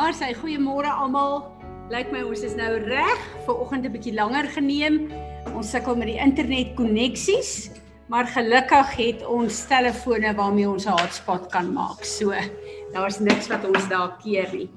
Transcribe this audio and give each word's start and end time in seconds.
Daar 0.00 0.14
sê 0.16 0.30
goeiemôre 0.32 0.88
almal. 0.88 1.42
Lyk 1.92 2.08
my 2.08 2.22
ons 2.24 2.40
is 2.46 2.54
nou 2.56 2.70
reg 2.86 3.24
vir 3.44 3.58
oggend 3.60 3.84
'n 3.84 3.92
bietjie 3.92 4.14
langer 4.16 4.46
geneem. 4.48 4.94
Ons 5.52 5.72
sukkel 5.74 5.94
met 5.94 6.08
die 6.08 6.16
internet 6.16 6.72
koneksies, 6.74 7.68
maar 8.08 8.24
gelukkig 8.24 8.94
het 8.96 9.26
ons 9.26 9.66
telefone 9.68 10.32
waarmee 10.34 10.70
ons 10.70 10.86
'n 10.86 10.96
hotspot 10.96 11.52
kan 11.52 11.72
maak. 11.74 12.00
So, 12.04 12.32
daar's 12.94 13.20
niks 13.20 13.48
wat 13.48 13.64
ons 13.68 13.88
daar 13.88 14.16
keer 14.24 14.48
nie. 14.52 14.70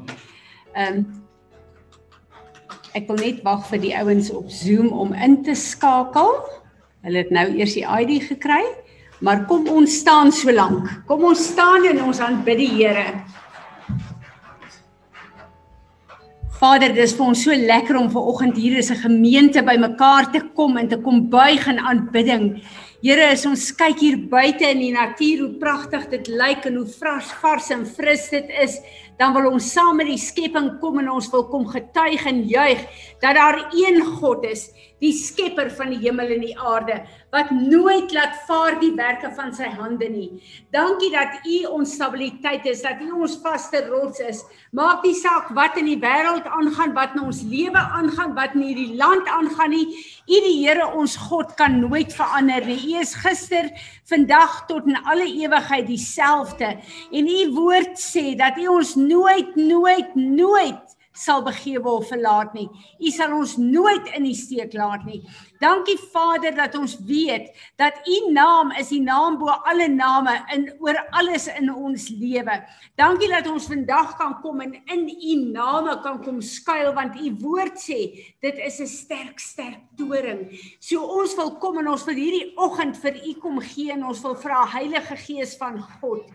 Ehm 0.75 0.93
um, 0.97 1.23
Ek 2.93 3.07
wil 3.07 3.15
net 3.15 3.43
wag 3.43 3.65
vir 3.69 3.79
die 3.79 3.95
ouens 3.95 4.29
op 4.29 4.49
Zoom 4.49 4.91
om 4.91 5.13
in 5.13 5.41
te 5.43 5.55
skakel. 5.55 6.35
Hulle 7.01 7.17
het 7.17 7.31
nou 7.31 7.47
eers 7.47 7.73
die 7.73 7.87
ID 7.87 8.23
gekry, 8.23 8.63
maar 9.21 9.45
kom 9.45 9.67
ons 9.69 9.99
staan 9.99 10.31
so 10.31 10.51
lank. 10.51 11.05
Kom 11.07 11.23
ons 11.23 11.47
staan 11.47 11.85
en 11.85 12.03
ons 12.03 12.19
aanbid 12.19 12.57
die 12.57 12.73
Here. 12.75 13.23
Vader, 16.63 16.93
dis 16.95 17.11
vir 17.17 17.25
ons 17.25 17.41
so 17.43 17.51
lekker 17.51 17.97
om 17.99 18.05
ver 18.07 18.27
oggend 18.31 18.55
hier 18.55 18.77
as 18.79 18.89
'n 18.89 19.01
gemeente 19.03 19.61
bymekaar 19.67 20.31
te 20.31 20.39
kom 20.55 20.77
en 20.77 20.87
te 20.87 20.95
kom 20.95 21.29
buig 21.29 21.67
in 21.67 21.77
aanbidding. 21.77 22.63
Here, 23.03 23.33
as 23.33 23.45
ons 23.45 23.75
kyk 23.75 23.99
hier 23.99 24.17
buite 24.31 24.63
in 24.71 24.79
die 24.79 24.93
natuur 24.93 25.39
hoe 25.43 25.59
pragtig 25.59 26.07
dit 26.09 26.27
lyk 26.27 26.65
en 26.65 26.75
hoe 26.75 26.87
vars, 26.87 27.33
vars 27.41 27.69
en 27.69 27.85
fris 27.85 28.29
dit 28.29 28.47
is, 28.63 28.79
dan 29.19 29.33
wil 29.35 29.51
ons 29.51 29.71
saam 29.73 29.97
met 30.01 30.09
die 30.09 30.19
skepping 30.21 30.79
kom 30.81 30.99
en 31.01 31.11
ons 31.13 31.29
wil 31.33 31.45
kom 31.51 31.67
getuig 31.69 32.25
en 32.29 32.43
juig 32.49 32.81
dat 33.21 33.37
daar 33.37 33.59
een 33.71 34.01
God 34.19 34.45
is, 34.49 34.69
die 35.03 35.13
skepper 35.15 35.67
van 35.75 35.91
die 35.91 35.99
hemel 36.05 36.31
en 36.31 36.43
die 36.45 36.55
aarde, 36.55 37.01
wat 37.33 37.49
nooit 37.51 38.13
laat 38.15 38.37
vaar 38.47 38.77
die 38.79 38.93
werke 38.95 39.31
van 39.35 39.51
sy 39.55 39.67
hande 39.73 40.07
nie. 40.11 40.29
Dankie 40.75 41.09
dat 41.11 41.43
U 41.43 41.57
ons 41.79 41.95
stabiliteit 41.97 42.67
is, 42.69 42.83
dat 42.85 43.01
U 43.03 43.23
ons 43.25 43.35
vaste 43.43 43.81
rots 43.89 44.21
is. 44.23 44.43
Maak 44.71 45.03
nie 45.03 45.15
saak 45.17 45.49
wat 45.57 45.79
in 45.81 45.89
die 45.89 45.99
wêreld 45.99 46.47
aangaan, 46.47 46.93
wat 46.95 47.17
in 47.17 47.25
ons 47.27 47.41
lewe 47.49 47.81
aangaan, 47.99 48.35
wat 48.37 48.55
in 48.55 48.67
hierdie 48.69 48.93
land 48.99 49.27
aangaan 49.27 49.73
nie. 49.75 49.87
U 50.23 50.43
die 50.47 50.55
Here 50.61 50.87
ons 50.93 51.17
God 51.27 51.55
kan 51.59 51.81
nooit 51.81 52.13
verander 52.15 52.63
nie. 52.69 52.79
U 52.93 53.01
is 53.01 53.15
gister, 53.25 53.73
vandag 54.03 54.65
tot 54.67 54.85
in 54.85 54.97
alle 55.03 55.25
ewigheid 55.25 55.87
dieselfde. 55.87 56.77
En 57.11 57.27
U 57.27 57.53
woord 57.53 57.99
sê 57.99 58.35
dat 58.35 58.57
U 58.57 58.67
ons 58.67 58.95
nooit 58.95 59.55
nooit 59.55 60.15
nooit 60.15 60.92
sal 61.13 61.43
begewe 61.45 61.89
of 61.89 62.07
verlaat 62.09 62.53
nie. 62.57 62.67
U 62.99 63.11
sal 63.13 63.33
ons 63.37 63.55
nooit 63.61 64.07
in 64.17 64.25
die 64.25 64.37
steek 64.37 64.73
laat 64.73 65.05
nie. 65.05 65.21
Dankie 65.61 65.97
Vader 66.11 66.55
dat 66.57 66.75
ons 66.75 66.97
weet 67.07 67.51
dat 67.79 68.01
U 68.09 68.17
naam 68.33 68.73
is 68.81 68.89
die 68.91 69.01
naam 69.01 69.37
bo 69.39 69.53
alle 69.69 69.87
name 69.87 70.33
in 70.55 70.65
oor 70.81 70.97
alles 71.13 71.47
in 71.53 71.69
ons 71.71 72.09
lewe. 72.09 72.57
Dankie 72.99 73.29
dat 73.31 73.47
ons 73.47 73.69
vandag 73.69 74.15
kan 74.19 74.35
kom 74.41 74.63
en 74.65 74.73
in 74.91 75.05
U 75.13 75.35
name 75.53 75.99
kan 76.03 76.19
kom 76.25 76.41
skuil 76.41 76.91
want 76.97 77.19
U 77.21 77.31
woord 77.45 77.77
sê 77.79 78.01
dit 78.41 78.57
is 78.65 78.79
'n 78.81 78.87
sterk 78.87 79.39
sterk 79.39 79.79
toring. 79.97 80.49
So 80.79 81.05
ons 81.05 81.35
wil 81.35 81.55
kom 81.59 81.77
en 81.77 81.87
ons 81.87 82.05
wil 82.05 82.15
hierdie 82.15 82.53
oggend 82.57 82.97
vir 82.97 83.21
U 83.21 83.33
kom 83.39 83.61
gee 83.61 83.91
en 83.91 84.03
ons 84.03 84.21
wil 84.21 84.35
vra 84.35 84.65
Heilige 84.65 85.15
Gees 85.15 85.55
van 85.57 85.79
God 86.01 86.25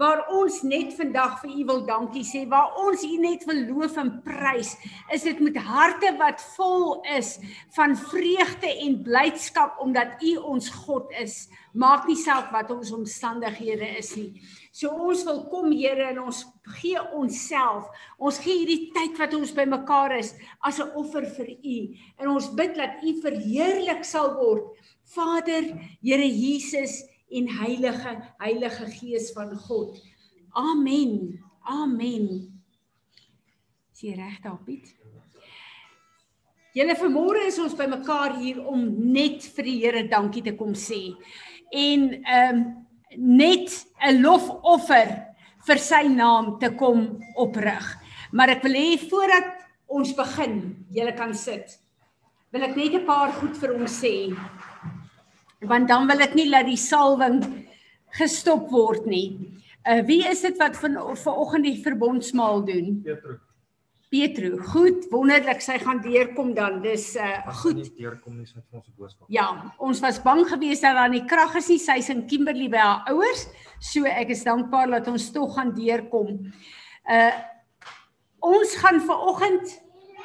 waar 0.00 0.22
ons 0.32 0.62
net 0.64 0.94
vandag 0.96 1.34
vir 1.42 1.50
u 1.60 1.64
wil 1.68 1.82
dankie 1.84 2.24
sê, 2.24 2.46
waar 2.48 2.72
ons 2.80 3.02
u 3.04 3.16
net 3.20 3.44
wil 3.48 3.58
loof 3.68 3.98
en 4.00 4.14
prys, 4.24 4.72
is 5.12 5.26
dit 5.28 5.42
met 5.44 5.58
harte 5.60 6.14
wat 6.20 6.40
vol 6.54 7.02
is 7.16 7.34
van 7.76 7.92
vreugde 8.08 8.70
en 8.86 8.96
blydskap 9.04 9.76
omdat 9.84 10.22
u 10.24 10.36
ons 10.54 10.70
God 10.86 11.12
is. 11.20 11.42
Maak 11.76 12.08
nie 12.08 12.16
saak 12.18 12.48
wat 12.54 12.72
ons 12.72 12.94
omstandighede 12.96 13.92
is 14.00 14.14
nie. 14.16 14.30
So 14.72 14.88
ons 14.90 15.26
wil 15.28 15.44
kom 15.52 15.68
Here 15.70 16.08
en 16.10 16.22
ons 16.24 16.42
gee 16.80 16.98
onsself. 17.16 17.86
Ons 18.18 18.40
gee 18.42 18.62
hierdie 18.62 18.90
tyd 18.94 19.20
wat 19.20 19.36
ons 19.36 19.52
bymekaar 19.54 20.16
is 20.18 20.32
as 20.64 20.80
'n 20.80 20.90
offer 20.96 21.26
vir 21.36 21.50
u 21.50 21.78
en 22.18 22.28
ons 22.28 22.48
bid 22.54 22.74
dat 22.74 23.02
u 23.02 23.20
verheerlik 23.20 24.04
sal 24.04 24.34
word. 24.34 24.72
Vader, 25.04 25.62
Here 26.02 26.26
Jesus, 26.26 27.02
en 27.30 27.48
heilige 27.60 28.14
heilige 28.38 28.86
gees 28.98 29.32
van 29.32 29.54
God. 29.66 29.98
Amen. 30.50 31.38
Amen. 31.62 32.26
Is 33.92 34.02
jy 34.02 34.14
reg 34.16 34.40
daar 34.42 34.58
Piet? 34.64 34.94
Julle 36.74 36.94
vanmôre 36.94 37.48
is 37.48 37.58
ons 37.58 37.74
bymekaar 37.74 38.36
hier 38.38 38.60
om 38.62 38.84
net 39.12 39.42
vir 39.56 39.66
die 39.66 39.78
Here 39.82 40.04
dankie 40.08 40.42
te 40.46 40.54
kom 40.58 40.76
sê. 40.78 41.10
En 41.70 42.06
ehm 42.20 42.60
um, 42.60 42.68
net 43.18 43.86
'n 44.06 44.22
lofoffer 44.22 45.08
vir 45.66 45.78
sy 45.78 46.06
naam 46.08 46.58
te 46.58 46.70
kom 46.78 47.18
oprig. 47.34 47.86
Maar 48.32 48.48
ek 48.56 48.62
wil 48.62 48.76
hê 48.78 48.98
voordat 49.10 49.66
ons 49.88 50.14
begin, 50.14 50.86
julle 50.94 51.12
kan 51.18 51.34
sit. 51.34 51.78
Wil 52.52 52.62
ek 52.62 52.76
net 52.76 52.94
'n 52.94 53.06
paar 53.06 53.32
goed 53.32 53.56
vir 53.58 53.74
ons 53.74 53.90
sê 53.90 54.30
want 55.68 55.88
dan 55.88 56.06
wil 56.08 56.20
ek 56.20 56.34
nie 56.34 56.48
dat 56.50 56.66
die 56.66 56.78
salwing 56.80 57.42
gestop 58.16 58.70
word 58.70 59.06
nie. 59.06 59.38
Uh 59.88 60.02
wie 60.08 60.24
is 60.28 60.42
dit 60.44 60.56
wat 60.58 60.76
van 60.76 60.98
vanoggend 61.16 61.64
die 61.64 61.82
verbondsmaal 61.82 62.64
doen? 62.64 63.00
Petro. 63.04 63.38
Petro. 64.10 64.56
Goed, 64.72 65.06
wonderlik 65.12 65.60
sy 65.62 65.78
gaan 65.78 66.00
deurkom 66.02 66.54
dan. 66.54 66.80
Dis 66.82 67.14
uh 67.16 67.46
As 67.46 67.60
goed. 67.62 67.76
nie 67.76 67.92
deurkom 67.96 68.36
nie, 68.36 68.46
sit 68.46 68.64
vir 68.70 68.80
ons 68.80 68.88
'n 68.88 68.94
boodskap. 68.96 69.26
Ja, 69.28 69.74
ons 69.78 70.00
was 70.00 70.18
bang 70.22 70.46
geweest 70.48 70.82
dat 70.82 70.94
daar 70.96 71.08
nie 71.08 71.24
krag 71.24 71.54
is 71.56 71.68
nie. 71.68 71.78
Sy's 71.78 72.10
in 72.10 72.26
Kimberley 72.26 72.68
by 72.68 72.76
haar 72.78 73.04
ouers. 73.08 73.46
So 73.80 74.04
ek 74.04 74.30
is 74.30 74.44
dankbaar 74.44 74.90
dat 74.90 75.08
ons 75.08 75.30
tog 75.32 75.54
gaan 75.54 75.74
deurkom. 75.74 76.52
Uh 77.08 77.32
ons 78.40 78.74
gaan 78.76 79.00
vanoggend 79.00 79.80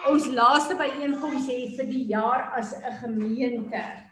ons 0.08 0.28
laaste 0.28 0.76
byeenkoms 0.76 1.48
hê 1.50 1.76
vir 1.76 1.86
die 1.86 2.06
jaar 2.08 2.54
as 2.58 2.74
'n 2.74 2.98
gemeente 3.04 4.05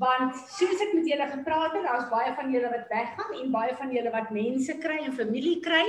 want 0.00 0.34
soos 0.50 0.80
ek 0.82 0.94
met 0.96 1.06
julle 1.06 1.26
gepraat 1.30 1.74
het, 1.76 1.84
daar's 1.86 2.08
baie 2.10 2.32
van 2.34 2.50
julle 2.50 2.70
wat 2.72 2.88
weggaan 2.90 3.36
en 3.40 3.52
baie 3.54 3.74
van 3.78 3.92
julle 3.94 4.10
wat 4.14 4.32
mense 4.34 4.74
kry 4.82 4.98
en 5.04 5.14
familie 5.14 5.60
kry. 5.62 5.84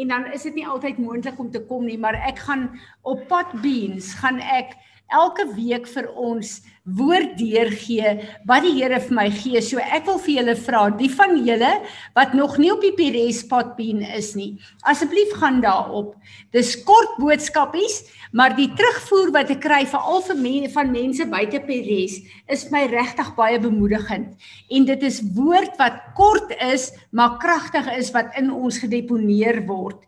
En 0.00 0.14
dan 0.14 0.30
is 0.32 0.46
dit 0.48 0.56
nie 0.60 0.66
altyd 0.66 1.00
moontlik 1.02 1.38
om 1.38 1.50
te 1.52 1.60
kom 1.68 1.84
nie, 1.84 1.98
maar 2.00 2.16
ek 2.28 2.40
gaan 2.46 2.70
op 3.02 3.26
Pot 3.28 3.52
Beans 3.64 4.14
gaan 4.22 4.40
ek 4.40 4.72
elke 5.12 5.46
week 5.54 5.86
vir 5.90 6.08
ons 6.18 6.60
woord 6.82 7.36
deurgee 7.38 8.14
wat 8.48 8.64
die 8.64 8.72
Here 8.74 8.98
vir 9.04 9.14
my 9.14 9.28
gee. 9.30 9.60
So 9.62 9.78
ek 9.78 10.08
wil 10.08 10.18
vir 10.24 10.34
julle 10.40 10.54
vra, 10.58 10.82
die 10.98 11.10
van 11.12 11.36
julle 11.46 11.70
wat 12.16 12.34
nog 12.34 12.56
nie 12.58 12.72
op 12.74 12.82
die 12.82 12.94
Pires 12.96 13.42
Potbeen 13.46 14.02
is 14.02 14.32
nie, 14.34 14.56
asseblief 14.88 15.36
gaan 15.38 15.60
daarop. 15.62 16.16
Dis 16.54 16.74
kort 16.88 17.14
boodskapies, 17.22 18.02
maar 18.32 18.56
die 18.58 18.70
terugvoer 18.74 19.30
wat 19.36 19.52
ek 19.54 19.62
kry 19.62 19.82
veral 19.86 20.24
vir 20.26 20.40
mense 20.42 20.72
van 20.74 20.92
mense 20.94 21.28
buite 21.30 21.62
Pires 21.68 22.18
is 22.50 22.66
my 22.74 22.86
regtig 22.90 23.30
baie 23.38 23.62
bemoedigend. 23.62 24.34
En 24.72 24.90
dit 24.90 25.06
is 25.06 25.22
woord 25.36 25.78
wat 25.78 26.02
kort 26.18 26.50
is, 26.66 26.90
maar 27.12 27.38
kragtig 27.42 27.86
is 27.94 28.10
wat 28.16 28.34
in 28.40 28.50
ons 28.50 28.82
gedeponeer 28.82 29.62
word. 29.70 30.02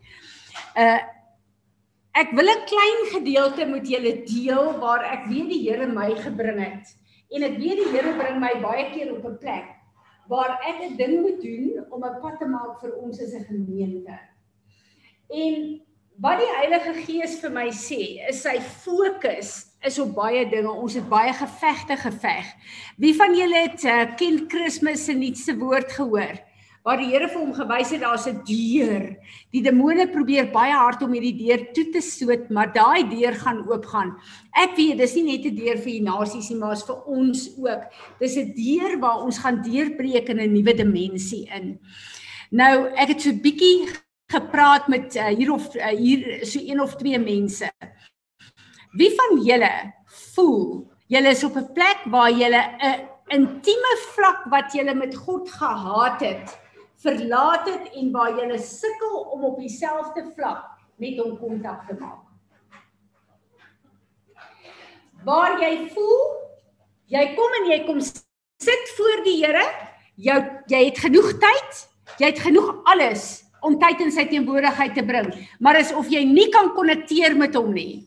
Uh 0.75 0.99
Ek 2.15 2.31
wil 2.31 2.47
'n 2.47 2.67
klein 2.71 3.01
gedeelte 3.11 3.65
met 3.67 3.89
julle 3.91 4.23
deel 4.23 4.79
waar 4.79 5.03
ek 5.03 5.27
weet 5.27 5.49
die 5.51 5.63
Here 5.67 5.87
my 5.87 6.15
gebring 6.15 6.61
het. 6.63 6.87
En 7.35 7.43
ek 7.43 7.57
weet 7.59 7.81
die 7.83 7.91
Here 7.91 8.13
bring 8.15 8.39
my 8.39 8.55
baie 8.63 8.91
keer 8.93 9.11
op 9.17 9.25
'n 9.27 9.39
plek 9.39 9.67
waar 10.31 10.61
ek 10.63 10.79
'n 10.83 10.97
ding 10.97 11.21
moet 11.23 11.43
doen 11.43 11.85
om 11.91 12.05
'n 12.05 12.21
pad 12.23 12.39
te 12.39 12.47
maak 12.47 12.79
vir 12.81 12.95
ons 13.03 13.21
as 13.21 13.35
'n 13.35 13.45
gemeente. 13.51 14.19
En 15.29 15.83
wat 16.21 16.39
die 16.39 16.55
Heilige 16.55 16.95
Gees 17.03 17.41
vir 17.41 17.51
my 17.51 17.69
sê, 17.71 18.23
is 18.29 18.43
sy 18.43 18.61
fokus 18.61 19.75
is 19.83 19.99
op 19.99 20.15
baie 20.15 20.49
dinge. 20.49 20.71
Ons 20.71 20.95
het 20.95 21.09
baie 21.09 21.33
gevegte 21.33 21.97
geveg. 21.97 22.47
Wie 22.97 23.15
van 23.15 23.35
julle 23.35 23.69
het 23.69 23.85
uh, 23.85 24.17
ken 24.17 24.47
Kersfees 24.49 25.05
se 25.05 25.13
nuutste 25.13 25.57
woord 25.59 25.93
gehoor? 25.93 26.39
Waar 26.85 27.01
die 27.01 27.09
Here 27.09 27.31
vir 27.33 27.41
hom 27.41 27.53
gewys 27.57 27.91
het 27.95 28.03
daar's 28.05 28.27
'n 28.29 28.43
deur. 28.45 29.17
Die 29.53 29.63
demone 29.63 30.07
probeer 30.07 30.51
baie 30.53 30.73
hard 30.73 31.03
om 31.03 31.13
hierdie 31.13 31.39
deur 31.39 31.73
toe 31.73 31.91
te 31.91 32.01
stoot, 32.01 32.51
maar 32.51 32.73
daai 32.73 33.09
deur 33.09 33.33
gaan 33.33 33.65
oopgaan. 33.69 34.17
Ek 34.53 34.77
weet 34.77 34.99
dis 34.99 35.15
nie 35.15 35.25
net 35.25 35.47
'n 35.47 35.57
deur 35.57 35.79
vir 35.79 35.93
die 35.93 36.03
nasies 36.03 36.51
nie, 36.51 36.59
maar 36.59 36.73
is 36.73 36.85
vir 36.85 37.01
ons 37.07 37.57
ook. 37.57 37.83
Dis 38.21 38.37
'n 38.37 38.53
deur 38.55 39.01
waar 39.01 39.25
ons 39.25 39.39
gaan 39.39 39.63
deurbreek 39.63 40.29
in 40.29 40.41
'n 40.41 40.53
nuwe 40.53 40.75
dimensie 40.75 41.49
in. 41.51 41.81
Nou, 42.51 42.93
ek 42.97 43.09
het 43.09 43.21
so 43.23 43.31
'n 43.31 43.41
bietjie 43.41 43.89
gepraat 44.31 44.89
met 44.89 45.17
uh, 45.17 45.29
hier 45.29 45.53
of 45.53 45.75
uh, 45.75 45.87
hier 45.89 46.45
so 46.47 46.59
een 46.61 46.81
of 46.81 46.97
twee 46.97 47.19
mense. 47.19 47.71
Wie 48.93 49.11
van 49.17 49.43
julle 49.43 49.95
voel 50.35 50.93
julle 51.09 51.29
is 51.29 51.45
op 51.45 51.57
'n 51.57 51.73
plek 51.73 52.05
waar 52.11 52.31
julle 52.31 52.61
'n 52.79 53.09
intieme 53.29 53.97
vlak 54.15 54.45
wat 54.51 54.73
julle 54.73 54.95
met 54.95 55.15
God 55.15 55.51
gehad 55.51 56.21
het? 56.21 56.64
Verlaat 57.05 57.69
het 57.69 57.93
en 58.01 58.13
waar 58.15 58.37
jy 58.39 58.59
sukkel 58.59 59.19
om 59.35 59.45
op 59.45 59.59
dieselfde 59.61 60.25
vlak 60.35 60.71
met 60.97 61.19
hom 61.21 61.37
kontak 61.39 61.87
te 61.89 61.97
maak. 62.01 62.23
Waar 65.25 65.61
jy 65.61 65.89
voel 65.93 66.23
jy 67.13 67.25
kom 67.37 67.59
en 67.61 67.71
jy 67.71 67.81
kom 67.87 68.01
sit 68.05 68.93
voor 68.97 69.25
die 69.27 69.39
Here, 69.43 69.65
jou 70.17 70.39
jy 70.71 70.81
het 70.89 71.01
genoeg 71.05 71.35
tyd, 71.43 71.83
jy 72.21 72.31
het 72.33 72.41
genoeg 72.45 72.71
alles 72.91 73.43
om 73.65 73.79
tyd 73.81 74.03
in 74.05 74.13
sy 74.13 74.27
teenwoordigheid 74.29 74.95
te 74.97 75.05
bring, 75.07 75.31
maar 75.61 75.79
is 75.81 75.93
of 75.97 76.11
jy 76.13 76.25
nie 76.29 76.51
kan 76.53 76.73
konnekteer 76.77 77.37
met 77.37 77.57
hom 77.57 77.73
nie. 77.75 78.05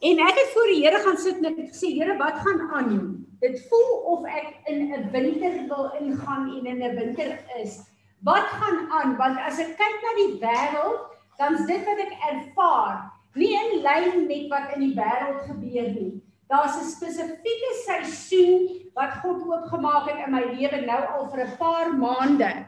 En 0.00 0.18
ek 0.18 0.32
het 0.32 0.52
voor 0.54 0.68
die 0.72 0.80
Here 0.80 0.98
gaan 1.04 1.18
sit 1.20 1.40
en 1.42 1.50
ek 1.50 1.58
het 1.60 1.72
gesê 1.74 1.90
Here, 1.92 2.16
wat 2.16 2.38
gaan 2.40 2.60
aan? 2.72 2.92
Dit 3.40 3.58
voel 3.68 3.90
of 4.14 4.24
ek 4.24 4.54
in 4.72 4.88
'n 4.96 5.10
winter 5.12 5.56
wil 5.68 5.92
ingaan 6.00 6.48
en 6.56 6.66
in 6.66 6.80
'n 6.80 6.96
winter 6.96 7.36
is. 7.60 7.80
Wat 8.24 8.48
gaan 8.60 8.88
aan? 8.90 9.16
Want 9.16 9.36
as 9.44 9.58
ek 9.58 9.76
kyk 9.76 9.96
na 10.04 10.12
die 10.16 10.32
wêreld, 10.40 11.04
dan 11.36 11.54
is 11.54 11.66
dit 11.66 11.84
wat 11.84 12.00
ek 12.00 12.14
ervaar, 12.32 13.12
nie 13.34 13.52
in 13.52 13.82
lyn 13.84 14.26
met 14.26 14.48
wat 14.48 14.72
in 14.74 14.80
die 14.88 14.96
wêreld 14.96 15.44
gebeur 15.44 15.88
nie. 15.92 16.22
Daar's 16.48 16.80
'n 16.80 16.90
spesifieke 16.96 17.72
seisoen 17.84 18.90
wat 18.94 19.20
God 19.20 19.44
oopgemaak 19.44 20.08
het 20.08 20.26
in 20.26 20.32
my 20.32 20.44
lewe 20.56 20.80
nou 20.86 21.02
al 21.04 21.28
vir 21.28 21.44
'n 21.44 21.56
paar 21.58 21.92
maande. 21.92 22.66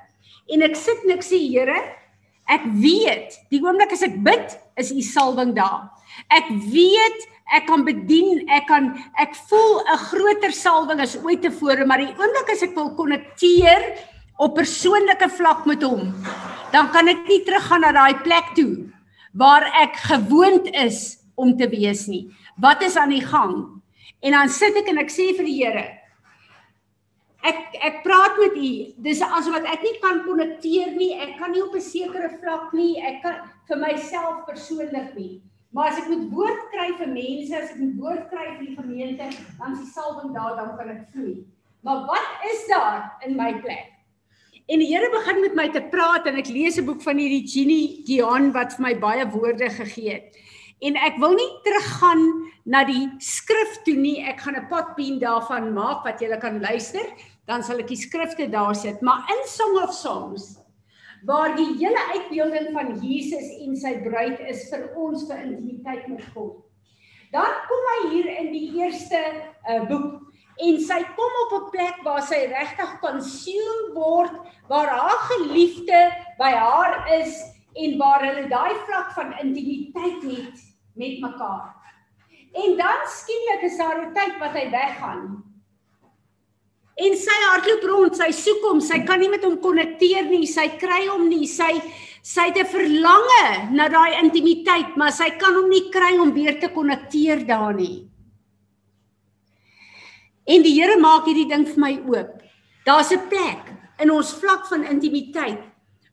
En 0.48 0.62
ek 0.62 0.76
sit 0.76 1.04
en 1.04 1.10
ek 1.10 1.24
sê 1.24 1.40
Here, 1.48 1.80
ek 2.50 2.64
weet, 2.82 3.36
die 3.50 3.60
oomblik 3.62 3.92
as 3.92 4.02
ek 4.06 4.16
bid, 4.24 4.56
is 4.76 4.92
u 4.92 5.02
salwing 5.04 5.54
daar. 5.56 5.90
Ek 6.32 6.48
weet 6.72 7.28
ek 7.52 7.66
kan 7.68 7.84
bedien, 7.84 8.46
ek 8.48 8.66
kan 8.70 8.92
ek 9.20 9.34
voel 9.48 9.82
'n 9.84 9.98
groter 10.08 10.52
salwing 10.52 11.00
as 11.00 11.16
ooit 11.16 11.42
tevore, 11.42 11.84
maar 11.86 11.98
die 11.98 12.14
oomblik 12.16 12.48
as 12.50 12.62
ek 12.62 12.74
wil 12.74 12.94
konnekteer 12.96 13.98
op 14.38 14.54
persoonlike 14.56 15.28
vlak 15.36 15.66
met 15.66 15.82
hom, 15.82 16.14
dan 16.72 16.88
kan 16.90 17.08
ek 17.08 17.28
nie 17.28 17.44
teruggaan 17.44 17.80
na 17.80 17.92
daai 17.92 18.14
plek 18.24 18.54
toe 18.56 18.88
waar 19.34 19.64
ek 19.82 19.96
gewoond 19.96 20.68
is 20.74 21.18
om 21.36 21.56
te 21.56 21.68
wees 21.68 22.06
nie. 22.08 22.28
Wat 22.60 22.82
is 22.82 22.96
aan 22.96 23.10
die 23.10 23.24
gang? 23.24 23.80
En 24.22 24.32
dan 24.32 24.48
sit 24.48 24.76
ek 24.76 24.88
en 24.88 24.98
ek 24.98 25.10
sê 25.10 25.32
vir 25.36 25.44
die 25.44 25.64
Here, 25.64 25.84
ek 27.42 27.78
ek 27.82 28.02
praat 28.02 28.38
met 28.38 28.56
u. 28.56 28.72
Dis 29.02 29.22
asof 29.22 29.56
ek 29.62 29.82
nie 29.82 29.96
kan 30.02 30.22
konnekteer 30.26 30.92
nie. 30.96 31.14
Ek 31.14 31.38
kan 31.38 31.52
nie 31.52 31.62
op 31.62 31.74
'n 31.74 31.80
sekere 31.80 32.30
vlak 32.40 32.72
nie. 32.72 33.00
Ek 33.00 33.22
kan 33.22 33.50
vir 33.68 33.78
myself 33.78 34.46
persoonlik 34.46 35.14
nie. 35.16 35.42
Maar 35.72 35.88
as 35.88 35.98
ek 35.98 36.08
moet 36.08 36.28
woord 36.30 36.64
kry 36.70 36.90
vir 36.98 37.08
mense, 37.08 37.56
as 37.56 37.70
ek 37.70 37.78
moet 37.80 37.96
woord 37.96 38.28
kry 38.28 38.46
vir 38.58 38.66
die 38.66 38.76
gemeente, 38.76 39.28
dan 39.58 39.72
is 39.72 39.80
die 39.80 39.92
salwing 39.94 40.34
daar, 40.34 40.56
dan 40.56 40.76
kan 40.76 40.88
ek 40.88 41.08
vloei. 41.12 41.46
Maar 41.82 42.04
wat 42.06 42.44
is 42.52 42.66
daar 42.68 43.16
in 43.26 43.36
my 43.36 43.54
plek? 43.64 43.88
En 44.68 44.78
die 44.78 44.86
Here 44.92 45.08
begin 45.10 45.40
met 45.40 45.54
my 45.54 45.68
te 45.72 45.82
praat 45.90 46.26
en 46.26 46.36
ek 46.36 46.52
lees 46.52 46.78
'n 46.78 46.86
boek 46.86 47.02
van 47.02 47.18
hierdie 47.18 47.48
Jeannie 47.48 48.04
Dion 48.04 48.52
wat 48.52 48.76
vir 48.76 48.82
my 48.82 48.94
baie 48.94 49.26
woorde 49.26 49.68
gegee 49.70 50.12
het. 50.12 50.36
En 50.82 50.96
ek 50.96 51.18
wil 51.18 51.34
nie 51.34 51.50
teruggaan 51.64 52.22
na 52.64 52.84
die 52.84 53.08
skrif 53.18 53.82
toe 53.84 53.94
nie. 53.94 54.22
Ek 54.22 54.40
gaan 54.40 54.56
'n 54.56 54.68
potpien 54.68 55.18
daarvan 55.18 55.72
maak 55.72 56.04
wat 56.04 56.20
jy 56.20 56.36
kan 56.38 56.60
luister, 56.60 57.06
dan 57.46 57.62
sal 57.62 57.80
ek 57.82 57.88
die 57.90 57.98
skrifte 57.98 58.48
daar 58.50 58.74
sit. 58.74 59.00
Maar 59.02 59.26
in 59.34 59.46
Song 59.50 59.78
of 59.82 59.94
Songs 59.94 60.62
waar 61.22 61.54
die 61.56 61.76
hele 61.78 62.00
uitbeelding 62.12 62.72
van 62.74 62.96
Jesus 62.98 63.46
en 63.62 63.76
sy 63.78 63.94
bruid 64.02 64.40
is 64.50 64.64
vir 64.72 64.88
ons 64.98 65.22
vir 65.28 65.44
intimiteit 65.44 66.08
met 66.10 66.24
God. 66.34 66.58
Dan 67.32 67.60
kom 67.68 67.88
hy 67.90 67.98
hier 68.10 68.28
in 68.42 68.50
die 68.52 68.66
eerste 68.80 69.20
uh, 69.22 69.84
boek 69.88 70.18
en 70.62 70.80
sy 70.84 70.98
kom 71.16 71.36
op 71.44 71.54
'n 71.58 71.70
plek 71.70 72.02
waar 72.04 72.22
sy 72.26 72.42
regtig 72.50 72.90
consume 73.00 73.94
word, 73.94 74.34
waar 74.68 74.90
haar 74.90 75.22
geliefde 75.30 76.00
by 76.38 76.50
haar 76.50 77.06
is 77.20 77.38
en 77.78 77.96
waar 77.98 78.26
hulle 78.26 78.48
daai 78.50 78.74
vlak 78.86 79.14
van 79.14 79.32
intimiteit 79.40 80.26
het 80.26 80.58
met 80.94 81.22
mekaar. 81.22 81.70
En 82.52 82.76
dan 82.76 83.06
skielik 83.08 83.62
is 83.70 83.78
daar 83.78 84.02
'n 84.02 84.12
tyd 84.12 84.38
wat 84.42 84.58
hy 84.58 84.70
weggaan 84.70 85.51
En 87.00 87.14
sy 87.16 87.36
hardloop 87.48 87.84
rond, 87.88 88.16
sy 88.16 88.28
soek 88.36 88.64
hom, 88.68 88.80
sy 88.84 89.00
kan 89.08 89.20
nie 89.22 89.30
met 89.32 89.44
hom 89.46 89.56
konnekteer 89.62 90.26
nie, 90.28 90.44
sy 90.46 90.66
kry 90.80 91.06
hom 91.08 91.28
nie, 91.30 91.46
sy 91.48 91.72
sy 92.22 92.52
het 92.52 92.58
'n 92.58 92.70
verlange 92.70 93.72
na 93.72 93.88
daai 93.88 94.20
intimiteit, 94.22 94.96
maar 94.96 95.10
sy 95.10 95.30
kan 95.40 95.54
hom 95.54 95.68
nie 95.68 95.90
kry 95.90 96.18
om 96.20 96.32
weer 96.32 96.60
te 96.60 96.68
konnekteer 96.68 97.46
daar 97.46 97.74
nie. 97.74 98.06
En 100.46 100.62
die 100.62 100.74
Here 100.80 101.00
maak 101.00 101.26
hierdie 101.26 101.48
ding 101.48 101.66
vir 101.66 101.78
my 101.78 101.98
oop. 102.06 102.42
Daar's 102.86 103.10
'n 103.10 103.28
plek 103.28 103.72
in 103.98 104.10
ons 104.10 104.34
vlak 104.34 104.66
van 104.66 104.84
intimiteit 104.84 105.58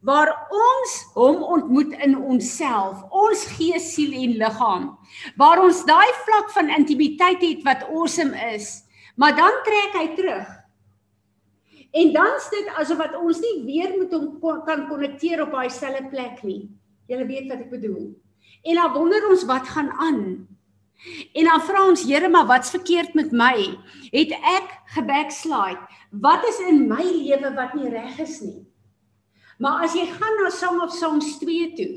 waar 0.02 0.48
ons 0.50 1.06
hom 1.14 1.44
ontmoet 1.44 1.92
in 2.00 2.16
onsself, 2.16 3.04
ons 3.12 3.46
gees, 3.58 3.94
siel 3.94 4.14
en 4.14 4.38
liggaam, 4.38 4.98
waar 5.36 5.60
ons 5.60 5.84
daai 5.86 6.14
vlak 6.26 6.50
van 6.52 6.70
intimiteit 6.70 7.42
het 7.42 7.64
wat 7.64 7.84
awesome 7.84 8.34
is, 8.54 8.84
maar 9.16 9.36
dan 9.36 9.52
trek 9.66 9.94
hy 9.94 10.16
terug 10.16 10.59
En 11.92 12.14
dan 12.14 12.36
is 12.38 12.50
dit 12.54 12.68
asof 12.78 12.98
wat 13.02 13.16
ons 13.18 13.40
nie 13.42 13.56
weer 13.66 13.96
met 13.98 14.14
hom 14.14 14.38
kan 14.66 14.86
konnekteer 14.90 15.42
op 15.42 15.56
daai 15.56 15.70
selfde 15.74 16.06
plek 16.12 16.44
nie. 16.46 16.70
Julle 17.10 17.26
weet 17.26 17.50
wat 17.50 17.66
ek 17.66 17.72
bedoel. 17.74 18.12
En 18.64 18.78
dan 18.78 18.94
wonder 18.94 19.30
ons 19.30 19.46
wat 19.50 19.68
gaan 19.74 19.90
aan. 19.98 20.22
En 21.34 21.48
dan 21.48 21.62
vra 21.64 21.86
ons 21.88 22.04
Here, 22.04 22.30
maar 22.30 22.46
wat's 22.46 22.70
verkeerd 22.70 23.14
met 23.14 23.32
my? 23.32 23.56
Het 24.12 24.36
ek 24.36 24.74
gebackslide? 24.96 25.80
Wat 26.12 26.46
is 26.50 26.60
in 26.68 26.88
my 26.90 27.04
lewe 27.04 27.54
wat 27.56 27.74
nie 27.74 27.90
reg 27.90 28.20
is 28.20 28.40
nie? 28.44 28.66
Maar 29.60 29.86
as 29.88 29.96
jy 29.96 30.06
gaan 30.12 30.38
na 30.40 30.50
Song 30.54 30.80
of 30.84 30.94
Songs 30.96 31.38
2 31.42 31.74
toe, 31.76 31.92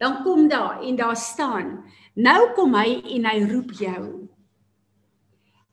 dan 0.00 0.22
kom 0.24 0.48
daar 0.48 0.80
en 0.80 0.96
daar 0.96 1.16
staan, 1.16 1.84
nou 2.16 2.52
kom 2.56 2.74
hy 2.74 3.00
en 3.16 3.28
hy 3.28 3.36
roep 3.50 3.74
jou. 3.76 4.04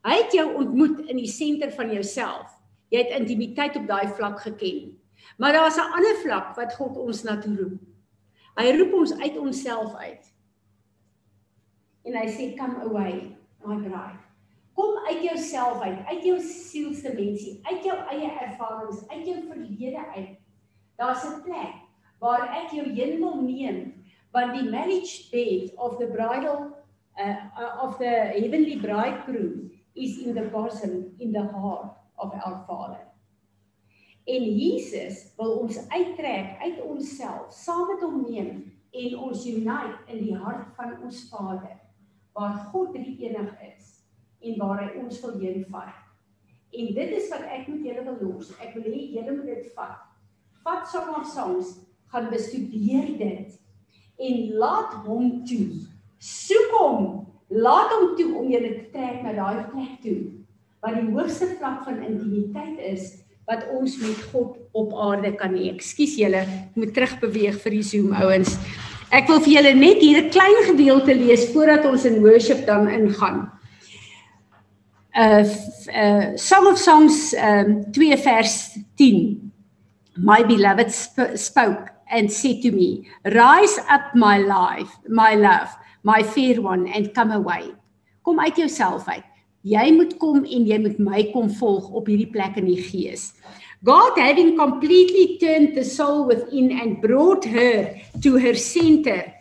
Hy 0.04 0.16
het 0.20 0.36
jou 0.36 0.46
ontmoet 0.60 1.00
in 1.08 1.20
die 1.20 1.30
senter 1.30 1.72
van 1.72 1.92
jouself. 1.92 2.57
Jy 2.88 3.02
het 3.04 3.20
intimiteit 3.20 3.76
op 3.76 3.86
daai 3.86 4.08
vlak 4.16 4.40
geken. 4.40 4.96
Maar 5.36 5.52
daar's 5.52 5.76
'n 5.76 5.92
ander 5.92 6.16
vlak 6.24 6.56
wat 6.56 6.74
God 6.74 6.96
ons 6.96 7.22
na 7.22 7.38
toe 7.38 7.56
roep. 7.56 7.80
Hy 8.56 8.76
roep 8.76 8.92
ons 8.92 9.18
uit 9.20 9.36
onsself 9.38 9.94
uit. 9.94 10.34
En 12.04 12.16
hy 12.16 12.26
sê 12.26 12.56
come 12.56 12.80
away, 12.82 13.36
my 13.64 13.76
bride. 13.76 14.18
Kom 14.72 14.96
uit 15.06 15.22
jouself 15.22 15.80
uit, 15.80 16.06
uit 16.06 16.24
jou 16.24 16.40
sielsdimensie, 16.40 17.60
uit 17.62 17.84
jou 17.84 17.98
eie 17.98 18.30
ervarings, 18.30 19.08
uit 19.08 19.26
jou 19.26 19.46
verlede 19.46 20.06
uit. 20.14 20.38
Daar's 20.96 21.24
'n 21.24 21.42
plek 21.42 21.74
waar 22.18 22.48
ek 22.64 22.70
jou 22.70 22.88
heen 22.88 23.18
wil 23.20 23.42
neem, 23.42 24.04
want 24.32 24.54
die 24.54 24.70
marriage 24.70 25.30
bed 25.30 25.74
of 25.76 25.96
the 25.98 26.06
bridal 26.06 26.76
uh, 27.18 27.82
of 27.82 27.96
the 27.98 28.14
heavenly 28.34 28.78
bridegroom 28.78 29.70
is 29.94 30.18
in 30.18 30.34
the 30.34 30.48
bosom 30.52 31.14
in 31.18 31.32
the 31.32 31.42
heart 31.42 31.98
of 32.18 32.32
our 32.44 32.64
Vader. 32.66 33.08
En 34.28 34.44
Jesus 34.58 35.32
wil 35.36 35.52
ons 35.52 35.88
uittrek 35.88 36.60
uit 36.60 36.80
onsself, 36.82 37.52
saam 37.52 37.86
met 37.88 38.02
hom 38.04 38.24
neem 38.28 38.50
en 38.90 39.18
ons 39.18 39.46
unite 39.46 40.02
in 40.12 40.20
die 40.26 40.36
hart 40.36 40.66
van 40.76 40.98
ons 41.02 41.22
Vader 41.30 41.78
waar 42.36 42.58
God 42.70 42.92
drie 42.94 43.16
enig 43.24 43.54
is 43.66 43.86
en 44.44 44.58
waar 44.60 44.82
hy 44.84 44.90
ons 45.00 45.20
wil 45.24 45.38
heen 45.40 45.64
vat. 45.72 45.96
En 46.70 46.92
dit 46.94 47.14
is 47.16 47.30
wat 47.32 47.46
ek 47.48 47.70
met 47.72 47.86
julle 47.88 48.04
wil 48.04 48.18
los. 48.20 48.52
Ek 48.60 48.76
wil 48.76 48.84
hê 48.84 49.00
julle 49.14 49.38
moet 49.38 49.48
dit 49.48 49.72
vat. 49.74 50.04
Vat 50.62 50.94
of 51.00 51.26
Songs, 51.32 51.72
gaan 52.12 52.28
bestudeer 52.30 53.14
dit 53.18 53.56
en 54.28 54.52
laat 54.60 54.92
hom 55.06 55.40
toe. 55.48 55.88
Soek 56.20 56.74
hom, 56.76 57.08
laat 57.48 57.96
hom 57.96 58.12
toe 58.20 58.28
om 58.42 58.52
julle 58.52 58.74
te 58.76 58.90
trek 58.92 59.24
na 59.24 59.32
daai 59.32 59.64
plek 59.72 59.96
toe 60.04 60.37
wat 60.84 60.94
die 60.94 61.08
hoogste 61.10 61.48
vlak 61.58 61.82
van 61.86 62.02
intimiteit 62.06 62.78
is 62.92 63.16
wat 63.48 63.64
ons 63.72 63.96
met 64.02 64.18
God 64.32 64.58
op 64.76 64.92
aarde 64.92 65.32
kan 65.40 65.54
hê. 65.56 65.70
Ekskuus 65.72 66.18
julle, 66.20 66.42
ek 66.44 66.76
moet 66.76 66.92
terugbeweeg 66.94 67.56
vir 67.62 67.76
die 67.78 67.86
Zoom 67.86 68.12
ouens. 68.12 68.58
Ek 69.08 69.28
wil 69.30 69.40
vir 69.40 69.54
julle 69.54 69.74
net 69.74 70.02
hier 70.04 70.20
'n 70.20 70.30
klein 70.30 70.58
gedeelte 70.68 71.14
lees 71.14 71.48
voordat 71.52 71.86
ons 71.88 72.04
in 72.04 72.20
worship 72.20 72.66
dan 72.66 72.88
ingaan. 72.88 73.50
Uh 75.16 75.44
uh 75.96 76.36
Song 76.36 76.66
of 76.66 76.78
Songs 76.78 77.34
um 77.34 77.90
2 77.92 78.16
vers 78.16 78.76
10. 78.96 79.50
My 80.16 80.44
beloved 80.44 80.92
sp 80.92 81.34
spoke 81.34 81.88
and 82.10 82.30
said 82.30 82.60
to 82.62 82.70
me, 82.70 83.08
"Rise 83.24 83.80
up 83.88 84.14
my 84.14 84.38
life, 84.38 84.92
my 85.08 85.34
love, 85.34 85.70
my 86.02 86.22
fair 86.22 86.60
one 86.60 86.86
and 86.92 87.14
come 87.14 87.32
away." 87.32 87.74
Kom 88.22 88.40
uit 88.40 88.56
jouself 88.56 89.08
uit. 89.08 89.24
Jy 89.68 89.88
moet 89.92 90.14
kom 90.22 90.44
en 90.46 90.66
jy 90.68 90.78
moet 90.80 90.98
my 91.02 91.22
kom 91.32 91.48
volg 91.60 91.88
op 91.92 92.08
hierdie 92.08 92.30
plek 92.32 92.56
in 92.60 92.68
die 92.70 92.80
gees. 92.80 93.32
God 93.84 94.18
having 94.18 94.56
completely 94.56 95.38
turned 95.38 95.74
the 95.76 95.84
soul 95.84 96.24
within 96.26 96.72
and 96.80 97.02
brought 97.02 97.44
her 97.44 97.94
to 98.22 98.38
her 98.38 98.54
center. 98.54 99.34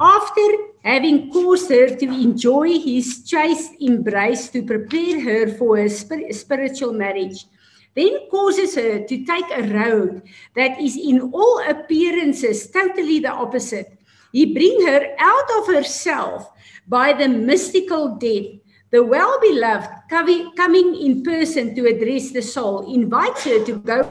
After 0.00 0.46
having 0.82 1.30
caused 1.30 1.70
her 1.70 1.94
to 1.94 2.06
enjoy 2.06 2.80
his 2.80 3.22
chaste 3.28 3.76
embrace 3.78 4.48
to 4.50 4.62
prepare 4.62 5.20
her 5.20 5.42
for 5.58 5.78
a 5.78 5.88
spiritual 5.88 6.92
marriage, 6.92 7.46
then 7.94 8.26
causes 8.30 8.74
her 8.74 9.04
to 9.04 9.24
take 9.24 9.50
a 9.52 9.68
road 9.68 10.22
that 10.56 10.80
is 10.80 10.96
in 10.96 11.20
all 11.32 11.62
appearances 11.68 12.70
totally 12.70 13.20
the 13.20 13.30
opposite. 13.30 13.98
He 14.32 14.54
bring 14.54 14.86
her 14.86 15.14
out 15.18 15.48
of 15.60 15.66
herself 15.66 16.50
by 16.88 17.12
the 17.12 17.28
mystical 17.28 18.16
death 18.16 18.61
The 18.92 19.02
well 19.02 19.40
beloved 19.40 19.88
coming 20.10 20.94
in 20.94 21.22
person 21.22 21.74
to 21.74 21.86
address 21.86 22.30
the 22.30 22.42
soul 22.42 22.92
invites 22.92 23.44
her 23.44 23.64
to 23.64 23.78
go 23.80 24.04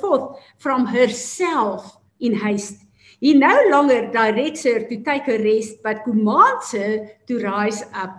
forth 0.00 0.38
from 0.58 0.86
herself 0.86 1.98
in 2.20 2.36
haste. 2.36 2.86
He 3.18 3.34
no 3.34 3.58
longer 3.68 4.12
directs 4.12 4.62
her 4.62 4.86
to 4.86 5.02
take 5.02 5.26
a 5.26 5.42
rest, 5.42 5.82
but 5.82 6.04
commands 6.04 6.70
her 6.70 7.10
to 7.26 7.42
rise 7.42 7.82
up. 7.92 8.14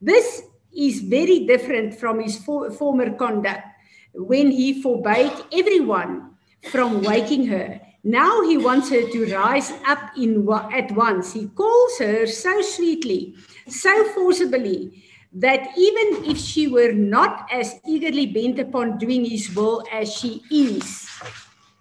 This 0.00 0.44
is 0.70 1.00
very 1.00 1.46
different 1.46 1.98
from 1.98 2.20
his 2.20 2.38
for, 2.38 2.70
former 2.70 3.10
conduct 3.14 3.66
when 4.14 4.52
he 4.52 4.80
forbade 4.80 5.32
everyone 5.52 6.30
from 6.70 7.02
waking 7.02 7.46
her. 7.48 7.80
Now 8.04 8.40
he 8.42 8.56
wants 8.56 8.88
her 8.90 9.02
to 9.02 9.34
rise 9.34 9.72
up 9.84 10.14
in 10.16 10.46
at 10.72 10.92
once. 10.92 11.32
He 11.32 11.48
calls 11.48 11.98
her 11.98 12.24
so 12.26 12.62
sweetly, 12.62 13.34
so 13.66 14.04
forcibly, 14.14 15.02
that 15.36 15.68
even 15.76 16.24
if 16.24 16.38
she 16.38 16.66
were 16.66 16.92
not 16.92 17.46
as 17.52 17.74
eagerly 17.86 18.26
bent 18.26 18.58
upon 18.58 18.96
doing 18.96 19.24
his 19.24 19.54
will 19.54 19.84
as 19.92 20.12
she 20.12 20.42
is, 20.50 21.08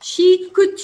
she 0.02 0.50
could 0.50 0.78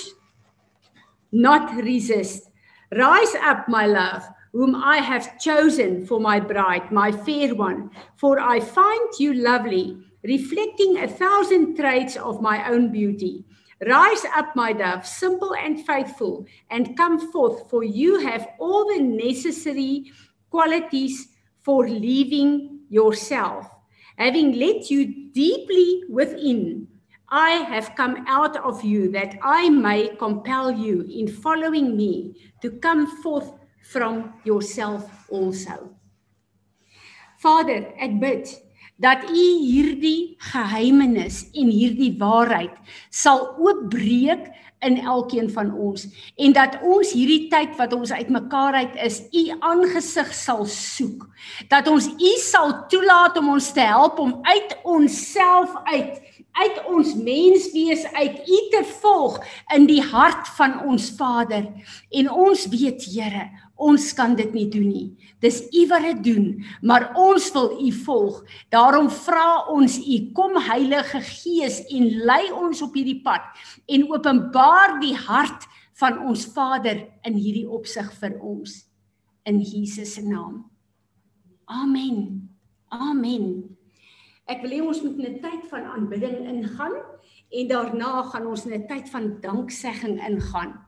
not 1.33 1.75
resist. 1.75 2.49
Rise 2.97 3.35
up, 3.43 3.67
my 3.67 3.85
love, 3.85 4.23
whom 4.53 4.75
I 4.75 4.97
have 4.97 5.37
chosen 5.37 6.05
for 6.05 6.19
my 6.21 6.39
bride, 6.39 6.91
my 6.91 7.11
fair 7.11 7.55
one, 7.55 7.89
for 8.15 8.39
I 8.39 8.61
find 8.61 9.09
you 9.19 9.33
lovely, 9.33 9.97
reflecting 10.23 10.97
a 10.97 11.07
thousand 11.07 11.75
traits 11.75 12.15
of 12.15 12.41
my 12.41 12.69
own 12.69 12.91
beauty. 12.91 13.43
Rise 13.85 14.23
up, 14.33 14.55
my 14.55 14.71
dove, 14.71 15.05
simple 15.05 15.55
and 15.55 15.85
faithful, 15.85 16.45
and 16.69 16.95
come 16.95 17.31
forth, 17.31 17.69
for 17.69 17.83
you 17.83 18.19
have 18.19 18.47
all 18.59 18.87
the 18.87 19.01
necessary 19.01 20.11
qualities 20.49 21.30
for 21.63 21.87
leaving 21.87 22.81
yourself. 22.89 23.67
Having 24.17 24.59
let 24.59 24.89
you 24.89 25.31
deeply 25.31 26.03
within, 26.09 26.87
I 27.29 27.51
have 27.71 27.95
come 27.95 28.25
out 28.27 28.57
of 28.57 28.83
you 28.83 29.09
that 29.11 29.39
I 29.41 29.69
may 29.69 30.15
compel 30.17 30.71
you 30.71 31.07
in 31.09 31.27
following 31.27 31.95
me 31.95 32.35
to 32.61 32.71
come 32.71 33.07
forth 33.23 33.53
from 33.81 34.33
yourself 34.43 35.07
also. 35.29 35.95
Vader, 37.41 37.93
ek 37.97 38.19
bid 38.21 38.51
dat 39.01 39.23
U 39.31 39.45
hierdie 39.63 40.35
geheimenis 40.51 41.47
en 41.57 41.71
hierdie 41.73 42.13
waarheid 42.19 42.75
sal 43.09 43.55
oopbreek 43.57 44.51
in 44.81 44.97
elkeen 44.97 45.49
van 45.53 45.71
ons 45.73 46.07
en 46.35 46.53
dat 46.57 46.77
ons 46.81 47.13
hierdie 47.13 47.47
tyd 47.51 47.75
wat 47.77 47.93
ons 47.93 48.11
uitmekaar 48.11 48.73
uit 48.81 48.97
is, 49.05 49.21
u 49.31 49.43
aangesig 49.59 50.33
sal 50.33 50.65
soek. 50.65 51.27
Dat 51.69 51.87
ons 51.87 52.07
u 52.07 52.33
sal 52.41 52.73
toelaat 52.91 53.37
om 53.37 53.53
ons 53.55 53.71
te 53.73 53.85
help 53.85 54.19
om 54.19 54.39
uit 54.41 54.77
onsself 54.83 55.75
uit, 55.83 56.21
uit 56.51 56.79
ons 56.89 57.15
menswees 57.15 58.05
uit 58.13 58.39
u 58.47 58.59
te 58.73 58.83
volg 59.01 59.39
in 59.75 59.87
die 59.89 60.01
hart 60.01 60.49
van 60.57 60.79
ons 60.85 61.11
Vader. 61.17 61.67
En 62.09 62.31
ons 62.31 62.67
weet, 62.73 63.05
Here, 63.11 63.49
ons 63.81 64.11
kan 64.17 64.35
dit 64.37 64.53
nie 64.53 64.67
doen 64.69 64.87
nie. 64.87 65.07
Dis 65.41 65.63
U 65.73 65.85
wat 65.89 66.05
dit 66.05 66.21
doen, 66.29 66.45
maar 66.85 67.09
ons 67.17 67.49
wil 67.55 67.73
U 67.81 67.89
volg. 68.05 68.41
Daarom 68.73 69.09
vra 69.09 69.65
ons 69.73 69.97
U, 69.97 70.17
kom 70.37 70.59
Heilige 70.61 71.21
Gees 71.25 71.81
en 71.89 72.09
lei 72.29 72.43
ons 72.53 72.83
op 72.85 72.95
hierdie 72.97 73.21
pad 73.25 73.49
en 73.89 74.07
openbaar 74.11 74.99
die 75.01 75.15
hart 75.17 75.67
van 76.01 76.21
ons 76.29 76.47
Vader 76.53 77.03
in 77.27 77.37
hierdie 77.37 77.67
opsig 77.69 78.07
vir 78.21 78.37
ons 78.39 78.83
in 79.49 79.61
Jesus 79.61 80.15
se 80.17 80.23
naam. 80.25 80.63
Amen. 81.65 82.49
Amen. 82.91 83.77
Ek 84.49 84.63
wil 84.65 84.73
hê 84.75 84.81
ons 84.83 85.01
moet 85.03 85.17
'n 85.17 85.39
tyd 85.41 85.63
van 85.71 85.85
aanbidding 85.95 86.45
ingaan 86.49 86.95
en 87.51 87.67
daarna 87.67 88.23
gaan 88.31 88.47
ons 88.47 88.65
'n 88.65 88.87
tyd 88.87 89.09
van 89.09 89.39
danksegging 89.41 90.19
ingaan. 90.19 90.79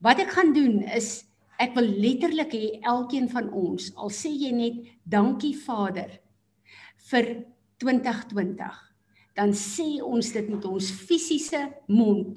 Wat 0.00 0.18
ek 0.18 0.30
gaan 0.30 0.52
doen 0.52 0.82
is 0.82 1.24
Ek 1.58 1.72
wil 1.76 1.88
letterlik 2.02 2.52
hê 2.52 2.66
elkeen 2.84 3.28
van 3.32 3.48
ons, 3.54 3.88
al 3.96 4.12
sê 4.12 4.32
jy 4.32 4.52
net 4.52 4.82
dankie 5.08 5.54
Vader 5.56 6.18
vir 7.10 7.30
2020, 7.80 8.76
dan 9.36 9.52
sê 9.56 9.86
ons 10.04 10.32
dit 10.32 10.48
met 10.52 10.64
ons 10.68 10.90
fisiese 11.08 11.62
mond, 11.92 12.36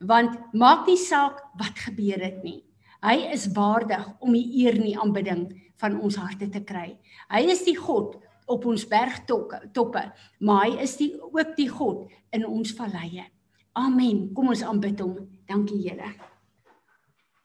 want 0.00 0.38
maak 0.54 0.86
nie 0.90 0.98
saak 0.98 1.42
wat 1.58 1.82
gebeur 1.86 2.22
het 2.22 2.42
nie. 2.46 2.60
Hy 3.00 3.16
is 3.32 3.48
waardig 3.56 4.04
om 4.20 4.34
die 4.36 4.46
eer 4.62 4.76
en 4.76 4.86
die 4.86 4.98
aanbidding 4.98 5.46
van 5.80 5.96
ons 6.04 6.18
harte 6.20 6.50
te 6.52 6.62
kry. 6.66 6.98
Hy 7.32 7.42
is 7.48 7.64
die 7.64 7.78
God 7.78 8.18
op 8.50 8.66
ons 8.68 8.84
bergtoppe, 8.90 10.02
maar 10.44 10.66
hy 10.66 10.82
is 10.84 10.98
die 11.00 11.14
ook 11.16 11.54
die 11.56 11.70
God 11.70 12.10
in 12.36 12.44
ons 12.46 12.74
valleie. 12.76 13.30
Amen. 13.78 14.28
Kom 14.34 14.50
ons 14.52 14.66
aanbid 14.66 15.00
hom. 15.00 15.16
Dankie 15.48 15.80
Here. 15.86 16.29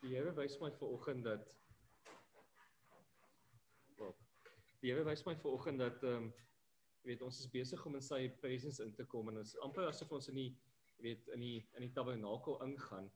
Die 0.05 0.13
Here 0.13 0.35
wys 0.37 0.59
my 0.61 0.69
ver 0.77 0.91
oggend 0.93 1.23
dat 1.25 1.53
Wel, 3.97 4.11
die 4.83 4.91
Here 4.91 5.05
wys 5.07 5.23
my 5.25 5.33
ver 5.41 5.55
oggend 5.57 5.81
dat 5.81 6.03
ehm 6.05 6.27
um, 6.27 6.33
jy 7.01 7.07
weet 7.09 7.23
ons 7.25 7.39
is 7.41 7.49
besig 7.49 7.85
om 7.89 7.97
in 7.97 8.05
sy 8.05 8.19
presence 8.43 8.83
in 8.85 8.91
te 8.99 9.05
kom 9.09 9.31
en 9.31 9.39
ons 9.41 9.53
amper 9.65 9.87
asof 9.89 10.13
ons 10.17 10.29
in 10.29 10.37
die 10.37 10.51
jy 10.51 11.07
weet 11.07 11.31
in 11.33 11.41
die 11.45 11.57
in 11.79 11.87
die 11.87 11.89
tabernakel 11.97 12.59
ingaan. 12.67 13.09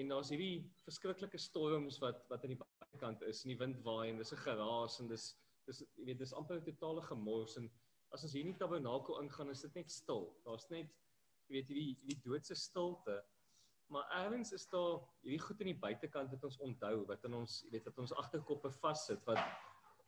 En 0.00 0.12
daar's 0.12 0.34
hierdie 0.34 0.66
verskriklike 0.82 1.40
storms 1.46 1.96
wat 2.04 2.20
wat 2.34 2.44
aan 2.44 2.52
die 2.52 2.60
buitekant 2.60 3.24
is 3.30 3.40
en 3.44 3.54
die 3.54 3.58
wind 3.64 3.80
waai 3.88 4.10
en 4.10 4.20
dis 4.20 4.34
'n 4.36 4.42
geraas 4.44 5.00
en 5.00 5.08
dis 5.14 5.30
dis 5.70 5.82
jy 5.96 6.10
weet 6.10 6.20
dis 6.26 6.36
amper 6.42 6.60
'n 6.60 6.68
totale 6.68 7.06
gemors 7.08 7.56
en 7.62 7.72
as 8.12 8.28
ons 8.28 8.36
hier 8.36 8.44
in 8.44 8.52
die 8.52 8.60
tabernakel 8.66 9.22
ingaan 9.24 9.56
is 9.56 9.64
dit 9.64 9.80
net 9.80 9.96
stil. 9.96 10.28
Daar's 10.44 10.68
net 10.76 10.92
jy 11.48 11.56
weet 11.56 11.72
hierdie 11.72 11.90
hierdie 12.04 12.20
doodse 12.28 12.60
stilte 12.68 13.22
maar 13.88 14.06
ergens 14.24 14.52
is 14.52 14.68
daar 14.68 15.00
hierdie 15.22 15.40
goed 15.40 15.60
aan 15.60 15.70
die 15.72 15.80
buitekant 15.80 16.30
wat 16.30 16.44
ons 16.44 16.60
onthou 16.64 16.94
wat 17.08 17.24
in 17.24 17.34
ons 17.40 17.64
weet 17.72 17.84
wat 17.88 17.98
ons 18.04 18.14
agterkoppe 18.22 18.70
vassit 18.82 19.20
wat 19.28 19.40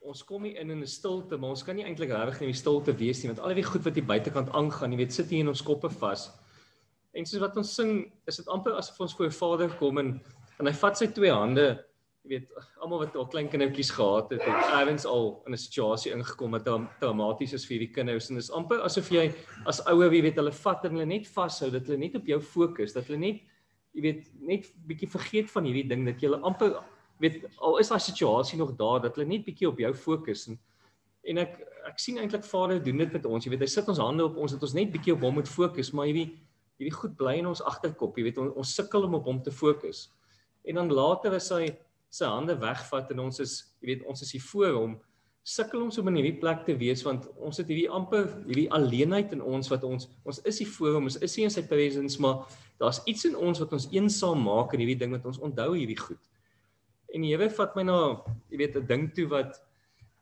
ons 0.00 0.22
kom 0.25 0.44
nie 0.44 0.54
in 0.60 0.70
in 0.70 0.82
'n 0.82 0.87
stilte 0.87 1.37
maar 1.37 1.54
ons 1.56 1.64
kan 1.64 1.76
nie 1.76 1.84
eintlik 1.84 2.12
regtig 2.12 2.40
in 2.40 2.52
die 2.52 2.60
stilte 2.60 2.92
wees 2.96 3.22
nie 3.22 3.32
want 3.32 3.40
al 3.40 3.54
die 3.54 3.64
goed 3.64 3.84
wat 3.84 3.94
hier 3.94 4.06
buitekant 4.06 4.52
aangaan 4.52 4.92
jy 4.92 4.99
weet 4.99 5.12
sit 5.12 5.28
hier 5.30 5.40
in 5.40 5.49
ons 5.49 5.62
koppe 5.62 5.90
vas. 5.90 6.30
En 7.12 7.26
soos 7.26 7.40
wat 7.40 7.56
ons 7.56 7.75
sing 7.75 8.12
is 8.26 8.37
dit 8.37 8.49
amper 8.49 8.76
asof 8.78 9.00
ons 9.00 9.14
voor 9.14 9.32
Vader 9.32 9.76
kom 9.76 9.99
en 9.99 10.20
en 10.58 10.66
hy 10.66 10.72
vat 10.72 10.96
sy 10.96 11.06
twee 11.06 11.32
hande 11.32 11.84
jy 12.25 12.37
weet 12.37 12.49
almal 12.84 13.00
wat 13.00 13.16
al 13.16 13.28
klein 13.32 13.49
kindertjies 13.49 13.90
gehad 13.96 14.30
het 14.30 14.42
het 14.44 14.72
ergens 14.76 15.06
al 15.06 15.42
in 15.46 15.52
'n 15.52 15.56
situasie 15.56 16.12
ingekom 16.12 16.50
wat 16.50 16.68
traumaties 17.00 17.52
is 17.52 17.64
vir 17.64 17.78
hierdie 17.78 17.94
kinders. 17.94 18.30
En 18.30 18.37
dit 18.37 18.44
is 18.44 18.50
amper 18.50 18.80
asof 18.80 19.10
jy 19.10 19.32
as 19.66 19.80
ouer 19.87 20.12
jy 20.12 20.22
weet 20.22 20.37
hulle 20.37 20.52
vat 20.52 20.84
en 20.84 20.92
hulle 20.92 21.06
net 21.06 21.26
vashou 21.26 21.70
dat 21.70 21.87
hulle 21.87 21.99
net 21.99 22.16
op 22.16 22.26
jou 22.26 22.40
fokus 22.40 22.92
dat 22.92 23.04
hulle 23.06 23.18
net 23.18 23.50
jy 23.94 24.02
weet 24.04 24.26
net 24.40 24.70
bietjie 24.87 25.11
vergeet 25.11 25.50
van 25.50 25.66
hierdie 25.66 25.88
ding 25.90 26.04
dat 26.06 26.23
jy 26.23 26.32
amper 26.38 26.78
weet 27.20 27.42
al 27.59 27.78
is 27.82 27.90
daai 27.92 28.00
situasie 28.00 28.59
nog 28.59 28.76
daar 28.78 29.02
dat 29.02 29.16
hulle 29.16 29.28
net 29.28 29.44
bietjie 29.44 29.68
op 29.68 29.80
jou 29.82 29.92
fokus 29.94 30.47
en 30.49 30.59
en 31.28 31.42
ek 31.42 31.59
ek 31.90 32.00
sien 32.00 32.20
eintlik 32.20 32.44
Vader 32.44 32.80
doen 32.82 33.02
dit 33.02 33.12
met 33.12 33.26
ons. 33.26 33.44
Jy 33.44 33.52
weet 33.54 33.64
hy 33.64 33.68
sit 33.73 33.88
ons 33.88 34.00
hande 34.00 34.25
op 34.25 34.38
ons 34.40 34.54
dat 34.54 34.64
ons 34.66 34.76
net 34.76 34.90
bietjie 34.92 35.14
op 35.14 35.25
hom 35.25 35.38
moet 35.40 35.49
fokus 35.49 35.92
maar 35.97 36.09
hierdie 36.11 36.28
hierdie 36.80 36.97
goed 36.97 37.16
bly 37.18 37.37
in 37.42 37.49
ons 37.50 37.61
agterkop. 37.68 38.16
Jy 38.16 38.25
weet 38.30 38.40
on, 38.40 38.50
ons 38.56 38.75
sukkel 38.76 39.04
om 39.04 39.18
op 39.18 39.26
hom 39.28 39.42
te 39.44 39.52
fokus. 39.52 40.06
En 40.64 40.80
dan 40.80 40.92
later 40.92 41.37
as 41.37 41.50
hy 41.52 41.68
sy 42.11 42.28
hande 42.28 42.56
wegvat 42.61 43.12
en 43.12 43.26
ons 43.26 43.42
is 43.44 43.56
jy 43.80 43.94
weet 43.94 44.06
ons 44.09 44.25
is 44.25 44.32
hier 44.37 44.44
voor 44.49 44.76
hom 44.78 44.97
sukkel 45.42 45.82
ons 45.82 45.99
om 45.99 46.09
in 46.11 46.18
hierdie 46.20 46.38
plek 46.40 46.64
te 46.66 46.75
wees 46.76 47.02
want 47.06 47.26
ons 47.40 47.61
het 47.61 47.68
hierdie 47.70 47.88
amper 47.88 48.26
hierdie 48.47 48.68
alleenheid 48.76 49.32
in 49.32 49.40
ons 49.42 49.70
wat 49.73 49.85
ons 49.88 50.11
ons 50.28 50.40
is 50.44 50.61
hier 50.61 50.68
voor 50.75 50.99
hom 50.99 51.09
ons 51.09 51.16
is 51.25 51.37
hier 51.37 51.49
in 51.49 51.54
sy 51.54 51.64
presence 51.68 52.20
maar 52.20 52.44
daar's 52.80 53.00
iets 53.09 53.25
in 53.28 53.37
ons 53.37 53.61
wat 53.62 53.73
ons 53.76 53.88
eensaam 53.92 54.44
maak 54.44 54.75
in 54.75 54.85
hierdie 54.85 54.99
ding 55.00 55.12
wat 55.16 55.26
ons 55.28 55.40
onthou 55.44 55.73
hierdie 55.76 55.99
goed. 56.00 56.20
En 57.12 57.25
die 57.25 57.32
Here 57.32 57.50
vat 57.52 57.75
my 57.76 57.85
na 57.85 57.99
jy 58.50 58.61
weet 58.62 58.76
'n 58.76 58.87
ding 58.87 59.09
toe 59.14 59.26
wat 59.28 59.61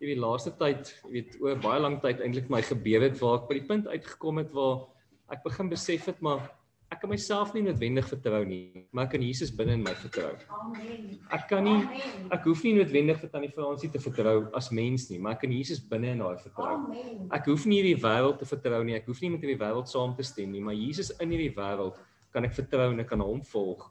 jy 0.00 0.10
weet 0.10 0.22
laaste 0.22 0.52
tyd 0.58 0.94
jy 1.04 1.12
weet 1.12 1.36
oor 1.40 1.58
baie 1.62 1.80
lank 1.80 2.02
tyd 2.02 2.20
eintlik 2.20 2.50
my 2.50 2.62
gebeur 2.62 3.02
het 3.02 3.18
waar 3.20 3.42
ek 3.42 3.48
by 3.48 3.58
die 3.58 3.68
punt 3.68 3.86
uitgekom 3.86 4.38
het 4.38 4.50
waar 4.52 4.86
ek 5.30 5.44
begin 5.44 5.68
besef 5.68 6.06
het 6.06 6.20
maar 6.20 6.50
ek 6.88 7.02
kan 7.02 7.10
myself 7.12 7.52
nie 7.52 7.62
noodwendig 7.66 8.06
vertrou 8.08 8.40
nie, 8.48 8.86
maar 8.96 9.06
ek 9.06 9.14
kan 9.16 9.24
Jesus 9.24 9.50
binne 9.54 9.74
in 9.76 9.82
my 9.84 9.92
vertrou. 10.00 10.30
Amen. 10.56 11.18
Ek 11.36 11.44
kan 11.50 11.66
nie 11.66 12.02
ek 12.34 12.46
hoef 12.48 12.62
nie 12.64 12.74
noodwendig 12.78 13.20
vir 13.20 13.32
tannie 13.32 13.52
Fransie 13.52 13.90
te 13.92 14.00
vertrou 14.00 14.36
as 14.56 14.70
mens 14.74 15.08
nie, 15.10 15.18
maar 15.20 15.36
ek 15.36 15.44
kan 15.44 15.52
Jesus 15.52 15.82
binne 15.90 16.14
in 16.16 16.24
haar 16.24 16.40
vertrou. 16.40 16.78
Amen. 16.78 17.26
Ek 17.36 17.50
hoef 17.52 17.66
nie 17.68 17.82
hierdie 17.82 18.00
wêreld 18.00 18.40
te 18.40 18.48
vertrou 18.48 18.80
nie, 18.88 18.96
ek 18.96 19.10
hoef 19.10 19.20
nie 19.24 19.32
met 19.34 19.44
hierdie 19.44 19.60
wêreld 19.60 19.92
saam 19.92 20.16
te 20.16 20.24
stem 20.24 20.54
nie, 20.54 20.64
maar 20.64 20.78
Jesus 20.78 21.12
in 21.20 21.36
hierdie 21.36 21.52
wêreld 21.58 22.00
kan 22.32 22.48
ek 22.48 22.56
vertrou 22.56 22.88
en 22.92 23.04
ek 23.04 23.12
kan 23.12 23.24
hom 23.24 23.44
volg. 23.52 23.84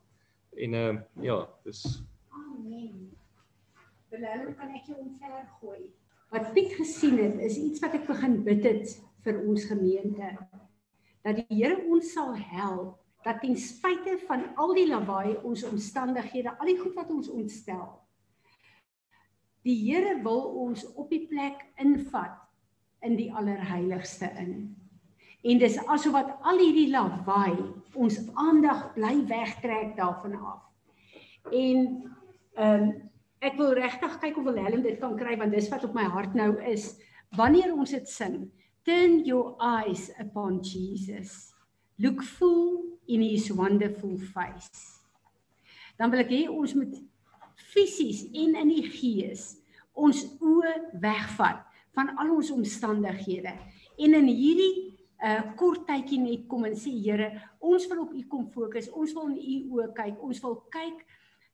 En 0.58 0.74
ehm 0.82 1.02
uh, 1.04 1.24
ja, 1.30 1.40
dis 1.68 1.86
Amen. 2.34 3.14
Belangrijk 4.10 4.58
kan 4.58 4.74
ek 4.74 4.90
jou 4.90 4.98
omver 5.04 5.44
gooi. 5.62 5.90
Wat 6.34 6.50
Piet 6.56 6.74
gesien 6.76 7.20
het, 7.22 7.38
is 7.46 7.60
iets 7.62 7.84
wat 7.84 7.94
ek 7.96 8.08
begin 8.10 8.42
bid 8.44 8.66
het 8.66 8.96
vir 9.24 9.38
ons 9.46 9.68
gemeente 9.70 10.32
dat 11.28 11.42
die 11.44 11.60
Here 11.60 11.82
ons 11.92 12.14
sal 12.16 12.36
help 12.40 12.96
dat 13.26 13.42
ten 13.44 13.58
spyte 13.60 14.16
van 14.28 14.46
al 14.56 14.72
die 14.78 14.88
lawaai 14.88 15.36
ons 15.44 15.66
omstandighede, 15.68 16.54
al 16.56 16.70
die 16.70 16.80
goed 16.80 16.96
wat 16.96 17.10
ons 17.12 17.28
ontstel, 17.28 17.90
die 19.68 19.76
Here 19.82 20.16
wil 20.24 20.46
ons 20.64 20.86
op 20.96 21.10
die 21.12 21.26
plek 21.28 21.66
invat 21.84 22.38
in 23.04 23.18
die 23.20 23.28
allerheiligste 23.36 24.30
in. 24.40 24.54
En 25.44 25.60
dis 25.60 25.76
asof 25.86 26.16
wat 26.16 26.32
al 26.48 26.62
hierdie 26.64 26.90
lawaai 26.94 27.60
ons 27.96 28.22
aandag 28.40 28.88
bly 28.96 29.20
wegtrek 29.28 29.98
daarvan 30.00 30.40
af. 30.40 30.64
En 31.52 31.84
ehm 32.58 32.88
um, 32.88 32.96
ek 33.38 33.54
wil 33.54 33.76
regtig 33.78 34.16
kyk 34.18 34.38
of 34.42 34.48
Willem 34.48 34.82
dit 34.82 34.96
kan 34.98 35.12
kry 35.14 35.36
want 35.38 35.54
dis 35.54 35.68
wat 35.70 35.84
op 35.86 35.94
my 35.94 36.08
hart 36.10 36.34
nou 36.34 36.56
is 36.66 36.96
wanneer 37.38 37.70
ons 37.76 37.92
dit 37.94 38.10
sing. 38.10 38.48
Turn 38.88 39.26
your 39.26 39.58
eyes 39.60 40.12
upon 40.18 40.64
Jesus. 40.64 41.52
Look 42.00 42.24
full 42.24 42.84
in 43.10 43.22
his 43.22 43.52
wonderful 43.52 44.16
face. 44.16 45.04
Dan 46.00 46.08
wil 46.14 46.24
ek 46.24 46.32
hê 46.32 46.46
ons 46.48 46.72
moet 46.72 46.96
fisies 47.74 48.24
en 48.32 48.56
in 48.62 48.72
die 48.72 48.86
gees 48.88 49.58
ons 49.92 50.24
oë 50.40 50.72
wegvat 51.04 51.68
van 51.98 52.14
al 52.16 52.32
ons 52.38 52.54
omstandighede 52.56 53.52
en 53.52 54.18
in 54.22 54.32
hierdie 54.32 54.96
'n 55.20 55.36
uh, 55.36 55.44
kort 55.60 55.84
tydjie 55.90 56.24
net 56.24 56.48
kom 56.48 56.64
en 56.64 56.80
sê 56.80 56.96
Here, 56.96 57.34
ons 57.60 57.92
wil 57.92 58.06
op 58.08 58.16
U 58.16 58.24
kom 58.32 58.48
fokus. 58.56 58.88
Ons 58.88 59.12
wil 59.18 59.36
in 59.36 59.40
U 59.42 59.56
oë 59.82 59.92
kyk. 60.00 60.24
Ons 60.24 60.40
wil 60.40 60.62
kyk 60.72 61.04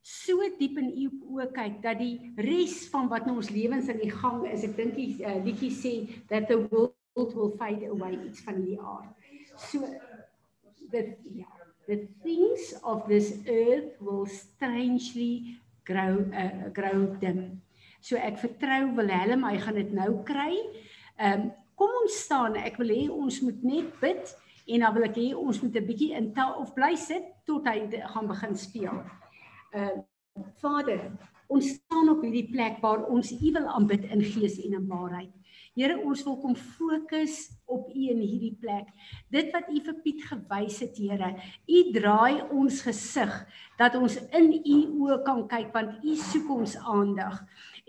so 0.04 0.38
diep 0.58 0.78
in 0.78 0.92
U 1.02 1.06
oë 1.34 1.50
kyk 1.50 1.82
dat 1.82 1.98
die 1.98 2.30
res 2.36 2.84
van 2.92 3.08
wat 3.10 3.26
in 3.26 3.34
ons 3.34 3.50
lewens 3.50 3.88
in 3.88 3.98
die 3.98 4.12
gang 4.12 4.44
is. 4.46 4.62
Ek 4.62 4.76
dink 4.76 4.94
die 4.94 5.16
uh, 5.24 5.40
liedjie 5.42 5.72
sê 5.72 5.94
that 6.28 6.46
the 6.46 6.60
world 6.68 6.93
will 7.32 7.54
fade 7.56 7.88
away 7.88 8.18
iets 8.26 8.44
van 8.44 8.60
die 8.60 8.76
aard. 8.80 9.08
So 9.56 9.88
the 10.90 11.16
yeah, 11.22 11.56
the 11.86 12.08
things 12.22 12.74
of 12.82 13.08
this 13.08 13.38
earth 13.48 13.96
will 14.00 14.26
strangely 14.26 15.56
grow 15.84 16.24
uh, 16.32 16.68
grow 16.72 17.16
dim. 17.20 17.62
So 18.00 18.16
ek 18.20 18.38
vertrou 18.42 18.94
Willem, 18.98 19.44
hy 19.48 19.58
gaan 19.64 19.80
dit 19.80 19.92
nou 19.96 20.22
kry. 20.28 20.54
Ehm 21.16 21.46
um, 21.48 21.52
kom 21.74 21.90
ons 22.04 22.16
staan. 22.22 22.54
Ek 22.54 22.76
wil 22.78 22.92
hê 22.94 23.04
ons 23.10 23.40
moet 23.42 23.62
net 23.66 23.94
bid 23.98 24.34
en 24.70 24.84
dan 24.84 24.92
wil 24.94 25.06
ek 25.08 25.16
hê 25.18 25.28
ons 25.34 25.60
moet 25.62 25.76
'n 25.76 25.86
bietjie 25.88 26.12
in 26.14 26.28
tel 26.36 26.52
of 26.60 26.74
bly 26.76 26.94
sit 26.94 27.24
tot 27.48 27.66
hy 27.66 27.88
gaan 28.12 28.28
begin 28.30 28.54
speel. 28.56 28.98
Ehm 29.72 30.02
uh, 30.02 30.02
Vader, 30.58 31.00
ons 31.46 31.66
staan 31.70 32.08
op 32.10 32.22
hierdie 32.26 32.50
plek 32.50 32.80
waar 32.82 33.04
ons 33.06 33.30
U 33.32 33.50
wil 33.54 33.66
aanbid 33.70 34.04
in 34.10 34.22
gees 34.22 34.58
en 34.58 34.74
in 34.80 34.88
waarheid. 34.88 35.30
Here, 35.74 35.96
ons 36.06 36.20
wil 36.22 36.36
kom 36.38 36.52
fokus 36.54 37.48
op 37.66 37.88
U 37.90 38.02
in 38.06 38.20
hierdie 38.22 38.52
plek. 38.62 38.92
Dit 39.34 39.48
wat 39.50 39.66
U 39.66 39.80
vir 39.82 39.96
Piet 40.04 40.20
gewys 40.28 40.76
het, 40.84 41.00
Here, 41.02 41.32
U 41.66 41.80
draai 41.96 42.44
ons 42.54 42.76
gesig 42.86 43.32
dat 43.80 43.96
ons 43.98 44.14
in 44.38 44.52
U 44.54 44.76
oë 45.02 45.16
kan 45.26 45.40
kyk 45.50 45.72
want 45.74 46.04
U 46.06 46.14
soek 46.20 46.52
ons 46.54 46.76
aandag. 46.78 47.40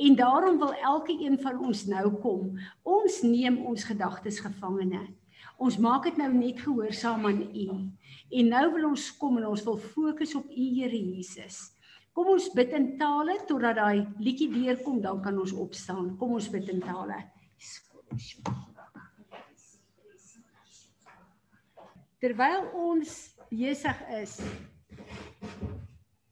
En 0.01 0.17
daarom 0.17 0.57
wil 0.63 0.73
elke 0.81 1.13
een 1.13 1.37
van 1.43 1.61
ons 1.61 1.83
nou 1.91 2.07
kom. 2.23 2.55
Ons 2.81 3.19
neem 3.21 3.61
ons 3.69 3.85
gedagtes 3.85 4.41
gevangene. 4.41 5.03
Ons 5.61 5.77
maak 5.77 6.09
dit 6.09 6.17
nou 6.17 6.31
net 6.33 6.65
gehoorsaam 6.65 7.29
aan 7.29 7.45
U. 7.45 7.67
En 8.33 8.51
nou 8.55 8.65
wil 8.79 8.89
ons 8.95 9.07
kom 9.21 9.37
en 9.37 9.45
ons 9.53 9.65
wil 9.69 9.77
fokus 9.93 10.33
op 10.41 10.49
U 10.49 10.67
Here 10.79 11.03
Jesus. 11.13 11.67
Kom 12.17 12.33
ons 12.33 12.49
bid 12.57 12.73
in 12.73 12.95
tale 12.97 13.37
totdat 13.45 13.77
daai 13.77 14.07
liedjie 14.17 14.49
deurkom, 14.49 15.03
dan 15.05 15.21
kan 15.21 15.37
ons 15.37 15.53
opstaan. 15.53 16.15
Kom 16.17 16.33
ons 16.41 16.49
bid 16.49 16.73
in 16.73 16.81
tale. 16.81 17.21
Terwyl 22.19 22.63
ons 22.73 23.11
besig 23.51 23.99
is, 24.21 24.39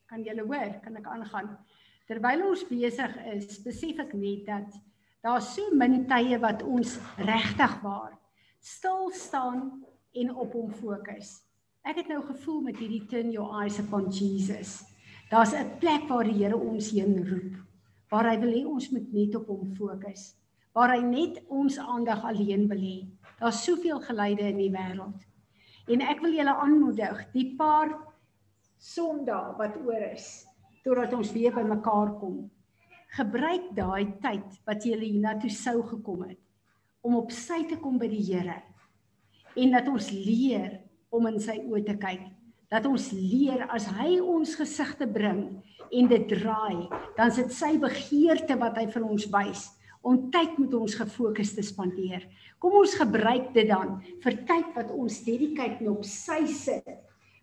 kan 0.10 0.24
julle 0.26 0.46
hoor, 0.48 0.72
kan 0.82 0.98
ek 0.98 1.08
aangaan? 1.12 1.52
Terwyl 2.10 2.48
ons 2.48 2.64
besig 2.70 3.14
is, 3.36 3.60
besef 3.66 4.00
ek 4.02 4.14
net 4.18 4.48
dat 4.48 4.80
daar 5.24 5.42
so 5.44 5.70
min 5.78 6.04
tye 6.10 6.40
wat 6.42 6.64
ons 6.66 6.98
regtig 7.22 7.76
waar 7.84 8.16
stil 8.64 9.12
staan 9.12 9.84
en 10.14 10.32
op 10.36 10.54
hom 10.56 10.72
fokus. 10.72 11.36
Ek 11.84 12.00
het 12.00 12.10
nou 12.12 12.22
gevoel 12.26 12.62
met 12.70 12.80
hierdie 12.80 13.04
turn 13.12 13.32
your 13.32 13.60
eyes 13.62 13.80
upon 13.80 14.08
Jesus. 14.12 14.84
Daar's 15.30 15.54
'n 15.54 15.80
plek 15.80 16.08
waar 16.08 16.24
die 16.24 16.38
Here 16.40 16.58
ons 16.58 16.92
heen 16.92 17.18
roep, 17.28 17.56
waar 18.10 18.30
hy 18.30 18.38
wil 18.40 18.54
hê 18.54 18.66
ons 18.66 18.90
moet 18.92 19.14
net 19.14 19.36
op 19.36 19.48
hom 19.48 19.76
fokus, 19.76 20.36
waar 20.74 20.96
hy 20.96 21.02
net 21.06 21.38
ons 21.54 21.78
aandag 21.78 22.24
alleen 22.26 22.66
wil 22.70 22.82
hê. 22.82 22.98
Daar's 23.40 23.62
soveel 23.66 24.02
geleide 24.02 24.48
in 24.50 24.60
die 24.62 24.72
wêreld. 24.74 25.22
En 25.92 26.02
ek 26.02 26.24
wil 26.24 26.34
julle 26.34 26.56
aanmoedig, 26.64 27.22
die 27.34 27.50
paar 27.60 27.92
Sondae 28.84 29.54
wat 29.60 29.78
oor 29.80 30.02
is, 30.10 30.44
totdat 30.84 31.14
ons 31.16 31.32
weer 31.36 31.54
by 31.56 31.64
mekaar 31.68 32.16
kom. 32.20 32.42
Gebruik 33.14 33.70
daai 33.78 34.16
tyd 34.24 34.58
wat 34.68 34.84
jy 34.84 34.98
hiernatoe 34.98 35.52
sou 35.54 35.82
gekom 35.94 36.26
het 36.28 36.40
om 37.04 37.18
op 37.20 37.34
sy 37.36 37.66
te 37.68 37.76
kom 37.84 37.98
by 38.00 38.08
die 38.08 38.24
Here 38.24 38.62
en 39.60 39.74
dat 39.76 39.90
ons 39.92 40.08
leer 40.16 40.80
om 41.14 41.28
in 41.30 41.36
sy 41.44 41.60
oë 41.68 41.84
te 41.86 41.96
kyk. 42.00 42.24
Dat 42.72 42.88
ons 42.90 43.12
leer 43.14 43.68
as 43.76 43.86
hy 44.00 44.16
ons 44.24 44.56
gesigte 44.58 45.06
bring 45.06 45.44
en 45.94 46.08
dit 46.10 46.24
draai, 46.32 46.88
dan 47.18 47.30
is 47.30 47.38
dit 47.38 47.52
sy 47.54 47.76
begeerte 47.78 48.58
wat 48.58 48.80
hy 48.80 48.88
vir 48.90 49.06
ons 49.06 49.28
wys 49.36 49.68
om 50.04 50.30
tyd 50.32 50.60
met 50.60 50.74
ons 50.76 50.96
gefokus 51.00 51.56
te 51.56 51.64
spandeer. 51.64 52.28
Kom 52.60 52.76
ons 52.80 52.94
gebruik 53.00 53.54
dit 53.56 53.68
dan 53.72 53.98
vir 54.24 54.40
tyd 54.48 54.76
wat 54.76 54.92
ons 54.92 55.24
dedicate 55.24 55.88
op 55.90 56.04
sy 56.08 56.44
sit 56.52 56.92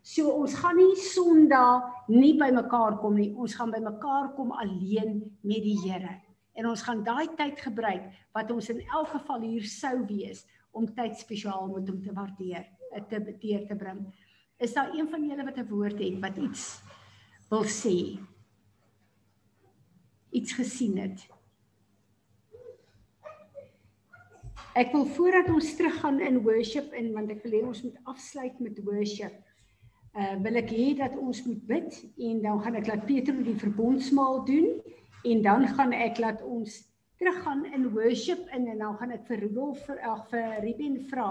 So 0.00 0.32
ons 0.32 0.54
gaan 0.56 0.78
nie 0.80 0.96
Sondag 0.96 2.08
nie 2.08 2.32
by 2.40 2.48
mekaar 2.56 2.96
kom 3.02 3.18
nie. 3.20 3.30
Ons 3.36 3.54
gaan 3.58 3.72
by 3.72 3.82
mekaar 3.84 4.32
kom 4.36 4.52
alleen 4.56 5.20
met 5.44 5.60
die 5.64 5.76
Here. 5.82 6.16
En 6.56 6.70
ons 6.70 6.82
gaan 6.84 7.04
daai 7.04 7.28
tyd 7.36 7.60
gebruik 7.60 8.08
wat 8.36 8.50
ons 8.52 8.70
in 8.72 8.80
elk 8.88 9.12
geval 9.12 9.44
hier 9.44 9.66
sou 9.68 9.98
wees 10.08 10.46
om 10.76 10.88
tyd 10.96 11.18
spesiaal 11.20 11.68
met 11.68 11.88
hom 11.88 12.00
te 12.02 12.14
waardeer, 12.16 12.64
te 13.10 13.20
beteer 13.20 13.66
te 13.68 13.76
bring. 13.76 14.06
Is 14.60 14.74
daar 14.76 14.92
een 14.96 15.08
van 15.08 15.24
julle 15.24 15.44
wat 15.44 15.58
'n 15.58 15.68
woord 15.68 15.98
het 15.98 16.20
wat 16.20 16.36
iets 16.36 16.82
wil 17.50 17.64
sê? 17.64 18.18
Iets 20.32 20.52
gesien 20.52 20.98
het? 20.98 21.28
Ek 24.80 24.94
wil 24.94 25.04
voordat 25.12 25.50
ons 25.52 25.74
teruggaan 25.76 26.20
in 26.24 26.40
worship 26.46 26.92
en 26.96 27.12
want 27.12 27.30
ek 27.34 27.42
wil 27.44 27.56
hê 27.58 27.62
ons 27.68 27.82
moet 27.84 27.96
afsluit 28.08 28.60
met 28.64 28.78
worship 28.86 29.34
uh, 30.16 30.36
wil 30.40 30.56
ek 30.60 30.70
hê 30.72 30.86
dat 30.98 31.16
ons 31.20 31.42
moet 31.46 31.60
bid 31.68 31.98
en 32.28 32.38
dan 32.46 32.62
gaan 32.64 32.78
ek 32.80 32.88
laat 32.88 33.04
Peter 33.08 33.36
die 33.44 33.58
verbondsmaal 33.60 34.44
doen 34.48 34.70
en 35.28 35.42
dan 35.44 35.66
gaan 35.74 35.92
ek 35.92 36.22
laat 36.22 36.40
ons 36.46 36.78
teruggaan 37.20 37.66
in 37.76 37.90
worship 37.92 38.46
in 38.56 38.70
en 38.72 38.80
dan 38.80 38.96
gaan 38.96 39.12
ek 39.18 39.26
vir 39.28 39.44
Rudolf 39.44 39.82
vir 39.84 40.00
ag 40.08 40.24
vir 40.32 40.56
Ruben 40.64 40.96
vra 41.10 41.28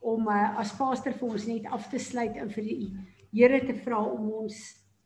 om 0.00 0.30
uh, 0.32 0.56
as 0.62 0.72
pastor 0.78 1.12
vir 1.20 1.36
ons 1.36 1.46
net 1.50 1.68
af 1.76 1.90
te 1.92 2.00
sluit 2.00 2.40
en 2.40 2.52
vir 2.56 2.70
die 2.70 2.80
Here 3.36 3.58
te 3.68 3.74
vra 3.84 3.98
om 4.00 4.30
ons 4.32 4.56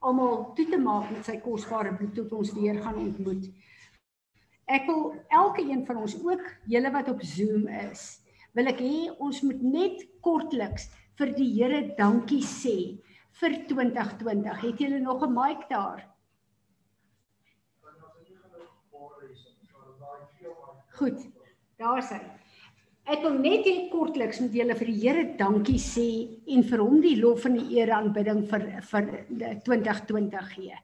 almal 0.07 0.53
toe 0.55 0.68
te 0.70 0.79
maak 0.79 1.09
met 1.11 1.26
sy 1.26 1.40
kosbare 1.42 1.90
bloed 1.96 2.12
tot 2.14 2.37
ons 2.38 2.53
weer 2.55 2.79
gaan 2.85 3.00
ontmoet. 3.00 3.48
Ek 4.70 4.87
wil 4.87 5.14
elke 5.35 5.64
een 5.66 5.83
van 5.87 5.98
ons 6.04 6.14
ook 6.22 6.42
julle 6.70 6.90
wat 6.94 7.09
op 7.11 7.22
Zoom 7.26 7.66
is, 7.90 8.20
wil 8.54 8.70
ek 8.70 8.78
hê 8.83 9.09
ons 9.18 9.40
moet 9.42 9.62
net 9.66 10.04
kortliks 10.22 10.87
vir 11.18 11.33
die 11.35 11.48
Here 11.56 11.80
dankie 11.98 12.42
sê 12.46 12.76
vir 13.40 13.56
2020. 13.70 14.62
Het 14.62 14.85
julle 14.85 15.00
nog 15.02 15.24
'n 15.26 15.35
mic 15.35 15.66
daar? 15.68 16.06
Goed. 21.00 21.18
Daar's 21.80 22.11
hy. 22.11 22.20
Ek 23.11 23.22
wil 23.24 23.38
net 23.40 23.64
hê 23.66 23.88
kortliks 23.90 24.40
moet 24.40 24.54
julle 24.54 24.74
vir 24.76 24.87
die 24.87 25.00
Here 25.00 25.24
dankie 25.38 25.80
sê 25.80 26.09
en 26.46 26.62
vir 26.62 26.78
hom 26.78 27.00
die 27.00 27.16
lof 27.16 27.46
en 27.48 27.56
die 27.59 27.78
eer 27.78 27.90
aanbidding 27.96 28.44
vir 28.50 28.66
vir 28.90 29.06
2020 29.64 30.52
gee. 30.54 30.76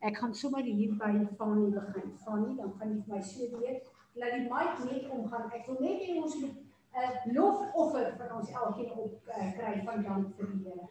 Ek 0.00 0.16
gaan 0.18 0.34
sommer 0.34 0.62
hier 0.62 0.92
by 0.98 1.12
Fanie 1.38 1.70
begin. 1.70 2.16
Fanie, 2.24 2.56
dan 2.56 2.72
gaan 2.78 2.94
jy 2.94 3.02
vir 3.06 3.14
my 3.14 3.22
so 3.22 3.58
weer 3.58 3.80
laat 4.14 4.32
die 4.36 4.48
mic 4.50 4.84
net 4.90 5.10
omgaan. 5.10 5.50
Ek 5.52 5.66
wil 5.66 5.80
net 5.80 6.02
hê 6.02 6.18
ons 6.22 6.36
moet 6.40 6.56
'n 6.94 7.00
uh, 7.02 7.34
lofoffer 7.34 8.12
vir 8.18 8.34
ons 8.36 8.50
elkeen 8.50 8.92
op 9.04 9.30
uh, 9.36 9.46
kry 9.58 9.74
van 9.86 10.02
dank 10.02 10.36
vir 10.36 10.52
die 10.52 10.62
Here. 10.68 10.88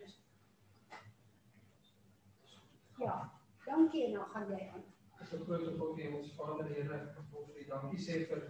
Ja, 3.00 3.16
dankie 3.66 4.06
en 4.06 4.14
dan 4.14 4.28
gaan 4.34 4.52
jy 4.52 4.70
aan. 4.74 4.84
Dis 5.20 5.34
'n 5.34 5.46
groot 5.46 5.64
gebod 5.68 5.98
hê 6.00 6.12
ons 6.18 6.34
Vader 6.38 6.68
Here, 6.68 7.00
ons 7.18 7.32
wil 7.32 7.48
dankie 7.70 8.02
sê 8.08 8.26
vir 8.30 8.42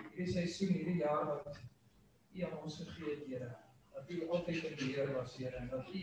hierdie 0.00 0.32
seisoen, 0.32 0.74
hierdie 0.74 0.98
jaar 1.04 1.26
wat 1.26 1.60
U 2.34 2.42
aan 2.46 2.58
ons 2.62 2.76
gegee 2.82 3.14
het, 3.14 3.26
Here. 3.26 3.54
Dat 3.94 4.10
U 4.10 4.28
altyd 4.28 4.64
in 4.64 4.76
beheer 4.76 5.14
was, 5.14 5.36
Here, 5.36 5.56
en 5.56 5.68
dat 5.68 5.94
U 5.94 6.02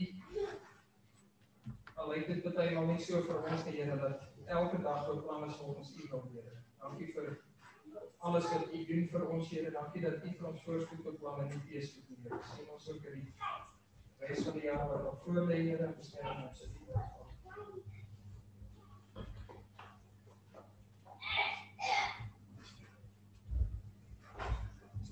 al 1.97 2.13
het 2.13 2.27
dit 2.27 2.55
baie 2.55 2.73
maal 2.75 2.89
nie 2.91 3.03
so 3.03 3.21
vir 3.25 3.39
ons 3.51 3.63
die 3.65 3.75
Here 3.79 3.97
dat 4.01 4.25
elke 4.57 4.81
dag 4.81 5.09
op 5.09 5.23
planne 5.25 5.51
volgens 5.59 5.93
U 5.97 6.07
wil, 6.09 6.23
Here. 6.33 6.57
Dankie 6.83 7.07
vir 7.13 7.29
alles 8.17 8.49
wat 8.51 8.73
U 8.73 8.83
doen 8.91 9.07
vir 9.13 9.27
ons, 9.29 9.49
Here. 9.49 9.71
Dankie 9.71 10.03
dat 10.05 10.25
U 10.25 10.33
vir 10.39 10.49
ons 10.51 10.63
voorspoed 10.67 11.03
beplan 11.09 11.41
en 11.43 11.49
nie 11.53 11.63
teëspoed 11.69 12.09
nie, 12.09 12.19
Here. 12.23 12.41
Sien 12.53 12.69
ons 12.75 12.89
ook 12.93 13.09
in 13.11 13.21
die 13.21 14.27
res 14.29 14.43
van 14.45 14.59
die 14.59 14.67
jaar 14.69 14.87
wat 14.93 15.23
voor 15.25 15.41
lê, 15.49 15.61
Here, 15.69 15.93
beskerm 15.97 16.43
ons. 16.49 16.67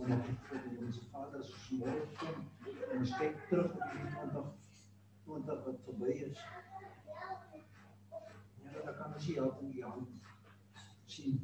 ek 0.06 0.26
vir 0.48 0.60
die 0.63 0.84
ons 0.86 0.98
Vader 1.12 1.43
se 1.50 1.78
kom 2.19 2.43
en 2.91 3.00
ons 3.00 3.13
kyk 3.17 3.39
terug 3.50 3.71
op 3.74 3.95
die 3.95 4.12
20 4.13 4.52
20 5.26 5.63
wat 5.65 5.80
verby 5.88 6.12
is. 6.28 6.43
Ja, 9.06 9.12
dan 9.12 9.20
kan 9.20 9.22
ons 9.22 9.26
hier 9.26 9.41
help 9.41 9.62
in 9.62 9.72
die 9.72 9.84
hand 9.84 10.10
sien 11.06 11.36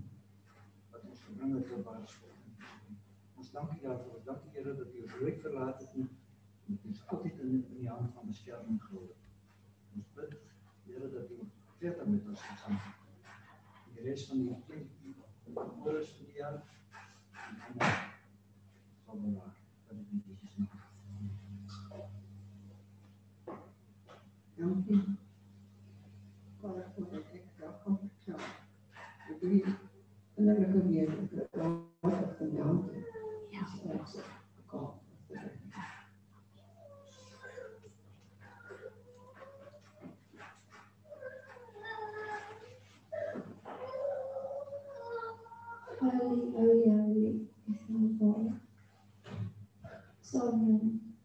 wat 0.91 1.03
ons 1.05 1.19
gebring 1.23 1.51
het 1.55 1.71
op 1.71 1.87
ons 1.91 2.15
Ons 3.37 3.51
dankie 3.51 3.81
daarvoor. 3.81 4.21
Dankie 4.25 4.49
Here 4.55 4.73
dat 4.77 4.95
U 4.95 5.01
ons 5.01 5.19
nooit 5.19 5.39
verlaat 5.41 5.81
het 5.81 5.93
nie. 5.95 6.07
Dit 6.65 6.85
is 6.89 7.03
altyd 7.07 7.39
in 7.39 7.53
in 7.69 7.77
die 7.77 7.89
hand 7.89 8.13
van 8.13 8.27
beskerming 8.27 8.81
gehou. 8.83 9.05
Ons 9.95 10.09
bid 10.15 10.35
Here 10.87 11.11
dat 11.13 11.29
U 11.29 11.39
verder 11.77 12.09
met 12.09 12.27
ons 12.33 12.41
gaan. 12.41 12.81
Die 13.93 14.09
res 14.09 14.25
van 14.27 14.41
die 14.41 14.49
môre 14.49 16.03
van 16.09 16.25
die 16.25 16.37
jaar 16.41 16.61
formular 19.05 19.53
dat 19.87 19.97
ik 19.97 20.11
niet 20.11 20.25
eens 20.33 20.55
mag. 20.57 20.89
Dank 24.55 24.87
u. 24.87 25.03
Para 26.61 26.91
voor 26.95 27.07
het 27.11 27.25
extra 27.33 27.81
comfortabel. 27.83 28.45
Ik 29.41 29.47
weet, 29.47 29.65
en 30.33 30.45
dan 30.45 30.55
heb 30.55 30.75
ik 30.75 30.83
weer 30.83 31.29
de 31.29 31.47
raad 31.51 32.37
van 32.37 32.55
dank. 32.55 32.91
Ja. 33.49 33.65
Kom. 34.65 34.99
Holy, 45.99 46.51
holy, 46.51 46.89
holy 46.89 47.47
is 47.67 47.77
our 47.89 48.09
God. 48.19 48.51
Sovereign, 50.21 51.15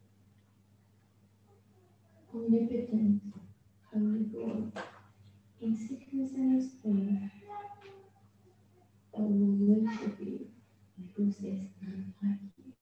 omnipotent, 2.35 3.23
holy 3.93 4.25
God. 4.33 4.73
In 5.61 5.77
sickness 5.77 6.35
and 6.35 6.61
in 6.63 6.71
pain, 6.83 7.31
I 9.17 9.21
will 9.21 9.57
worship 9.57 10.21
you 10.21 10.47
because 10.99 11.37
there's 11.39 11.65
none 11.81 12.13
like 12.23 12.39
you. 12.59 12.73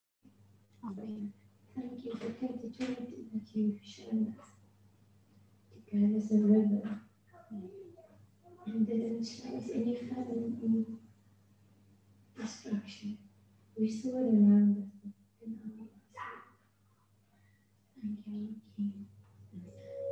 Amen. 0.85 1.33
Thank 1.77 2.05
you 2.05 2.12
for 2.16 2.27
the 2.27 2.47
opportunity 2.49 3.27
that 3.33 3.55
you've 3.55 3.81
shown 3.85 4.35
us 4.40 4.49
to 5.70 5.97
guide 5.97 6.16
us 6.16 6.33
a 6.33 6.38
river 6.38 7.01
and 8.66 8.87
didn't 8.87 9.25
show 9.25 9.57
us 9.57 9.70
any 9.73 9.94
famine 9.94 10.59
or 12.37 12.42
destruction. 12.42 13.18
It 13.85 13.90
around 14.07 14.79
us 14.79 14.88
in 15.44 15.61
our 15.61 15.77
lives. 15.77 16.25
Thank 18.01 18.18
you, 18.27 18.55
King. 18.75 19.07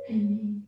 Amen. 0.09 0.67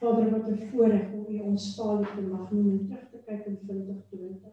Vader, 0.00 0.30
wat 0.30 0.48
'n 0.48 0.68
voorreg 0.70 1.12
om 1.12 1.24
U 1.28 1.40
ons 1.40 1.74
Vader 1.74 2.14
te 2.14 2.20
mag 2.20 2.50
noem 2.50 2.70
en 2.70 2.86
terug 2.86 3.08
te 3.10 3.18
kyk 3.26 3.46
in 3.46 3.58
2020 3.58 4.52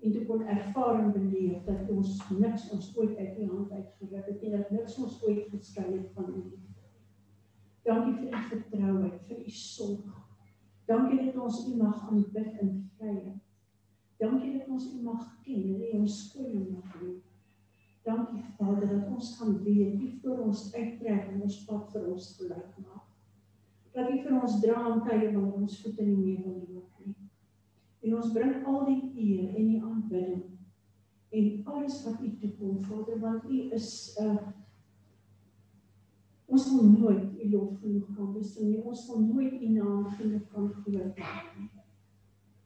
en 0.00 0.12
te 0.12 0.24
kon 0.26 0.46
ervaar 0.46 1.04
en 1.04 1.12
beleef 1.12 1.64
dat 1.64 1.90
ons 1.90 2.30
niks 2.30 2.70
ons 2.70 2.96
ooit 2.96 3.16
uit 3.16 3.38
U 3.38 3.46
hand 3.50 3.70
uitgeruk 3.70 4.26
het 4.26 4.42
en 4.42 4.50
dat 4.50 4.70
niks 4.70 4.96
ons 4.96 5.22
ooit 5.22 5.48
geskei 5.50 5.92
het 5.98 6.10
van 6.14 6.24
U 6.28 6.42
liefde. 6.42 6.67
Dankie 7.88 8.14
vir 8.20 8.34
U 8.36 8.42
vertrouheid, 8.50 9.20
vir 9.28 9.40
U 9.40 9.54
sorg. 9.56 10.16
Dankie 10.88 11.20
dat 11.24 11.40
ons 11.40 11.62
U 11.64 11.74
mag 11.80 12.04
aanbid 12.10 12.60
in 12.62 12.74
vryheid. 12.98 13.42
Dankie 14.20 14.52
dat 14.58 14.68
ons 14.68 14.90
U 14.92 15.02
mag 15.08 15.26
ken 15.44 15.64
en 15.72 15.82
U 15.88 16.02
ons 16.02 16.20
skoon 16.28 16.68
mag 16.74 16.96
doen. 17.00 17.18
Dankie 18.04 18.44
Vader 18.56 18.88
dat 18.92 19.08
ons 19.12 19.34
kan 19.40 19.56
weet 19.64 20.00
U 20.00 20.14
vir 20.22 20.42
ons 20.46 20.64
uittrek 20.74 21.30
en 21.32 21.44
ons 21.48 21.62
pad 21.68 21.94
vir 21.94 22.10
ons 22.12 22.34
gelyk 22.38 22.82
maak 22.84 23.08
dat 23.98 24.10
U 24.12 24.18
vir 24.22 24.36
ons 24.38 24.60
dra 24.62 24.84
in 24.92 25.00
tye 25.06 25.32
wanneer 25.32 25.56
ons 25.58 25.80
voete 25.82 26.04
nie 26.06 26.18
meer 26.20 26.44
wil 26.44 26.60
loop 26.68 27.02
nie. 27.02 27.16
En 28.06 28.14
ons 28.20 28.30
bring 28.34 28.54
al 28.70 28.84
die 28.86 29.00
eer 29.24 29.56
en 29.58 29.72
die 29.72 29.80
aanbidding 29.82 30.44
en 31.38 31.48
alles 31.74 31.98
wat 32.06 32.22
U 32.24 32.30
toekom, 32.40 32.78
Vader, 32.86 33.18
want 33.24 33.48
U 33.50 33.58
is 33.76 33.88
'n 34.20 34.30
uh, 34.30 34.46
ons 36.48 36.64
sal 36.64 36.84
nooit 36.84 37.36
U 37.38 37.50
lof 37.52 37.76
genoeg 37.82 38.08
kan 38.16 38.32
besing 38.34 38.70
nie. 38.70 38.80
Ons 38.82 39.04
sal 39.06 39.20
nooit 39.20 39.60
U 39.60 39.68
naam 39.74 40.08
genoeg 40.16 40.46
kan 40.52 40.70
groot 40.80 41.20
maak 41.20 41.52
nie. 41.58 41.68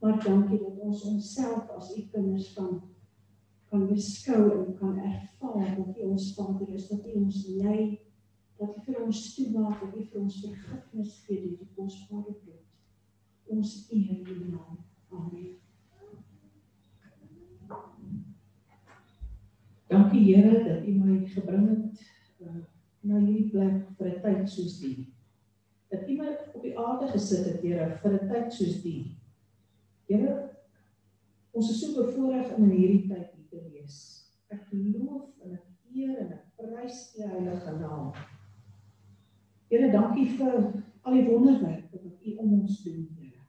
Maar 0.03 0.17
dankie 0.23 0.59
dat 0.59 0.79
ons 0.83 1.03
onsself 1.11 1.69
as 1.77 1.91
U 1.97 2.01
kinders 2.11 2.53
kan 2.55 2.81
kan 3.73 3.87
beskou 3.89 4.51
en 4.53 4.73
kan 4.77 4.97
ervaar 5.01 5.75
dat 5.77 5.97
U 5.97 6.09
ons 6.13 6.33
Vader 6.37 6.73
is, 6.75 6.87
dat 6.87 7.07
U 7.09 7.23
ons 7.23 7.45
lei 7.57 7.99
dat 8.59 8.75
U 8.77 8.81
vir 8.85 8.99
ons 9.01 9.21
toemaak 9.35 9.81
dat 9.81 9.95
U 9.97 10.03
vir 10.11 10.19
ons 10.21 10.39
vergifnis 10.43 11.15
gee 11.25 11.39
deur 11.41 11.55
die 11.57 11.69
kosbare 11.75 12.35
bloed. 12.43 12.67
Ons 13.49 13.73
eer 13.89 14.21
U 14.21 14.37
naam. 14.51 14.77
Amen. 15.09 15.55
Dankie 19.89 20.23
Here 20.29 20.63
dat 20.63 20.87
U 20.87 20.93
my 20.99 21.17
gebring 21.33 21.69
het 21.73 22.12
na 23.03 23.19
hierdie 23.19 23.49
plek 23.51 23.89
vir 23.97 24.07
'n 24.09 24.21
tyd 24.23 24.49
soos 24.49 24.79
die. 24.79 25.13
Dat 25.91 26.07
my 26.07 26.29
op 26.55 26.61
die 26.63 26.77
aarde 26.79 27.11
gesit 27.11 27.45
het, 27.45 27.61
Here, 27.61 27.97
vir 28.01 28.13
'n 28.13 28.29
tyd 28.29 28.53
soos 28.53 28.81
die. 28.81 29.17
Here, 30.07 30.49
ons 31.51 31.69
is 31.69 31.81
so 31.81 32.03
bevoorreg 32.03 32.55
om 32.55 32.71
in 32.71 32.77
hierdie 32.77 33.07
tyd 33.07 33.33
hier 33.35 33.47
te 33.49 33.69
wees. 33.69 34.29
Ek 34.49 34.71
loof 34.71 35.29
en 35.43 35.53
ek 35.53 35.65
eer 35.93 36.17
en 36.17 36.31
ek 36.33 36.45
prys 36.57 37.13
U 37.17 37.27
heilige 37.27 37.77
naam. 37.79 38.13
Here, 39.69 39.91
dankie 39.91 40.29
vir 40.37 40.83
al 41.03 41.13
die 41.13 41.27
wonderwerke 41.27 41.99
wat 42.03 42.25
U 42.25 42.35
om 42.37 42.59
ons 42.61 42.83
doen, 42.83 43.07
Here. 43.19 43.41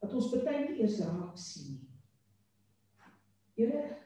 Dat 0.00 0.14
ons 0.14 0.30
baie 0.30 0.66
keer 0.66 0.80
eers 0.80 1.00
raak 1.00 1.36
sien 1.36 1.72
nie. 1.74 1.88
Here, 3.56 3.96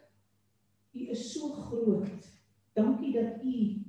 U 0.94 1.10
is 1.10 1.32
so 1.32 1.48
groot. 1.48 2.30
Dankie 2.74 3.12
dat 3.12 3.42
U 3.44 3.84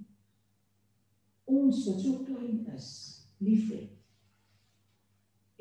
ons 1.46 1.86
wat 1.88 2.02
so 2.02 2.24
klein 2.26 2.66
is, 2.76 2.90
liefhet 3.38 3.92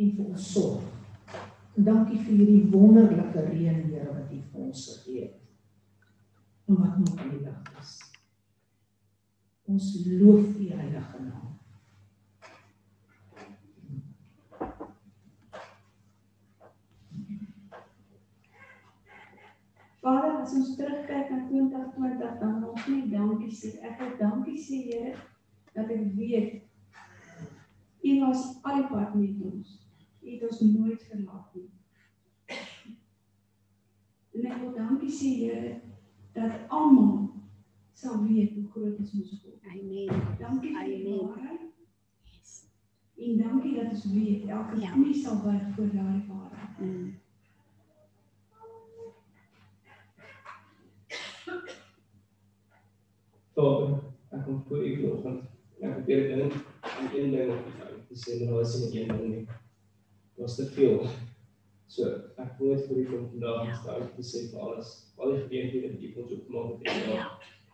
en 0.00 0.12
vir 0.16 0.26
ons 0.26 0.50
sorg. 0.54 0.90
En 1.74 1.86
dankie 1.86 2.18
vir 2.22 2.38
hierdie 2.38 2.70
wonderlike 2.70 3.46
reën, 3.48 3.80
Here, 3.88 4.10
wat 4.14 4.30
U 4.30 4.40
vir 4.50 4.60
ons 4.62 4.84
gegee 4.90 5.24
het. 5.26 5.40
En 6.68 6.78
wat 6.80 6.98
nog 6.98 7.24
in 7.24 7.34
die 7.34 7.42
dag 7.44 7.80
is. 7.80 7.96
Ons 9.70 9.90
loof 10.06 10.54
U 10.54 10.68
heilige 10.70 11.22
naam. 11.24 11.50
Vader, 20.04 20.40
as 20.42 20.52
ons 20.52 20.74
terugkyk 20.76 21.30
na 21.32 21.38
2020, 21.48 22.34
dan 22.40 22.58
wil 22.60 22.74
ons 22.74 22.90
net 22.92 23.06
dankie 23.12 23.54
sê. 23.56 23.76
Ek 23.82 24.02
wil 24.02 24.18
dankie 24.20 24.58
sê, 24.60 24.82
Here, 24.90 25.14
dat 25.74 25.90
ek 25.90 26.14
weet 26.18 26.62
U 28.04 28.20
was 28.20 28.40
al 28.62 28.74
die 28.82 28.88
pad 28.90 29.14
met 29.16 29.38
ons. 29.48 29.68
U 30.20 30.30
het 30.30 30.42
ons 30.48 30.60
nooit 30.60 31.02
verlaat 31.08 31.54
nie. 31.56 31.70
En 34.34 34.44
ek 34.50 34.58
wil 34.60 34.74
dankie 34.76 35.08
sê, 35.14 35.30
Here, 35.40 35.70
dat 36.36 36.66
almal 36.68 37.30
sal 37.96 38.20
weet 38.26 38.52
hoe 38.58 38.66
groot 38.74 38.98
is 39.00 39.14
ons 39.14 39.32
God. 39.40 39.56
Amen. 39.72 40.36
Dankie 40.40 40.74
vir 40.74 40.84
die 40.90 40.98
Amen. 41.00 41.28
waarheid. 41.28 41.60
En 43.24 43.36
dankie 43.40 43.74
dat 43.78 43.92
ons 43.94 44.04
weet 44.12 44.48
elke 44.48 44.80
Ja. 44.82 44.92
knie 44.92 45.14
sal 45.14 45.40
buig 45.42 45.68
voor 45.76 45.90
daardie 45.94 46.26
waarheid. 46.28 46.78
Mm. 46.80 47.14
Vader, 53.54 53.98
ek 54.34 54.44
kom 54.44 54.62
voor 54.68 54.86
U 54.86 54.94
vanoggend. 55.00 55.53
Probeer 55.92 56.36
dink 56.36 56.52
aan 56.80 57.08
een 57.14 57.30
ding 57.30 57.50
aan 57.52 58.02
te 58.08 58.14
sê, 58.14 58.38
maar 58.40 58.52
daar 58.54 58.60
is 58.60 58.74
nie 58.90 59.00
een 59.02 59.08
ding 59.08 59.28
nie. 59.34 59.46
Was 60.36 60.56
te 60.56 60.66
veel. 60.66 61.06
So, 61.86 62.08
ek 62.40 62.54
wil 62.58 62.74
net 62.74 62.86
vir 62.88 62.96
U 62.96 63.04
kom 63.10 63.26
vandag 63.30 63.66
Ja. 63.66 63.74
staan 63.80 64.08
te 64.16 64.22
sê 64.22 64.50
vir 64.50 64.60
alles. 64.60 64.92
Al 65.16 65.32
die 65.32 65.42
geleenthede 65.42 65.92
wat 65.92 66.02
U 66.02 66.12
vir 66.12 66.22
ons 66.22 66.32
opgemaak 66.32 66.70
het 66.72 66.92
in 66.92 67.02
die 67.08 67.14
Ja. 67.14 67.28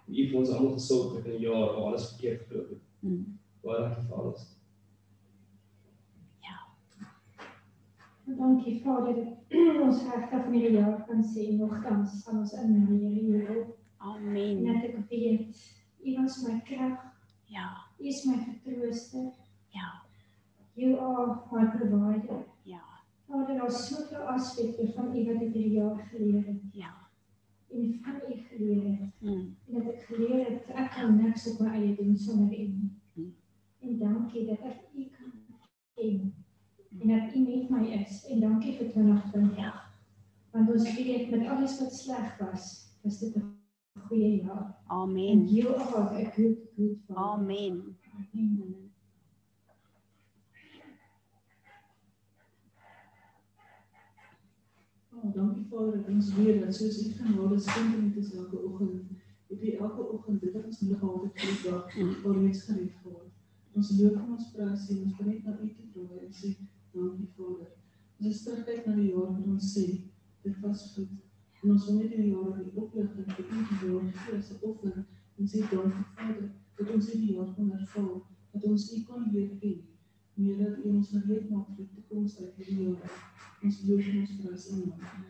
U 0.09 0.29
vir 0.31 0.39
ons 0.39 0.51
almal 0.51 0.73
gesorg 0.73 1.17
het 1.17 1.27
in 1.27 1.37
'n 1.39 1.41
jaar 1.41 1.67
waar 1.75 1.85
alles 1.91 2.09
verkeerd 2.13 2.47
geloop 2.49 2.69
het. 2.71 2.83
Mm. 3.01 3.39
Baie 3.63 3.81
dankie 3.81 4.07
vir 4.09 4.17
alles. 4.17 4.49
Dankie 8.39 8.81
Vader 8.85 9.15
dat 9.15 9.81
ons 9.85 10.03
regtig 10.07 10.43
van 10.45 10.53
hierdie 10.53 10.77
jaar 10.79 11.05
kan 11.07 11.23
sê 11.25 11.49
nogtans 11.59 12.29
aan 12.29 12.39
ons 12.39 12.53
in 12.53 12.77
hierdie 12.87 13.27
jaar. 13.33 13.65
Amen. 13.99 14.63
Net 14.63 14.85
ek 14.85 15.09
weet, 15.11 15.57
U 16.05 16.15
was 16.23 16.37
my 16.47 16.61
krag, 16.65 16.99
Ja, 17.51 17.67
U 18.01 18.07
is 18.07 18.25
my 18.25 18.37
vertrooster. 18.39 19.33
ja. 19.69 20.03
You 20.75 20.99
are 20.99 21.41
my 21.53 21.65
provider. 21.77 22.45
Ja. 22.63 22.83
Vader, 23.27 23.57
daar 23.57 23.67
is 23.67 23.87
soveel 23.87 24.19
aspekte 24.19 24.93
van 24.95 25.17
U 25.17 25.25
wat 25.25 25.43
ek 25.43 25.53
hierdie 25.53 25.73
jaar 25.73 25.99
geleer 26.11 26.47
het. 26.47 26.63
Ja. 26.73 26.95
En 27.71 28.01
van 28.03 28.15
U 28.29 28.37
geleer 28.49 28.85
het. 28.85 29.21
Mm. 29.21 29.57
En 29.67 29.75
dat 29.75 29.93
ek 29.93 30.03
geleer 30.09 30.47
het 30.49 30.71
ek 30.75 30.91
kan 30.91 31.17
niks 31.17 31.47
op 31.53 31.61
my 31.61 31.75
eie 31.75 31.95
doen 31.97 32.17
sonder 32.17 32.59
U 32.59 32.63
nie. 32.63 32.91
Mm. 33.15 33.35
En 33.81 33.99
dankie 33.99 34.47
dat 34.47 34.65
ek 34.73 34.81
U 34.95 35.05
kan 35.19 35.33
ken. 35.95 36.35
En 37.01 37.09
dat 37.09 37.35
U 37.35 37.39
met 37.45 37.71
my 37.71 37.87
is. 38.01 38.27
En 38.27 38.41
dankie 38.41 38.77
vir 38.79 38.91
2020. 38.91 39.57
Ja. 39.57 39.75
Want 40.51 40.71
ons 40.73 40.95
weet 40.97 41.31
met 41.31 41.47
alles 41.47 41.79
wat 41.81 41.95
sleg 41.95 42.39
was, 42.39 42.67
was 43.03 43.19
dit 43.19 43.37
'n 43.37 43.60
goeie 43.95 44.43
jaar. 44.43 44.77
Amen. 44.87 45.31
And 45.31 45.51
you 45.51 45.75
are 45.75 46.17
a 46.17 46.25
good, 46.37 46.57
good 46.77 46.99
father. 47.07 47.43
Amen. 47.43 47.97
Amen. 48.35 48.91
Oh, 55.23 55.35
dankie 55.35 55.67
Vader 55.69 55.97
dat 55.97 56.09
ons 56.09 56.35
weet 56.35 56.61
dat 56.61 56.75
soos 56.75 57.07
U 57.07 57.13
genade 57.13 57.59
skenk 57.59 58.15
het 58.15 58.35
elke 58.35 58.59
oggend, 58.65 59.03
het 59.47 59.63
U 59.63 59.71
elke 59.71 60.13
oggend 60.13 60.41
dit 60.41 60.53
wat 60.53 60.65
ons 60.65 60.81
nodig 60.81 60.99
gehad 60.99 61.23
het 61.23 61.41
vir 61.41 61.51
die 61.51 61.71
dag, 61.71 62.23
waar 62.23 62.37
mens 62.37 62.63
gered 62.65 63.03
word. 63.03 63.29
Ons 63.73 63.91
loop 63.99 64.15
en 64.15 64.31
ons 64.37 64.51
prys 64.55 64.89
en 64.91 65.03
ons 65.05 65.17
bring 65.19 65.43
na 65.45 65.59
U 65.61 65.69
toe 65.75 65.91
draai 65.93 66.25
en 66.25 66.33
sê 66.33 66.55
dankie 66.95 67.29
Vader. 67.37 67.75
Ons 68.17 68.31
is 68.33 68.43
terugkyk 68.47 68.87
na 68.87 68.95
die 68.97 69.11
jaar 69.11 69.35
wat 69.35 69.47
ons 69.47 69.75
sê 69.75 69.87
dit 70.47 70.63
was 70.65 70.87
goed. 70.95 71.30
En 71.63 71.71
ons 71.71 71.87
wil 71.87 71.97
net 72.01 72.13
in 72.17 72.23
die 72.23 72.33
jaar 72.33 72.57
die 72.57 72.73
opligting 72.75 73.27
vir 73.37 73.45
U 73.45 73.63
die 73.69 73.93
jaar 73.93 74.11
gee 74.23 74.37
as 74.39 74.51
'n 74.53 74.65
offer 74.69 74.95
en 75.39 75.49
sê 75.53 75.59
dankie 75.71 76.07
Vader 76.17 76.51
dat 76.79 76.93
ons 76.95 77.11
hierdie 77.13 77.35
jaar 77.37 77.51
kon 77.57 77.73
ervaar, 77.79 78.21
dat 78.53 78.65
ons 78.65 78.93
U 78.97 79.03
kon 79.09 79.27
leer 79.33 79.51
ken. 79.61 79.79
Meer 80.35 80.59
dat 80.59 80.79
U 80.85 80.89
ons 80.97 81.11
gereed 81.13 81.51
maak 81.51 81.67
vir 81.67 81.77
die 81.77 81.89
toekoms 81.95 82.39
uit 82.41 82.55
hierdie 82.57 82.87
jaar. 82.87 83.19
Ons 83.65 83.83
loop 83.89 84.01
en 84.01 84.21
ons 84.21 84.37
prys 84.41 84.69
U 84.71 84.77
naam. 84.79 85.25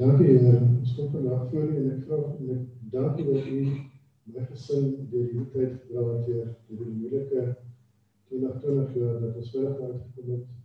Dankie 0.00 0.26
Here. 0.26 0.58
Ons 0.80 0.94
kom 0.96 1.10
vandag 1.14 1.50
voor 1.50 1.70
U 1.70 1.76
en 1.76 1.90
ek 1.94 2.04
vra 2.08 2.20
en 2.38 2.50
ek 2.56 2.66
dankie 2.96 3.28
dat 3.30 3.46
U 3.54 3.60
my 4.30 4.46
gesin 4.50 4.90
deur 5.10 5.30
hierdie 5.32 5.50
tyd 5.54 5.78
gedra 5.84 6.06
het 6.12 6.26
deur 6.26 6.54
die 6.68 6.80
moeilike 6.80 7.46
2020 8.30 8.98
jaar 9.02 9.20
dat 9.26 9.38
ons 9.42 9.54
vinnig 9.54 9.80
uitgekom 9.86 10.34
het. 10.34 10.59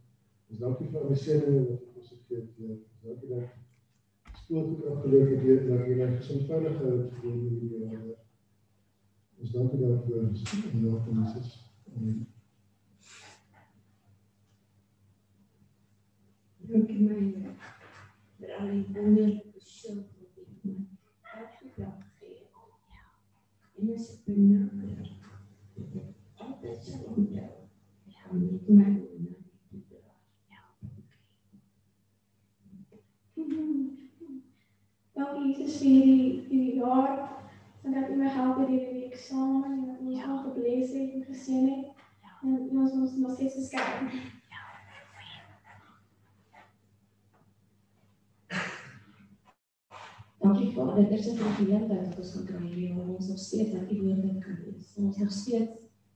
Ons 0.55 0.61
dankie 0.63 0.85
vir 0.87 1.01
al 1.01 1.09
die 1.11 1.19
seëninge 1.19 1.61
wat 1.67 1.81
U 1.83 1.97
ons 1.99 2.09
gegee 2.09 2.37
het. 2.39 2.51
Heer. 2.57 2.75
Dankie 3.03 3.29
dat 3.29 4.37
skool 4.39 4.69
toe 4.69 4.91
afgeloop 4.93 5.31
het 5.33 5.41
deur 5.43 5.65
dat 5.67 5.81
U 5.89 5.95
my 5.99 6.05
gesin 6.13 6.45
veilig 6.47 6.77
gehou 6.77 6.93
het 6.99 7.17
deur 7.23 7.33
hierdie 7.41 7.79
jaar. 7.81 7.97
Heer. 8.05 8.21
Ons 9.41 9.51
dankie 9.51 9.79
daarvoor 9.81 10.21
in 10.21 10.29
die 10.37 10.79
naam 10.85 11.01
van 11.07 11.19
Jesus. 11.25 11.49
Amen. 11.91 12.21
Dankie 16.71 16.99
my 17.01 17.19
Here. 17.19 17.51
vir 18.39 18.55
al 18.55 18.71
die 18.71 18.85
wonderlike 18.95 19.59
sulke 19.59 20.29
wat 20.37 20.55
U 20.55 20.71
my 20.71 20.77
elke 21.35 21.73
dag 21.75 21.99
gee. 22.21 22.47
En 23.75 23.91
as 23.97 24.07
ek 24.15 24.23
benodig, 24.31 25.11
altyd 26.47 26.79
sal 26.87 27.09
onthou, 27.11 27.51
om 28.31 28.47
met 28.47 28.71
my 28.71 28.93
oë 28.93 29.25
na 29.25 29.35
U 29.35 29.83
te 29.83 29.83
dra. 29.89 30.05
Dankie 35.15 35.53
Jesus 35.55 35.79
vir 35.79 35.91
hierdie 35.95 36.31
hierdie 36.49 36.79
jaar. 36.81 37.11
En 37.83 37.93
dat 37.95 38.09
U 38.09 38.15
my 38.19 38.27
help 38.27 38.57
met 38.57 38.67
hierdie 38.67 39.05
eksamen 39.05 39.71
en 39.71 39.85
dat 39.87 40.01
U 40.01 40.07
ons 40.11 40.25
al 40.27 40.41
gebless 40.43 40.91
het 40.91 41.13
en 41.13 41.23
geseën 41.23 41.69
het. 41.69 41.85
En 42.41 42.57
U 42.71 42.77
ons 42.81 42.91
ons 42.91 43.15
nog 43.17 43.31
steeds 43.37 43.55
beskerm. 43.55 44.09
Dankie 50.43 50.71
Vader, 50.73 51.09
dit 51.09 51.19
is 51.19 51.31
'n 51.31 51.37
geleentheid 51.37 52.07
wat 52.07 52.17
ons 52.17 52.33
kan 52.35 52.45
kry 52.45 52.93
waar 52.95 53.07
ons 53.15 53.27
nog 53.27 53.39
steeds 53.39 53.73
aan 53.73 53.87
U 53.91 54.01
woord 54.01 54.43
kan 54.43 54.57
lees. 54.65 54.93
Ons 54.97 55.17
nog 55.17 55.31
steeds 55.31 55.71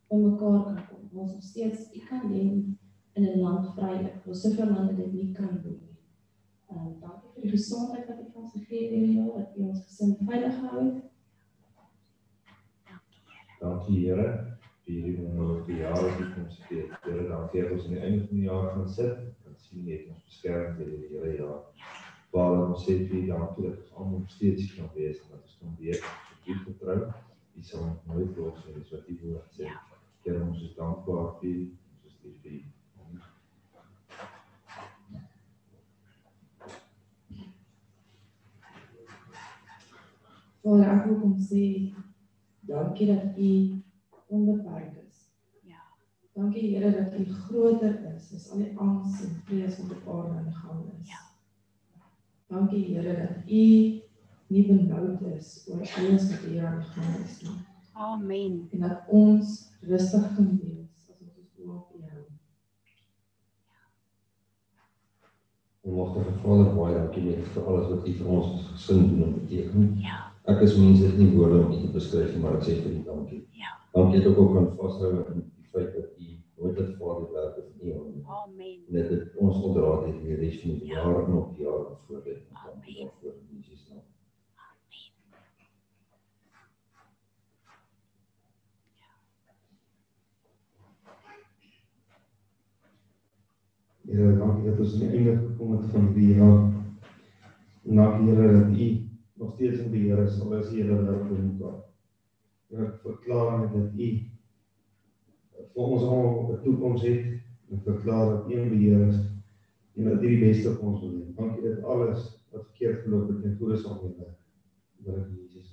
by 0.09 0.15
mekaar 0.15 0.63
kan 0.63 0.87
kom. 0.87 1.19
Ons 1.19 1.33
nog 1.33 1.43
steeds 1.43 1.95
U 1.95 1.99
kan 2.09 2.31
dien 2.31 2.77
in 3.13 3.23
'n 3.23 3.39
land 3.39 3.73
vrylik. 3.75 4.25
Ons 4.25 4.41
soveel 4.41 4.69
lande 4.69 4.95
dit 4.95 5.13
nie 5.13 5.31
kan 5.31 5.59
doen 5.63 5.88
nie. 6.69 6.77
Ehm 6.77 6.99
dankie 6.99 7.29
vir 7.33 7.41
die 7.41 7.51
gesondheid 7.51 8.07
wat 8.07 8.19
U 8.19 8.27
ons 8.33 8.51
gegee 8.53 8.83
het 8.83 8.91
hierdie 8.91 9.15
jaar, 9.17 9.33
dat 9.37 9.57
U 9.57 9.67
ons 9.69 9.83
gesin 9.85 10.15
veilig 10.25 10.55
gehou 10.59 10.85
het. 10.85 11.03
Dankie 13.59 13.99
Here 14.05 14.57
vir 14.83 14.93
hierdie 14.93 15.15
wonderlike 15.21 15.79
jaar 15.81 16.01
wat 16.01 16.19
U 16.19 16.27
vir 16.33 16.43
ons 16.43 16.59
gegee 16.59 16.83
het. 16.85 17.07
Here, 17.07 17.27
dankie 17.29 17.63
dat 17.63 17.71
ons 17.71 17.87
aan 17.87 17.95
die 17.97 18.03
einde 18.05 18.27
van 18.27 18.37
die 18.37 18.45
jaar 18.45 18.69
gaan 18.75 18.89
sit 18.89 19.17
en 19.47 19.57
sien 19.65 19.87
U 19.87 19.91
het 19.91 20.07
ons 20.13 20.27
beskerm 20.29 20.77
deur 20.77 20.93
hierdie 20.93 21.11
hele 21.17 21.35
jaar. 21.41 21.59
Vader, 22.33 22.65
ons 22.69 22.85
sê 22.85 22.97
vir 23.01 23.17
U 23.19 23.25
dankie 23.33 23.67
dat 23.67 23.77
ons 23.83 23.93
almal 23.97 24.25
steeds 24.35 24.73
kan 24.77 24.89
wees 24.95 25.21
en 25.23 25.35
dat 25.35 25.43
ons 25.43 25.59
kan 25.61 25.77
weet 25.81 26.03
op 26.05 26.49
U 26.53 26.57
vertrou. 26.65 26.99
U 27.57 27.63
sal 27.67 27.85
ons 27.89 28.03
nooit 28.07 28.37
los 28.37 28.65
nie, 28.65 28.75
dis 28.77 28.91
wat 28.95 29.09
U 29.09 29.19
woord 29.25 29.57
sê. 29.57 29.71
Here, 30.25 30.43
ons 30.45 30.61
is 30.67 30.75
dankbaar 30.77 31.31
vir 31.41 31.49
U. 31.49 31.65
Ons 31.95 32.13
is 32.13 32.21
lief 32.23 32.37
vir 32.45 32.59
U. 32.59 32.61
Amen. 33.01 33.25
Vader, 40.63 40.89
ek 40.91 41.05
wil 41.07 41.19
kom 41.21 41.37
sê 41.39 41.63
dankie 42.67 43.07
dat 43.07 43.37
U 43.37 43.51
onbeperk 44.27 44.97
is. 45.05 45.21
Ja. 45.63 45.79
Dankie 46.35 46.75
Here 46.75 46.91
dat 46.91 47.15
U 47.19 47.25
groter 47.45 47.95
is 48.15 48.33
as 48.35 48.49
al 48.51 48.65
die 48.65 48.73
angs 48.77 49.23
en 49.23 49.39
vrees 49.47 49.79
wat 49.79 49.95
op 49.95 50.11
aarde 50.15 50.35
aan 50.37 50.51
die 50.51 50.59
gang 50.59 50.83
is. 50.99 51.07
Ja. 51.07 51.23
Dankie 52.51 52.83
Here 52.91 53.15
dat 53.21 53.47
U 53.47 53.65
nie 54.49 54.65
benoud 54.67 55.21
is 55.37 55.65
oor 55.69 55.79
alles 55.79 56.29
wat 56.29 56.45
hier 56.49 56.65
aan 56.65 56.79
die 56.83 56.91
gang 56.93 57.23
is 57.23 57.41
nie. 57.41 57.57
Amen. 57.93 58.67
En 58.71 58.79
dat 58.79 59.07
ons 59.07 59.71
rustig 59.81 60.27
kan 60.35 60.57
wees 60.61 61.09
as 61.09 61.19
ons 61.21 61.37
ons 61.39 61.59
oë 61.63 61.75
op 61.75 61.95
U 61.95 62.03
hou. 62.11 62.25
Almagtige 65.87 66.35
Vader, 66.43 66.73
baie 66.75 66.97
dankie 66.97 67.29
net 67.29 67.53
vir 67.53 67.69
alles 67.71 67.93
wat 67.93 68.07
U 68.07 68.17
vir 68.23 68.33
ons 68.39 68.67
gesin 68.73 69.07
doen 69.07 69.23
en 69.29 69.39
beteken. 69.39 69.95
Ja. 70.03 70.28
Ek 70.49 70.61
is 70.65 70.75
mense 70.81 71.05
dit 71.05 71.17
nie 71.21 71.33
woorde 71.35 71.57
om 71.61 71.71
U 71.71 71.79
te 71.81 71.91
beskryf 71.93 72.31
nie, 72.33 72.39
maar 72.41 72.55
ek 72.57 72.63
sê 72.65 72.75
vir 72.81 72.93
U 72.97 73.01
dankie. 73.05 73.41
Ja. 73.59 73.73
Dankie 73.93 74.21
dat 74.23 74.31
ek 74.31 74.39
ook 74.43 74.53
kan 74.55 74.69
vashou 74.79 75.09
in 75.33 75.43
die 75.45 75.67
feit 75.73 75.91
dat 75.93 76.15
U 76.17 76.29
nooit 76.59 76.79
het 76.81 76.95
die 76.95 77.27
werk 77.35 77.59
het 77.59 77.67
nie 77.83 77.93
aan. 77.93 78.15
Amen. 78.37 78.79
En 78.87 78.97
dat 78.97 79.11
dit 79.13 79.35
ons 79.45 79.59
onderdra 79.61 79.91
het 79.99 80.15
in 80.15 80.23
die 80.25 80.39
res 80.39 80.57
van 80.63 80.79
die 80.79 80.87
Ja. 80.89 81.03
jaar 81.03 81.19
en 81.25 81.37
ook 81.37 81.51
die 81.55 81.67
jaar 81.67 81.85
voor 82.07 82.23
dit. 82.25 82.41
Amen. 82.63 83.11
Voor 83.21 83.35
in 83.37 83.59
Jesus 83.61 83.85
naam. 83.89 84.01
Here, 94.09 94.37
dankie 94.37 94.69
dat 94.69 94.79
ons 94.79 94.93
aan 94.93 94.99
die 95.05 95.09
einde 95.17 95.37
gekom 95.37 95.71
het 95.77 95.85
van 95.93 96.09
die 96.13 96.33
jaar. 96.35 96.57
En 97.85 98.01
dankie 98.01 98.33
Here 98.33 98.51
dat 98.57 98.73
U 98.73 99.08
nog 99.39 99.53
steeds 99.53 99.77
in 99.79 99.91
beheer 99.91 100.17
is, 100.17 100.39
al 100.41 100.57
is 100.57 100.69
Here 100.69 101.05
daar 101.05 101.27
voor 101.27 101.39
mekaar. 101.39 101.79
En 102.69 102.85
ek 102.85 102.97
verklaar 103.03 103.59
net 103.59 103.71
dat 103.73 103.93
U 103.95 104.09
vir 105.73 105.85
ons 105.85 106.03
almal 106.03 106.51
'n 106.53 106.63
toekoms 106.63 107.05
het. 107.07 107.23
Ek 107.71 107.85
verklaar 107.85 108.25
dat 108.33 108.49
U 108.51 108.57
in 108.57 108.69
beheer 108.69 109.07
is 109.07 109.19
en 109.95 110.09
dat 110.09 110.23
U 110.23 110.27
die 110.27 110.41
beste 110.43 110.75
vir 110.75 110.87
ons 110.91 110.99
wil 111.01 111.11
doen. 111.11 111.33
Dankie 111.37 111.63
dat 111.63 111.83
alles 111.83 112.25
wat 112.51 112.65
verkeerd 112.65 113.03
geloop 113.03 113.29
het 113.29 113.41
ten 113.41 113.55
goeie 113.61 113.77
sal 113.77 113.95
meewerk. 114.01 114.37
Dat 115.07 115.15
in 115.15 115.39
Jesus. 115.45 115.71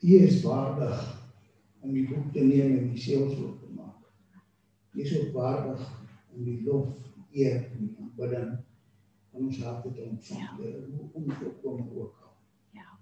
U 0.00 0.14
is 0.14 0.42
waardig 0.42 1.02
om 1.80 1.92
die 1.92 2.06
boek 2.08 2.32
te 2.32 2.40
neem 2.40 2.76
en 2.78 2.88
die 2.94 3.02
seels 3.02 3.34
oop 3.38 3.58
te 3.60 3.74
maak. 3.74 4.06
U 4.94 5.00
is 5.00 5.32
waardig 5.32 5.82
om 6.36 6.44
die 6.44 6.62
lof, 6.62 6.94
eer 7.32 7.66
en 7.66 7.86
die 7.86 7.94
aanbidding 7.98 8.58
van 9.30 9.40
ons 9.40 9.62
harte 9.62 9.92
te 9.92 10.00
ontvang. 10.00 10.56
Here, 10.56 10.86
hoe 10.90 11.08
onvolkome 11.12 11.90
ook 11.94 12.20
al. 12.24 12.34
Ja. 12.70 12.98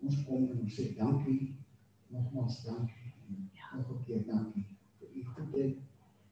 Ons 0.00 0.24
kom 0.24 0.50
en 0.50 0.60
ons 0.60 0.74
sê 0.74 0.90
dankie, 0.96 1.54
nogmaals 2.06 2.62
dankie. 2.64 3.12
En 3.28 3.50
nog 3.76 3.90
'n 3.90 4.04
keer 4.04 4.26
dankie 4.26 4.66
vir 4.98 5.08
u 5.14 5.24
goedheid, 5.24 5.76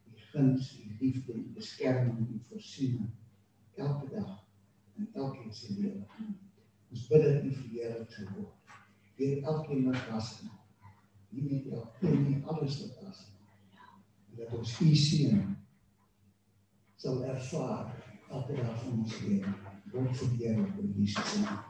u 0.05 0.11
guns, 0.31 0.79
u 0.79 0.95
liefde, 0.99 1.33
u 1.33 1.51
beskerming, 1.53 2.29
u 2.29 2.39
voorsiening 2.49 3.09
elke 3.75 4.09
dag 4.15 4.47
en 4.95 5.09
elkeen 5.13 5.53
se 5.53 5.73
lewe. 5.73 6.05
Ons 6.89 7.07
bid 7.07 7.23
dat 7.23 7.43
u 7.43 7.53
verheerlik 7.53 8.11
sal 8.11 8.27
word 8.35 8.63
deur 9.15 9.43
elkeen 9.43 9.83
wat 9.83 10.07
was. 10.09 10.43
Nie 11.29 11.43
net 11.43 11.67
elkeen 11.71 12.23
nie, 12.23 12.45
alles 12.45 12.79
wat 12.81 13.01
was. 13.03 13.31
En 14.29 14.37
dat 14.37 14.53
ons 14.57 14.79
u 14.79 14.95
seën 14.95 15.55
sal 16.95 17.23
ervaar 17.23 18.12
elke 18.33 18.53
dag 18.53 18.83
van 18.83 18.97
ons 18.99 19.19
lewe 19.21 19.51
word 19.91 20.17
gebeur 20.17 20.59
op 20.59 20.95
Jesus 20.97 21.31
se 21.31 21.39
naam. 21.41 21.61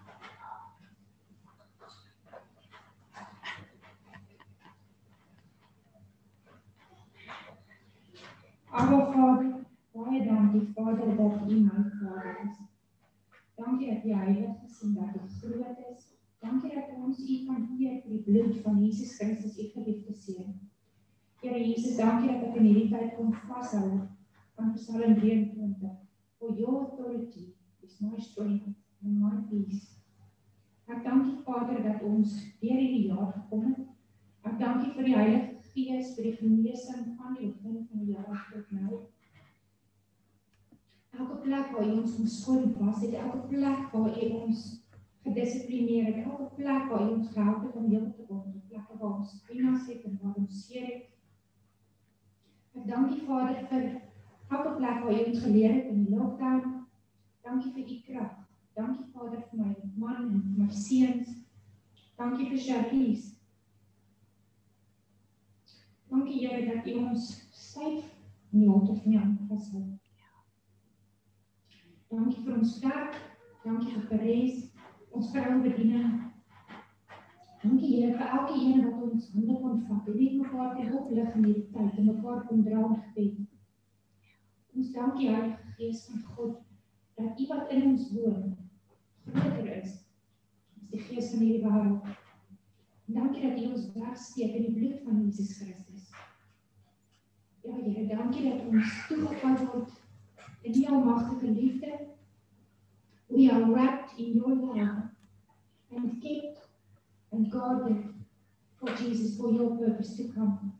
Abba 8.71 8.99
Vader, 9.11 9.49
baie 9.91 10.21
dankie 10.27 10.67
Vader 10.75 11.15
dat 11.17 11.49
U 11.49 11.57
my 11.65 11.83
Vader 11.99 12.37
is. 12.45 12.61
Dankie 13.55 13.89
dat 13.93 14.05
U 14.05 14.13
heilig 14.13 14.63
is 14.65 14.81
en 14.81 14.93
dat 14.93 15.15
U 15.15 15.27
groot 15.39 15.81
is. 15.91 16.07
Dankie 16.39 16.73
dat 16.75 16.95
ons 16.95 17.19
U 17.19 17.45
kan 17.49 17.67
eer 17.79 17.99
vir 18.05 18.09
die 18.15 18.23
bloed 18.29 18.61
van 18.61 18.79
Jesus 18.85 19.17
Christus, 19.17 19.59
U 19.59 19.67
geliefde 19.75 20.13
seun. 20.13 20.55
Here 21.43 21.59
Jesus, 21.59 21.99
dankie 21.99 22.31
dat 22.31 22.47
ek 22.47 22.55
in 22.55 22.71
hierdie 22.71 22.89
tyd 22.95 23.19
kon 23.19 23.35
vashou 23.51 23.91
aan 24.55 24.73
Psalm 24.79 25.19
23. 25.19 26.02
For 26.43 26.51
your 26.59 26.83
authority 26.83 27.53
is 27.81 27.95
my 28.01 28.19
strength 28.19 28.65
and 29.01 29.21
my 29.21 29.35
peace. 29.49 29.95
Ek 30.91 30.99
dank 31.05 31.29
U 31.29 31.37
Vader 31.45 31.79
dat 31.85 32.03
ons 32.03 32.33
deur 32.59 32.81
hierdie 32.81 33.05
jaar 33.13 33.29
gekom 33.31 33.69
het. 33.69 33.85
Ek 34.51 34.57
dank 34.59 34.83
U 34.83 34.89
vir 34.97 35.07
die 35.07 35.15
Heilige 35.15 35.69
Gees 35.69 36.11
vir 36.17 36.27
die 36.27 36.33
genesing 36.41 37.15
van 37.15 37.39
die 37.39 37.53
begin 37.53 37.79
van 37.87 38.03
die 38.03 38.17
jaar 38.17 38.43
tot 38.51 38.75
nou. 38.75 38.99
Elke 41.15 41.39
plek 41.47 41.71
waar 41.77 41.87
U 41.87 41.95
ons 42.01 42.19
omskoon 42.25 42.69
was, 42.81 42.99
het 43.05 43.15
elke 43.23 43.45
plek 43.47 43.87
waar 43.95 44.11
U 44.11 44.29
ons 44.43 44.67
gedissiplineer 45.23 46.11
het, 46.11 46.25
elke 46.27 46.51
plek 46.59 46.91
waar 46.91 47.07
U 47.07 47.11
ons 47.21 47.31
gehelp 47.37 47.69
het 47.69 47.79
om 47.79 47.87
heel 47.87 48.09
te 48.17 48.27
word, 48.27 48.51
plekke 48.67 48.99
waar 48.99 49.21
ons 49.21 49.39
pyn 49.47 49.71
het 49.71 50.07
en 50.11 50.19
waar 50.19 50.35
ons 50.43 50.65
seer 50.67 50.91
het. 50.91 51.11
Ek 52.75 52.89
dank 52.91 53.15
U 53.15 53.27
Vader 53.31 53.63
vir 53.71 53.93
elke 54.57 54.75
plek 54.77 55.03
waar 55.03 55.19
U 55.19 55.23
ons 55.25 55.43
geleer 55.43 55.73
het 55.73 55.91
in 55.91 56.03
die 56.05 56.15
lockdown. 56.15 56.85
Dankie 57.41 57.71
vir 57.75 57.89
U 57.95 57.99
krag. 58.07 58.33
Dankie 58.73 59.05
Vader 59.13 59.43
vir 59.49 59.59
my 59.59 59.75
man 59.95 60.29
en 60.29 60.53
my 60.57 60.69
seuns. 60.69 61.29
Dankie 62.17 62.49
vir 62.49 62.61
Charlies. 62.67 63.31
Dankie 66.09 66.39
Here 66.47 66.65
dat 66.69 66.87
U 66.87 66.97
ons 67.03 67.29
styf 67.51 68.09
in 68.51 68.59
die 68.59 68.69
hand 68.69 68.89
van 69.03 69.13
U 69.13 69.47
vashou. 69.49 69.83
Dankie 72.13 72.43
vir 72.45 72.57
ons 72.57 72.79
kerk. 72.79 73.21
Dankie 73.63 73.93
vir 73.95 74.05
Paris, 74.09 74.57
ons 75.15 75.31
vrouebediening. 75.31 76.19
Dankie 77.63 77.89
Here 77.95 78.17
vir 78.17 78.37
elke 78.37 78.59
een 78.59 78.83
wat 78.85 79.01
ons 79.07 79.29
hande 79.33 79.57
kon 79.61 79.81
vat. 79.87 80.05
Dit 80.05 80.19
het 80.19 80.37
mekaar 80.41 80.75
te 80.75 80.87
help 80.89 81.11
lig 81.11 81.35
in 81.39 81.45
hierdie 81.47 81.69
tyd 81.71 81.97
en 81.97 82.09
mekaar 82.11 82.45
kon 82.49 82.63
dra 82.67 82.81
in 82.89 83.01
gebed. 83.07 83.52
Ons 84.75 84.91
dankie 84.91 85.29
Heilige 85.29 85.73
Gees 85.77 86.05
van 86.05 86.23
God 86.35 86.61
dat 87.15 87.39
U 87.39 87.47
wat 87.47 87.69
in 87.71 87.83
ons 87.91 88.11
woon 88.11 88.55
groter 89.31 89.75
is 89.75 89.91
as 89.93 90.89
die 90.89 91.01
gees 91.07 91.29
van 91.31 91.43
hierdie 91.45 91.61
wêreld. 91.67 92.07
Dankie 93.13 93.43
dat 93.43 93.59
U 93.61 93.67
ons 93.75 93.91
wegsteek 93.93 94.55
in 94.57 94.65
die 94.65 94.73
bloed 94.77 95.03
van 95.05 95.21
Jesus 95.21 95.57
Christus. 95.59 96.09
Ja 97.63 97.75
Here, 97.75 98.07
dankie 98.09 98.49
dat 98.49 98.65
ons 98.65 98.97
toegeval 99.07 99.59
word 99.65 99.93
in 100.63 100.81
U 100.81 100.85
almagtige 100.85 101.51
liefde. 101.51 101.99
We 103.27 103.51
are 103.51 103.71
wrapped 103.71 104.17
in 104.19 104.33
your 104.33 104.55
love 104.55 105.09
and 105.95 106.21
kept 106.21 106.69
and 107.31 107.51
guarded 107.51 108.13
for 108.79 108.95
Jesus, 108.95 109.37
for 109.37 109.51
your 109.51 109.77
purpose 109.77 110.15
to 110.17 110.31
come. 110.33 110.73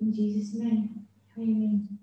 In 0.00 0.12
Jesus' 0.12 0.54
name, 0.54 1.06
amen. 1.38 2.01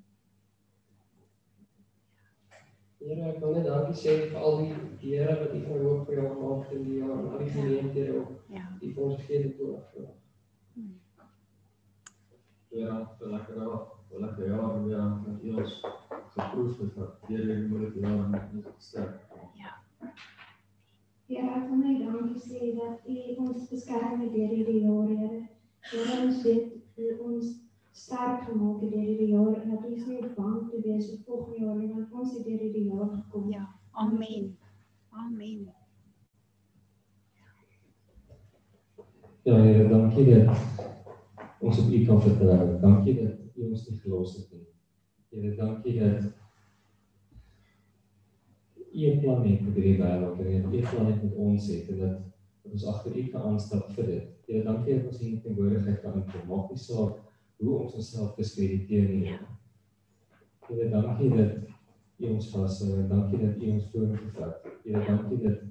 Here, 2.99 3.29
ek 3.31 3.37
wil 3.39 3.53
net 3.55 3.67
dankie 3.67 3.95
sê 3.95 4.13
vir 4.27 4.41
al 4.43 4.57
die 4.59 4.73
die 5.01 5.11
Here 5.15 5.35
wat 5.41 5.53
U 5.55 5.59
van 5.67 5.83
hoop 5.83 6.07
vir 6.07 6.17
jou 6.17 6.31
gemaak 6.31 6.71
in 6.77 6.81
die 6.87 6.97
jaar 6.99 7.13
en 7.13 7.29
al 7.29 7.43
die 7.43 7.53
geleenthede 7.53 8.15
ook. 8.21 8.33
Ja. 8.55 8.63
Die 8.81 8.89
vir 8.95 9.05
ons 9.05 9.21
gegee 9.21 9.43
het. 9.45 10.09
Ja, 12.79 12.97
vir 13.19 13.31
lekker 13.35 13.55
jaar, 13.61 13.85
vir 14.09 14.25
lekker 14.25 14.51
jaar 14.51 14.75
weer 14.83 15.05
met 15.21 15.45
U 15.47 15.53
ons 15.63 15.77
geproef 16.33 16.81
het 16.81 16.99
dat 16.99 17.23
deur 17.29 17.45
hierdie 17.45 17.69
moeilike 17.71 18.03
jaar 18.03 18.27
met 18.35 18.51
ons 18.59 18.91
sterk. 18.91 19.23
Ja. 19.61 19.71
Ja, 21.31 21.47
ek 21.55 21.71
wil 21.71 21.81
net 21.85 22.03
dankie 22.03 22.43
sê 22.49 22.73
dat 22.81 23.07
U 23.07 23.17
ons 23.45 23.71
beskerm 23.71 24.25
het 24.25 24.35
deur 24.35 24.53
hierdie 24.57 24.83
jaar, 24.83 25.07
Here. 25.15 25.41
Here, 25.93 26.21
ons 26.27 26.43
weet 26.43 27.25
ons 27.31 27.55
sterk 27.99 28.43
gemaak 28.47 28.81
het 28.81 28.91
deur 28.91 29.07
hierdie 29.07 29.33
jaar 29.33 29.55
en 29.61 29.73
dat 29.73 29.85
ons 29.89 30.05
nie 30.07 30.21
bang 30.35 30.69
te 30.71 30.79
wees 30.85 31.09
vir 31.11 31.19
volgende 31.25 31.65
jaar 31.65 31.75
nie, 31.75 31.89
want 31.93 32.13
ons 32.21 32.37
het 32.37 32.45
deur 32.47 32.61
hierdie 32.63 32.85
jaar 32.87 33.09
gekom. 33.17 33.49
Ja. 33.51 33.65
Amen. 33.91 34.57
Amen. 35.09 35.67
Ja, 39.43 39.55
Here, 39.55 39.87
dankie 39.89 40.25
dat 40.29 40.57
ons 41.59 41.79
op 41.79 41.91
U 41.91 42.05
kan 42.05 42.21
vertrou. 42.21 42.79
Dankie 42.81 43.15
dat 43.19 43.55
U 43.55 43.69
ons 43.69 43.87
nie 43.89 43.99
gelos 44.03 44.35
het 44.37 44.51
nie. 44.53 44.65
Here, 45.33 45.55
dankie 45.55 45.99
dat 45.99 46.23
U 48.89 49.07
'n 49.11 49.19
plan 49.19 49.45
het 49.47 49.61
vir 49.61 49.73
hierdie 49.73 49.97
wêreld 49.99 50.39
en 50.39 50.61
dat 50.61 50.73
U 50.73 50.77
'n 50.77 50.89
plan 50.89 51.05
het 51.11 51.23
met 51.23 51.35
ons 51.35 51.67
het 51.67 51.89
en 51.89 51.99
dat 51.99 52.17
dat 52.63 52.71
ons 52.71 52.85
agter 52.85 53.17
U 53.17 53.23
kan 53.31 53.41
aanstap 53.41 53.91
vir 53.91 54.05
dit. 54.05 54.27
Here, 54.47 54.63
dankie 54.63 54.95
dat 54.95 55.07
ons 55.07 55.19
hier 55.19 55.31
in 55.31 55.41
teenwoordigheid 55.41 56.01
kan 56.01 56.23
kom. 56.31 56.47
Maak 56.47 56.69
nie 56.69 56.79
saak 56.79 57.28
hoe 57.59 57.79
ons 57.79 57.93
onsself 57.93 58.35
diskrediteer 58.35 59.09
nie. 59.09 59.33
Here, 60.67 60.89
dankie 60.93 61.29
dat 61.33 61.57
U 62.19 62.29
ons 62.33 62.49
vashou 62.51 63.07
dankie 63.07 63.39
dat 63.41 63.59
U 63.59 63.71
ons 63.73 63.89
vorentoe 63.91 64.31
vat. 64.37 64.69
Here, 64.85 65.01
dankie 65.07 65.39
dat 65.43 65.65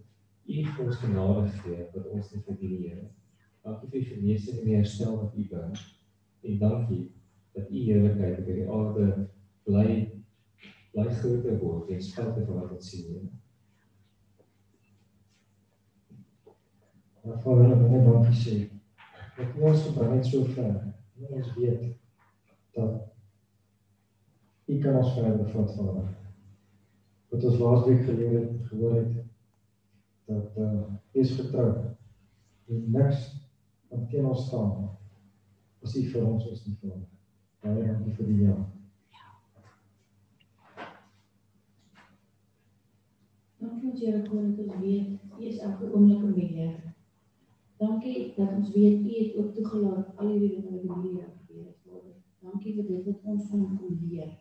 U 0.48 0.84
ons 0.84 1.00
genade 1.02 1.46
gee 1.60 1.86
wat 1.94 2.10
ons 2.12 2.34
nie 2.34 2.42
verdien 2.44 2.74
nie, 2.74 2.90
Here. 2.90 3.08
Dankie 3.64 3.90
vir 3.94 4.06
genesing 4.12 4.60
en 4.60 4.68
die 4.68 4.76
herstel 4.76 5.16
wat 5.16 5.36
U 5.36 5.46
bring. 5.48 5.80
En 6.44 6.60
dankie 6.60 7.02
dat 7.56 7.72
U 7.72 7.82
heerlikheid 7.88 8.38
op 8.38 8.52
hierdie 8.52 8.70
aarde 8.78 9.08
bly 9.68 9.90
bly 10.92 11.04
groter 11.20 11.58
word 11.60 11.88
ten 11.88 12.00
spyte 12.02 12.44
van 12.46 12.62
wat 12.62 12.76
ons 12.76 12.92
sien, 12.92 13.08
Here. 13.12 13.32
Ja, 17.24 17.40
Vader, 17.44 17.72
ek 17.72 17.82
wil 17.82 17.90
net 17.92 18.06
dankie 18.08 18.38
sê. 18.44 18.60
Dat 19.36 19.56
U 19.56 19.68
ons 19.72 19.88
gebring 19.88 20.16
het 20.16 20.28
so 20.28 20.44
ver. 20.52 20.87
En 21.18 21.34
ons 21.34 21.54
weet 21.54 21.96
dat 22.70 23.06
U 24.68 24.78
kan 24.78 24.96
ons 24.96 25.12
verder 25.12 25.48
vat, 25.50 25.74
Vader. 25.74 26.08
Wat 27.28 27.44
ons 27.44 27.58
laasweek 27.58 28.04
geleer 28.04 28.34
het, 28.40 28.66
gehoor 28.68 28.94
het 28.94 29.14
dat 30.28 30.56
uh 30.56 30.82
is 31.12 31.32
getrou. 31.40 31.70
En 32.68 32.90
niks 32.90 33.22
kan 33.88 34.06
teen 34.08 34.26
ons 34.26 34.46
staan. 34.46 34.90
As 35.82 35.96
U 35.96 36.02
vir 36.12 36.26
ons 36.26 36.50
is 36.52 36.66
nie, 36.66 36.76
Vader. 36.82 37.06
Baie 37.64 37.86
dankie 37.86 38.14
vir 38.18 38.28
die 38.28 38.42
ja. 38.44 38.58
Dankie 43.58 43.90
ons 43.90 44.04
Here 44.04 44.20
dat 44.20 44.36
ons 44.36 44.60
weet 44.84 45.16
U 45.38 45.42
is 45.48 45.58
elke 45.58 45.90
oomblik 45.90 46.22
in 46.28 46.36
beheer. 46.36 46.87
Dankie 47.78 48.32
dat 48.36 48.52
ons 48.56 48.70
weet 48.74 49.04
U 49.06 49.14
het 49.14 49.36
ook 49.36 49.54
toegelaat 49.54 50.16
al 50.16 50.28
hierdie 50.28 50.48
dinge 50.50 50.70
wat 50.70 50.82
in 50.82 50.92
hierdie 50.92 51.18
jaar 51.20 51.34
gebeur 51.36 51.66
het, 51.66 51.76
Vader. 51.86 52.14
Dankie 52.38 52.74
vir 52.74 52.86
dit 52.88 53.04
wat 53.06 53.20
ons 53.22 53.44
van 53.50 53.76
kon 53.78 54.00
leer. 54.08 54.32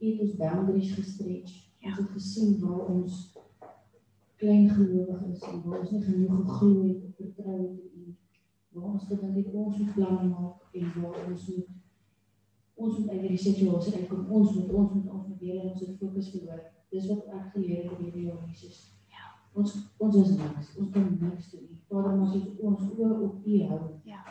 U 0.00 0.10
het 0.10 0.20
ons 0.20 0.36
boundaries 0.36 0.92
gestretch. 0.92 1.54
Ons 1.80 1.96
het 1.96 2.10
gesien 2.16 2.58
waar 2.60 2.82
ons 2.86 3.22
klein 4.36 4.68
gelowig 4.68 5.24
is 5.32 5.40
en 5.48 5.62
waar 5.64 5.80
ons 5.80 5.90
nie 5.90 6.02
genoeg 6.02 6.36
geglo 6.36 6.84
het 6.88 7.02
of 7.08 7.16
vertrou 7.16 7.56
het 7.62 7.80
in 7.80 8.04
U. 8.04 8.14
Waar 8.68 8.92
ons 8.92 9.08
gedink 9.08 9.36
het 9.40 9.52
ons 9.64 9.78
moet 9.78 9.94
planne 9.94 10.28
maak 10.28 10.76
en 10.76 10.92
waar 11.00 11.18
ons 11.30 11.48
moet 11.48 11.76
ons 12.74 12.98
moet 12.98 13.08
uit 13.08 13.20
hierdie 13.20 13.44
situasie 13.48 13.96
uitkom. 13.96 14.28
Ons 14.28 14.54
moet 14.54 14.72
ons 14.72 14.94
moet 14.94 15.10
ons 15.16 15.26
moet 15.28 15.40
weer 15.40 15.64
ons 15.64 15.80
het 15.80 15.96
fokus 15.96 16.32
verloor. 16.36 16.64
Dis 16.92 17.08
wat 17.08 17.28
ek 17.40 17.52
geleer 17.56 17.84
het 17.88 17.98
in 17.98 18.04
hierdie 18.04 18.28
jaar 18.28 18.44
Jesus. 18.48 18.89
Ja. 19.52 19.60
Ons 19.60 19.74
ons 19.98 20.16
is 20.16 20.36
niks. 20.36 20.76
Ons 20.78 20.90
kan 20.90 21.18
niks 21.20 21.50
doen 21.50 21.66
nie. 21.68 21.80
Vader, 21.88 22.16
maar 22.16 22.34
as 22.34 22.46
ons 22.60 22.82
oë 22.96 23.20
op 23.26 23.46
U 23.46 23.62
hou, 23.68 23.80
Ja. 24.04 24.24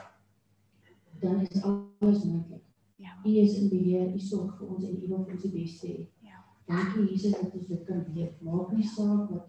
dan 1.19 1.39
is 1.41 1.63
alles 1.63 2.23
moontlik. 2.23 2.63
Ja. 2.95 3.09
U 3.25 3.29
is 3.29 3.57
in 3.59 3.69
beheer. 3.69 4.13
U 4.15 4.19
sorg 4.19 4.57
vir 4.57 4.67
ons 4.67 4.83
en 4.83 4.95
U 5.03 5.07
wil 5.07 5.23
vir 5.25 5.33
ons 5.33 5.41
die 5.41 5.51
beste 5.51 5.87
hê. 5.87 6.07
Ja. 6.23 6.43
Dankie 6.67 7.09
Jesus 7.11 7.31
dat 7.31 7.53
ons 7.53 7.67
dit 7.67 7.83
kan 7.85 8.05
weet. 8.13 8.41
Maak 8.41 8.71
nie 8.71 8.87
saak 8.87 9.29
wat 9.29 9.47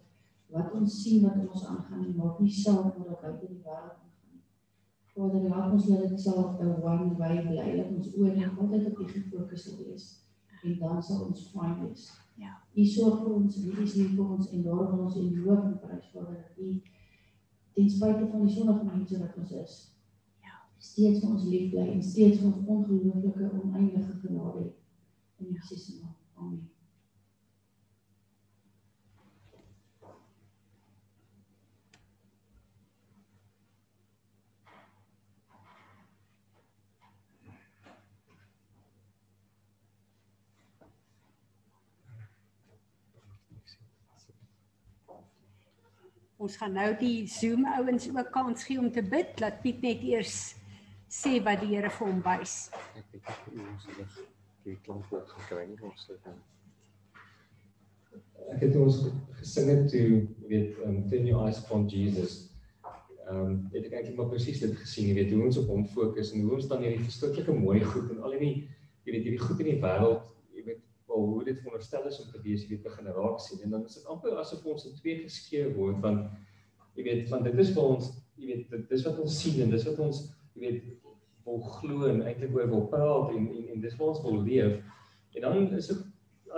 wat 0.50 0.72
ons 0.74 1.02
sien 1.02 1.22
wat 1.22 1.36
ons 1.48 1.64
aangaan 1.66 2.00
nie. 2.06 2.14
Maak 2.16 2.40
nie 2.40 2.50
saak 2.52 2.84
wat 2.84 3.06
daar 3.06 3.20
buite 3.22 3.46
in 3.46 3.54
die 3.54 3.62
wêreld 3.62 3.94
aangaan 3.94 4.32
nie. 4.32 4.42
Vader, 5.14 5.48
laat 5.48 5.72
ons 5.72 5.86
laat 5.88 6.08
dit 6.08 6.20
self 6.20 6.60
'n 6.60 6.82
one 6.82 7.14
way 7.16 7.42
bly. 7.46 7.76
Laat 7.76 7.92
ons 7.96 8.14
oë 8.16 8.34
net 8.36 8.58
altyd 8.58 8.86
op 8.86 8.98
U 8.98 9.04
gefokus 9.08 9.76
wees. 9.78 10.24
En 10.64 10.78
dan 10.78 11.02
sal 11.02 11.20
ons 11.26 11.50
fyn 11.52 11.86
wees. 11.86 12.10
U 12.76 12.84
sorg 12.86 13.22
vir 13.24 13.34
ons, 13.34 13.56
U 13.56 13.82
is 13.82 13.94
lief 13.98 14.10
vir 14.16 14.26
ons 14.36 14.50
en 14.50 14.62
daarom 14.62 14.96
wil 14.96 15.04
ons 15.04 15.16
U 15.16 15.44
loof 15.44 15.64
en 15.64 15.78
prys 15.82 16.10
Vader 16.12 16.36
dat 16.38 16.58
U 16.58 16.80
ten 17.74 17.90
spyte 17.90 18.26
van 18.30 18.46
die 18.46 18.54
sondige 18.54 18.84
mense 18.84 19.18
wat 19.18 19.36
ons 19.38 19.52
is, 19.52 19.74
Ja. 20.42 20.56
steeds 20.78 21.20
vir 21.20 21.30
ons 21.30 21.44
lief 21.44 21.70
bly 21.70 21.86
en 21.92 22.02
steeds 22.02 22.38
vir 22.40 22.46
ons 22.52 22.66
ongelooflike 22.66 23.50
oneindige 23.62 24.18
genade 24.22 24.58
het. 24.64 24.76
In 25.38 25.52
Jesus 25.54 25.86
se 25.86 25.98
naam. 26.00 26.14
Amen. 26.34 26.68
Ons 46.40 46.56
gaan 46.56 46.72
nou 46.72 46.88
die 46.96 47.26
Zoom 47.28 47.66
ouens 47.68 48.06
ook 48.08 48.30
kans 48.32 48.64
gee 48.64 48.80
om 48.80 48.88
te 48.92 49.02
bid. 49.04 49.40
Laat 49.42 49.60
Piet 49.60 49.82
net 49.84 50.00
eers 50.08 50.36
sê 51.10 51.36
wat 51.44 51.60
die 51.60 51.74
Here 51.74 51.90
vir 51.92 52.06
hom 52.06 52.22
wys. 52.24 52.54
Ek 52.96 53.10
weet 53.12 53.28
hoe 53.50 53.66
ons 53.66 53.88
dit 53.90 54.20
die 54.64 54.76
klank 54.86 55.12
ook 55.12 55.34
gekry 55.34 55.66
nie 55.68 55.76
ons 55.84 56.06
dit. 56.08 56.30
Ek 58.54 58.64
het 58.64 58.78
ons 58.80 59.02
gesing 59.40 59.68
het 59.68 59.84
toe, 59.92 60.06
weet, 60.48 60.80
um 60.86 61.02
Turn 61.10 61.28
Your 61.28 61.44
Eyes 61.44 61.60
Upon 61.64 61.84
Jesus. 61.92 62.38
Um 63.30 63.68
het 63.74 63.84
ek 63.84 63.98
eintlik 63.98 64.16
maar 64.16 64.32
presies 64.32 64.62
dit 64.64 64.72
gesien, 64.80 65.10
jy 65.12 65.20
weet, 65.20 65.34
hoe 65.36 65.44
ons 65.50 65.60
op 65.60 65.68
hom 65.74 65.84
fokus 65.92 66.32
en 66.32 66.46
hoe 66.46 66.56
ons 66.56 66.68
dan 66.72 66.84
hierdie 66.86 67.04
verskriklike 67.04 67.56
mooi 67.56 67.82
goed 67.84 68.14
en 68.14 68.24
al 68.24 68.38
hierdie 68.38 68.54
jy 69.04 69.12
weet 69.12 69.28
hierdie 69.28 69.44
goed 69.44 69.60
in 69.60 69.72
die 69.74 69.80
wêreld, 69.82 70.24
wel 71.10 71.26
hoe 71.32 71.44
dit 71.44 71.60
veronderstel 71.60 72.06
is 72.08 72.20
om 72.22 72.30
te 72.32 72.40
wees, 72.44 72.64
jy 72.64 72.74
weet, 72.74 72.86
begin 72.86 73.10
raak 73.18 73.42
sien 73.42 73.62
en 73.66 73.76
dan 73.76 73.84
is 73.88 73.98
dit 73.98 74.08
amper 74.14 74.38
asof 74.40 74.64
ons 74.74 74.86
in 74.88 74.96
twee 74.98 75.20
geskeur 75.24 75.72
word 75.76 76.00
van 76.04 76.22
jy 76.98 77.06
weet, 77.06 77.28
van 77.32 77.44
dit 77.46 77.58
is 77.64 77.74
vir 77.76 77.82
ons, 77.94 78.10
jy 78.40 78.52
weet, 78.52 78.70
dit 78.76 78.96
is 78.96 79.06
wat 79.08 79.20
ons 79.24 79.40
sien 79.42 79.60
en 79.64 79.74
dis 79.74 79.86
wat 79.90 80.02
ons 80.06 80.24
jy 80.54 80.64
weet 80.66 80.88
wil 81.48 81.60
glo 81.80 82.08
en 82.10 82.24
eintlik 82.28 82.54
oor 82.54 82.68
wil 82.70 82.88
praat 82.92 83.36
en 83.36 83.46
en 83.48 83.68
en 83.74 83.84
dis 83.84 83.94
waar 83.98 84.12
ons 84.12 84.24
wil 84.26 84.42
leef. 84.46 84.80
En 85.34 85.46
dan 85.46 85.70
is 85.78 85.88
dit 85.90 86.02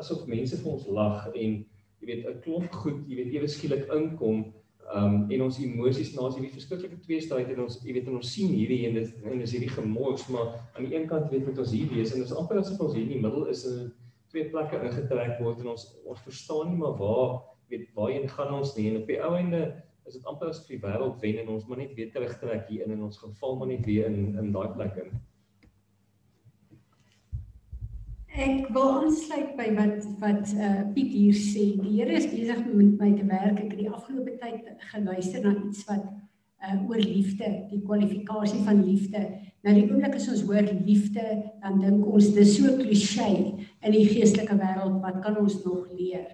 asof 0.01 0.27
mense 0.27 0.59
vir 0.59 0.73
ons 0.73 0.89
lag 0.97 1.29
en 1.33 1.61
jy 2.03 2.09
weet 2.09 2.27
'n 2.29 2.41
klomp 2.45 2.73
goed, 2.83 2.99
jy 3.09 3.17
weet 3.21 3.35
ewe 3.37 3.49
skielik 3.49 3.89
inkom 3.95 4.51
um 4.93 5.31
en 5.31 5.43
ons 5.43 5.59
emosies 5.63 6.13
na 6.15 6.27
as 6.27 6.37
hierdie 6.37 6.53
verskriklike 6.53 6.99
tweestryd 7.07 7.53
en 7.55 7.65
ons 7.65 7.79
jy 7.87 7.95
weet 7.97 8.09
en 8.11 8.19
ons 8.19 8.33
sien 8.35 8.51
hierdie 8.51 8.83
en 8.89 8.99
dit 8.99 9.29
en 9.31 9.45
is 9.45 9.55
hierdie 9.55 9.71
gemors 9.73 10.27
maar 10.29 10.59
aan 10.75 10.89
die 10.89 10.97
een 10.97 11.07
kant 11.09 11.31
weet 11.31 11.47
met 11.47 11.59
ons 11.63 11.73
hier 11.73 11.89
wees 11.93 12.13
en 12.13 12.21
dit 12.21 12.29
is 12.29 12.37
amper 12.37 12.59
asof 12.61 12.81
ons 12.81 12.97
hier 12.97 13.07
in 13.07 13.15
die 13.15 13.23
middel 13.23 13.47
is 13.53 13.65
in 13.71 13.93
twee 14.33 14.49
plekke 14.51 14.81
ingetrek 14.89 15.39
word 15.45 15.63
en 15.63 15.75
ons 15.77 15.89
ons 16.03 16.27
verstaan 16.27 16.73
nie 16.73 16.81
maar 16.83 16.99
waar 17.01 17.41
weet 17.73 17.89
waarheen 17.97 18.29
gaan 18.35 18.55
ons 18.59 18.77
nie 18.77 18.91
en 18.91 19.03
op 19.03 19.11
die 19.11 19.21
ou 19.23 19.35
einde 19.39 19.65
is 20.09 20.17
dit 20.17 20.25
amper 20.27 20.51
asof 20.51 20.71
die 20.71 20.81
wêreld 20.83 21.21
wen 21.23 21.43
en 21.43 21.53
ons 21.57 21.67
moet 21.69 21.85
net 21.85 21.93
weer 21.99 22.11
terugtrek 22.15 22.65
hier 22.71 22.87
in 22.87 22.97
en 22.97 23.05
ons 23.09 23.21
geval 23.21 23.61
maar 23.61 23.71
net 23.71 23.85
weer 23.87 24.09
in 24.11 24.35
in 24.41 24.51
daai 24.55 24.73
plek 24.75 24.99
in. 25.05 25.13
Ek 28.33 28.71
wil 28.73 28.89
aansluit 28.97 29.53
by 29.59 29.69
wat 29.77 30.07
wat 30.23 30.53
uh 30.57 30.83
Piet 30.97 31.13
hier 31.13 31.37
sê. 31.37 31.67
Die 31.77 31.99
Here 31.99 32.17
is 32.17 32.31
besig 32.33 32.63
met 32.65 32.95
my 32.99 33.11
te 33.19 33.27
werk. 33.29 33.61
Ek 33.61 33.75
het 33.75 33.83
die 33.83 33.91
afgelope 33.93 34.39
tyd 34.41 34.71
geluister 34.95 35.45
na 35.45 35.53
iets 35.61 35.85
wat 35.91 36.07
uh 36.65 36.79
oor 36.89 37.03
liefde, 37.03 37.51
die 37.71 37.83
kwalifikasie 37.85 38.63
van 38.65 38.81
liefde. 38.87 39.23
Nou 39.63 39.75
die 39.77 39.85
oomblik 39.87 40.17
as 40.19 40.27
ons 40.33 40.43
hoor 40.49 40.67
liefde, 40.83 41.23
dan 41.63 41.79
dink 41.79 42.07
ons 42.11 42.33
dis 42.35 42.57
so 42.57 42.73
klisjé 42.81 43.29
in 43.31 43.95
die 43.95 44.09
geestelike 44.09 44.57
wêreld, 44.59 44.99
wat 45.05 45.21
kan 45.23 45.39
ons 45.39 45.61
nog 45.63 45.87
leer? 45.95 46.27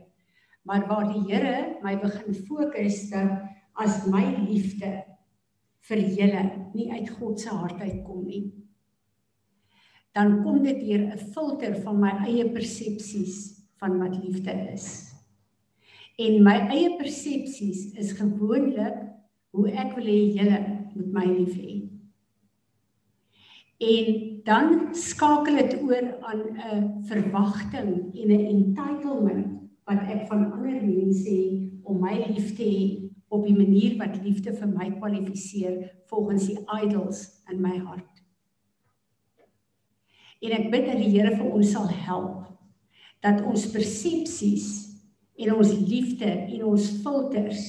Maar 0.65 0.87
waar 0.89 1.11
die 1.13 1.25
Here 1.29 1.81
my 1.85 1.97
begin 2.01 2.37
fokus 2.49 3.11
dat 3.13 3.45
as 3.79 4.07
my 4.09 4.25
liefde 4.47 4.95
vir 5.89 6.01
julle 6.17 6.45
nie 6.75 6.89
uit 6.93 7.11
God 7.19 7.41
se 7.41 7.53
hart 7.53 7.81
uitkom 7.81 8.25
nie, 8.25 8.43
dan 10.17 10.41
kom 10.43 10.63
dit 10.65 10.81
deur 10.81 11.05
'n 11.13 11.19
filter 11.35 11.77
van 11.85 12.01
my 12.01 12.13
eie 12.27 12.49
persepsies 12.51 13.65
van 13.79 13.99
wat 13.99 14.17
liefde 14.25 14.53
is. 14.73 15.13
En 16.19 16.43
my 16.43 16.57
eie 16.73 16.97
persepsies 16.97 17.93
is 17.95 18.13
gewoonlik 18.13 18.97
hoe 19.51 19.71
ek 19.71 19.95
wil 19.97 20.05
hê 20.05 20.33
julle 20.35 20.59
moet 20.95 21.13
my 21.13 21.27
lief 21.27 21.55
hê. 21.55 21.88
En 23.79 24.41
dan 24.45 24.95
skakel 24.95 25.57
dit 25.57 25.83
oor 25.83 26.07
aan 26.21 26.43
'n 26.43 27.05
verwagting 27.07 28.15
en 28.15 28.29
'n 28.29 28.47
entitlement 28.55 29.47
wat 29.85 30.01
ek 30.09 30.27
van 30.27 30.53
ander 30.53 30.83
mense 30.85 31.31
het 31.31 31.71
om 31.83 32.01
my 32.01 32.25
lief 32.29 32.57
te 32.57 32.63
hê 32.63 33.11
op 33.29 33.45
die 33.47 33.57
manier 33.57 33.97
wat 33.97 34.23
liefde 34.23 34.53
vir 34.53 34.69
my 34.69 34.91
kwalifiseer 34.91 35.93
volgens 36.07 36.47
die 36.47 36.59
idols 36.83 37.43
in 37.51 37.61
my 37.61 37.79
hart. 37.79 38.25
En 40.41 40.51
ek 40.51 40.71
bid 40.71 40.87
dat 40.87 40.97
die 40.97 41.11
Here 41.11 41.37
vir 41.37 41.51
ons 41.53 41.71
sal 41.71 41.89
help 41.89 42.47
dat 43.21 43.43
ons 43.43 43.71
persepsies 43.71 44.69
en 45.39 45.55
ons 45.55 45.73
liefde 45.89 46.29
en 46.29 46.65
ons 46.65 46.91
filters 47.03 47.65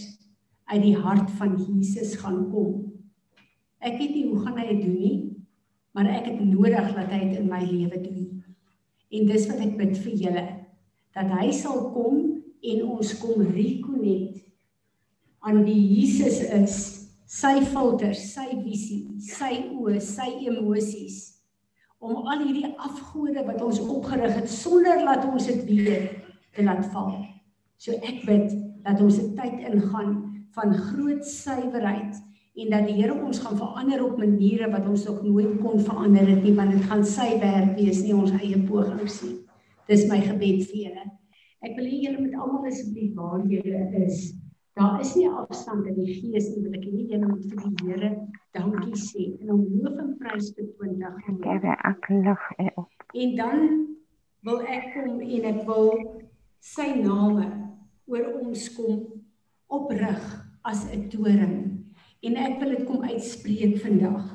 uit 0.70 0.82
die 0.82 0.98
hart 0.98 1.32
van 1.32 1.58
Jesus 1.58 2.16
gaan 2.16 2.50
kom. 2.52 2.86
Ek 3.82 3.98
weet 3.98 4.14
nie 4.14 4.28
hoe 4.28 4.40
gaan 4.40 4.58
hy 4.58 4.68
dit 4.68 4.82
doen 4.86 5.00
nie, 5.00 5.29
maar 5.92 6.10
ek 6.12 6.30
het 6.32 6.42
nodig 6.46 6.94
dat 6.96 7.12
hy 7.12 7.22
dit 7.30 7.40
in 7.40 7.50
my 7.50 7.62
lewe 7.66 8.02
doen. 8.04 8.44
En 9.10 9.32
dis 9.32 9.48
wat 9.50 9.64
ek 9.66 9.78
bid 9.80 9.98
vir 10.04 10.16
julle 10.26 10.46
dat 11.18 11.32
hy 11.40 11.50
sal 11.56 11.90
kom 11.96 12.20
en 12.60 12.86
ons 12.86 13.16
kom 13.22 13.42
reconnect 13.42 14.44
aan 15.40 15.64
wie 15.66 15.82
Jesus 15.96 16.42
is, 16.44 16.78
sy 17.30 17.60
filters, 17.72 18.22
sy 18.34 18.48
visie, 18.64 19.06
sy 19.24 19.70
oë, 19.74 20.00
sy 20.04 20.30
emosies 20.50 21.40
om 22.00 22.28
al 22.32 22.46
hierdie 22.46 22.70
afgode 22.80 23.44
wat 23.48 23.60
ons 23.64 23.82
opgerig 23.84 24.38
het 24.38 24.50
sonder 24.52 25.04
laat 25.04 25.26
ons 25.28 25.50
dit 25.50 25.66
weet 25.68 26.14
te 26.56 26.64
laat 26.64 26.86
val. 26.94 27.12
So 27.80 27.96
ek 28.08 28.24
bid 28.28 28.56
dat 28.86 29.02
ons 29.04 29.20
'n 29.20 29.36
tyd 29.36 29.60
ingaan 29.68 30.14
van 30.56 30.74
groot 30.74 31.26
suiwerheid 31.26 32.16
en 32.60 32.74
dat 32.74 32.88
die 32.88 32.98
Here 32.98 33.16
ons 33.16 33.40
gaan 33.44 33.58
verander 33.58 34.04
op 34.04 34.18
maniere 34.20 34.70
wat 34.72 34.88
ons 34.90 35.06
nog 35.08 35.22
nooit 35.24 35.60
kon 35.64 35.80
verander 35.80 36.28
het 36.28 36.44
nie 36.44 36.56
want 36.58 36.76
dit 36.76 36.84
gaan 36.90 37.06
sy 37.08 37.30
werk 37.44 37.76
wees 37.78 38.02
nie 38.04 38.16
ons 38.16 38.36
eie 38.40 38.60
pogings 38.68 39.22
nie. 39.24 39.38
Dis 39.90 40.06
my 40.10 40.20
gebed 40.22 40.66
vir 40.70 40.82
julle. 40.84 41.06
Ek 41.66 41.76
wil 41.78 41.88
hê 41.88 42.02
julle 42.04 42.24
moet 42.24 42.36
almal 42.36 42.68
asseblief 42.70 43.16
waar 43.18 43.46
julle 43.48 43.86
is. 44.04 44.30
Daar 44.80 45.00
is 45.04 45.16
nie 45.18 45.28
afstand 45.28 45.88
in 45.92 45.98
die 45.98 46.20
gees 46.20 46.52
nie, 46.54 46.64
wil 46.64 46.76
ek 46.78 46.86
hê 46.88 47.06
julle 47.14 47.32
moet 47.32 47.48
vir 47.48 47.64
die 47.64 47.88
Here 47.88 48.12
dankie 48.56 48.98
sê 48.98 49.26
en 49.40 49.52
hom 49.54 49.66
loof 49.84 49.98
en 50.02 50.14
prys 50.20 50.52
te 50.58 50.66
20. 50.80 51.20
Here, 51.46 51.76
ek 51.90 52.10
lig 52.10 52.46
op. 52.76 53.08
En 53.14 53.36
dan 53.38 53.66
wil 54.48 54.62
ek 54.66 54.94
kom 54.96 55.20
en 55.22 55.50
ek 55.54 55.64
wil 55.68 55.92
sy 56.64 56.92
name 57.00 57.50
oor 58.10 58.32
ons 58.42 58.70
kom 58.76 59.04
oprig 59.70 60.24
as 60.66 60.86
'n 60.92 61.10
toring 61.10 61.79
en 62.26 62.36
ek 62.36 62.60
wil 62.60 62.76
dit 62.76 62.86
kom 62.88 63.04
uitspreek 63.04 63.78
vandag. 63.84 64.26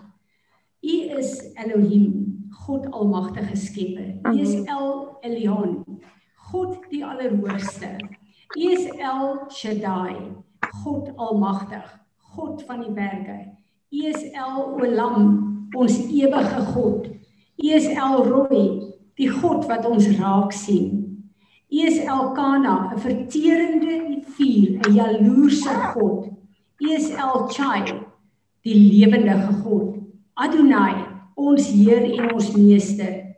U 0.84 0.96
is 1.18 1.32
Elohim, 1.60 2.06
God 2.64 2.86
almagtige 2.92 3.56
skepper. 3.56 4.14
U 4.30 4.38
is 4.40 4.54
El 4.64 5.18
Elyon, 5.22 5.84
God 6.50 6.78
die 6.90 7.04
allerhoogste. 7.04 7.96
U 8.54 8.70
is 8.70 8.86
El 8.98 9.46
Shaddai, 9.50 10.16
God 10.84 11.12
almagtig, 11.16 11.86
God 12.36 12.64
van 12.68 12.84
die 12.84 12.92
berge. 12.94 13.38
U 13.90 14.06
is 14.10 14.22
El 14.32 14.60
Olam, 14.74 15.26
ons 15.76 15.98
ewige 16.08 16.66
God. 16.72 17.08
U 17.56 17.70
is 17.78 17.86
El 17.86 18.24
Roi, 18.28 18.64
die 19.18 19.30
God 19.30 19.66
wat 19.70 19.86
ons 19.86 20.08
raak 20.18 20.52
sien. 20.52 21.00
U 21.74 21.80
is 21.80 21.98
Elkana, 21.98 22.92
'n 22.92 22.98
verterende 22.98 24.22
vuur, 24.36 24.78
'n 24.78 24.94
jaloerse 24.94 25.74
God. 25.94 26.30
Is 26.84 27.10
El 27.10 27.48
Chai, 27.48 28.04
die 28.62 28.74
lewendige 28.74 29.62
God. 29.64 30.02
Adonai, 30.34 31.06
ons 31.34 31.66
Heer 31.72 32.04
en 32.04 32.34
ons 32.34 32.52
Meester. 32.52 33.36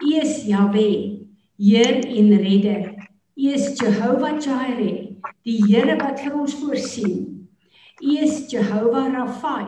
U 0.00 0.14
is 0.16 0.46
Jahwe, 0.48 1.26
Heer 1.58 2.00
en 2.06 2.32
Redder. 2.40 2.94
U 3.36 3.52
is 3.52 3.76
Jehovah 3.78 4.40
Jireh, 4.40 5.12
die 5.44 5.58
Here 5.68 5.98
wat 6.00 6.24
vir 6.24 6.34
ons 6.40 6.56
voorsien. 6.56 7.46
U 8.00 8.16
is 8.16 8.46
Jehovah 8.50 9.12
Rapha, 9.12 9.58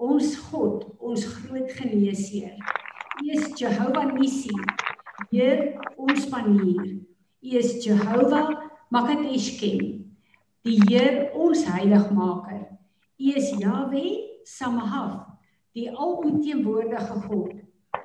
ons 0.00 0.34
God, 0.48 0.88
ons 0.98 1.28
groot 1.44 1.70
geneesheer. 1.76 2.56
U 3.20 3.30
is 3.36 3.52
Jehovah 3.60 4.08
Nissi, 4.14 4.56
Heer 5.30 5.76
ons 6.00 6.26
manier. 6.32 6.96
U 7.44 7.56
is 7.60 7.76
Jehovah 7.84 8.48
Makateshkem, 8.90 9.99
die 10.66 10.78
Heer 10.84 11.30
ons 11.36 11.64
heiligmaker. 11.68 12.66
U 13.20 13.32
is 13.36 13.50
Yahweh 13.60 14.42
Samahav, 14.44 15.26
die 15.76 15.88
alomteenwoordige 15.90 17.20
God. 17.26 17.56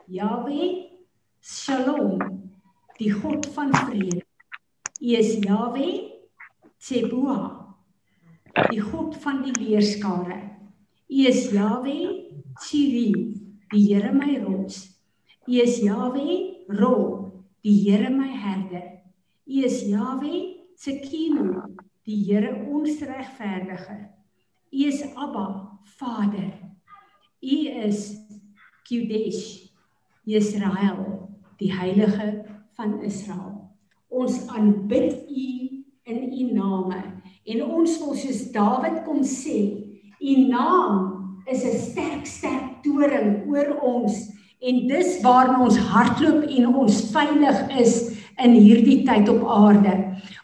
Yahweh 0.08 0.92
Shalom, 1.42 2.20
die 3.00 3.12
God 3.12 3.46
van 3.56 3.74
vrede. 3.74 4.24
U 5.02 5.14
is 5.20 5.36
Yahweh 5.44 6.12
Tsebuah, 6.80 7.76
die 8.72 8.82
God 8.82 9.16
van 9.24 9.44
die 9.46 9.56
leerskare. 9.60 10.40
U 11.08 11.28
is 11.28 11.52
Yahweh 11.54 12.32
Tsiri, 12.60 13.12
die 13.72 13.86
Here 13.88 14.14
my 14.14 14.40
rots. 14.44 14.88
U 15.46 15.60
is 15.62 15.80
Yahweh 15.84 16.66
Ro, 16.70 17.44
die 17.64 17.78
Here 17.84 18.10
my 18.10 18.32
herder. 18.32 18.96
U 19.46 19.62
is 19.64 19.84
Jahwe 19.86 20.56
Tsekino, 20.76 21.76
die 22.06 22.22
Here 22.24 22.54
ons 22.70 23.02
regverdiger. 23.02 24.10
U 24.72 24.86
is 24.86 25.02
Abba, 25.16 25.48
Vader. 25.98 26.54
U 27.42 27.58
is 27.86 28.16
Kodesh, 28.86 29.72
Israel, 30.26 31.30
die 31.60 31.74
heilige 31.74 32.46
van 32.78 33.00
Israel. 33.02 33.72
Ons 34.10 34.48
aanbid 34.48 35.26
U 35.30 35.46
in 36.06 36.24
U 36.30 36.54
name 36.54 37.04
En 37.46 37.62
ons 37.62 37.98
wil 38.02 38.16
soos 38.18 38.46
Dawid 38.54 39.04
kom 39.06 39.22
sê, 39.22 39.60
u 40.18 40.34
naam 40.50 41.44
is 41.46 41.62
'n 41.64 41.78
sterk 41.78 42.26
sterk 42.26 42.82
toring 42.82 43.46
oor 43.46 43.78
ons 43.82 44.14
en 44.62 44.88
dis 44.88 45.22
waarna 45.22 45.62
ons 45.62 45.78
hardloop 45.78 46.48
en 46.50 46.76
ons 46.76 47.02
veilig 47.14 47.60
is 47.78 47.94
in 48.44 48.58
hierdie 48.58 49.04
tyd 49.08 49.30
op 49.32 49.46
aarde. 49.48 49.94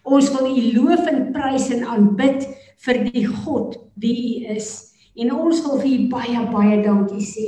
Ons 0.04 0.32
wil 0.36 0.52
u 0.52 0.64
loof 0.78 1.08
en 1.12 1.32
prys 1.36 1.70
en 1.76 1.84
aanbid 1.88 2.48
vir 2.86 3.04
die 3.12 3.26
God 3.28 3.78
wie 4.02 4.16
u 4.22 4.56
is. 4.56 4.72
En 5.16 5.34
ons 5.36 5.62
wil 5.66 5.82
vir 5.82 5.92
u 5.92 6.08
baie 6.12 6.46
baie 6.54 6.80
dankie 6.86 7.26
sê 7.26 7.48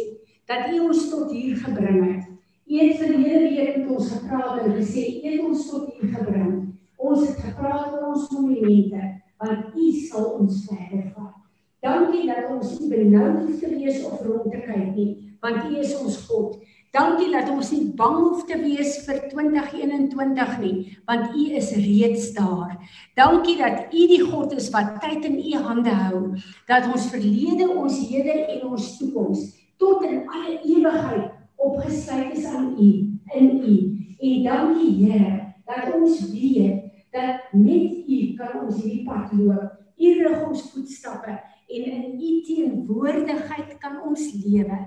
dat 0.50 0.68
u 0.74 0.80
ons 0.90 1.08
tot 1.10 1.32
hier 1.32 1.56
gebring 1.58 2.02
het. 2.04 2.26
U 2.68 2.80
het 2.80 2.98
verlede 3.00 3.50
week 3.50 3.78
met 3.78 3.92
ons 3.98 4.12
gepraat 4.12 4.64
en 4.64 4.76
gesê 4.76 5.06
u 5.22 5.28
het 5.30 5.46
ons 5.48 5.70
tot 5.70 5.94
hier 5.94 6.12
gebring. 6.16 6.54
Ons 6.98 7.28
het 7.28 7.40
gepraat 7.48 7.94
oor 7.94 8.12
ons 8.14 8.30
monumente 8.32 9.14
want 9.44 9.76
u 9.76 9.92
sal 9.92 10.30
ons 10.40 10.66
verder 10.70 11.10
vat. 11.16 11.40
Dankie 11.84 12.28
dat 12.30 12.48
ons 12.48 12.78
nie 12.80 12.90
benoud 12.94 13.42
hoef 13.44 13.60
te 13.60 13.70
wees 13.74 14.04
of 14.08 14.22
rond 14.24 14.46
te 14.52 14.62
kyk 14.64 14.94
nie, 14.96 15.10
want 15.44 15.66
u 15.68 15.82
is 15.82 15.92
ons 16.00 16.22
God. 16.30 16.62
Dankie 16.94 17.32
dat 17.34 17.50
ons 17.50 17.72
nie 17.74 17.88
bang 17.98 18.20
hoef 18.22 18.44
te 18.46 18.58
wees 18.62 19.00
vir 19.08 19.24
2021 19.32 20.52
nie, 20.62 20.76
want 21.10 21.34
u 21.34 21.46
is 21.58 21.72
reeds 21.74 22.28
daar. 22.38 22.76
Dankie 23.18 23.58
dat 23.58 23.90
u 23.90 24.06
die 24.12 24.22
God 24.22 24.54
is 24.54 24.70
wat 24.76 25.00
tyd 25.02 25.26
in 25.26 25.40
u 25.42 25.58
hande 25.66 25.90
hou, 25.90 26.22
dat 26.70 26.86
ons 26.94 27.10
verlede, 27.10 27.66
ons 27.74 27.98
hede 27.98 28.38
en 28.46 28.68
ons 28.76 28.92
toekoms 29.00 29.48
tot 29.82 30.04
in 30.06 30.22
alle 30.30 30.60
ewigheid 30.62 31.32
opgesluit 31.56 32.38
is 32.38 32.46
aan 32.46 32.76
U 32.80 32.90
in 33.34 33.50
U. 33.66 33.76
En 34.20 34.44
dankie 34.44 34.92
Here 35.06 35.54
dat 35.66 35.94
ons 35.94 36.32
weet 36.32 36.84
dat 37.12 37.52
met 37.52 38.08
U 38.08 38.20
kan 38.38 38.66
ons 38.66 38.82
hierdie 38.82 39.04
pad 39.08 39.34
loop. 39.34 39.72
U 39.98 40.14
rig 40.20 40.46
ons 40.48 40.64
voetstappe 40.72 41.34
en 41.68 41.84
in 41.98 42.22
U 42.22 42.32
teenwoordigheid 42.48 43.78
kan 43.80 44.02
ons 44.08 44.30
lewe. 44.46 44.80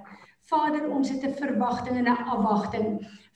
Vader, 0.46 0.90
ons 0.90 1.08
het 1.10 1.24
'n 1.24 1.34
verwagting 1.34 1.96
en 1.96 2.04
'n 2.04 2.26
afwagting 2.34 2.86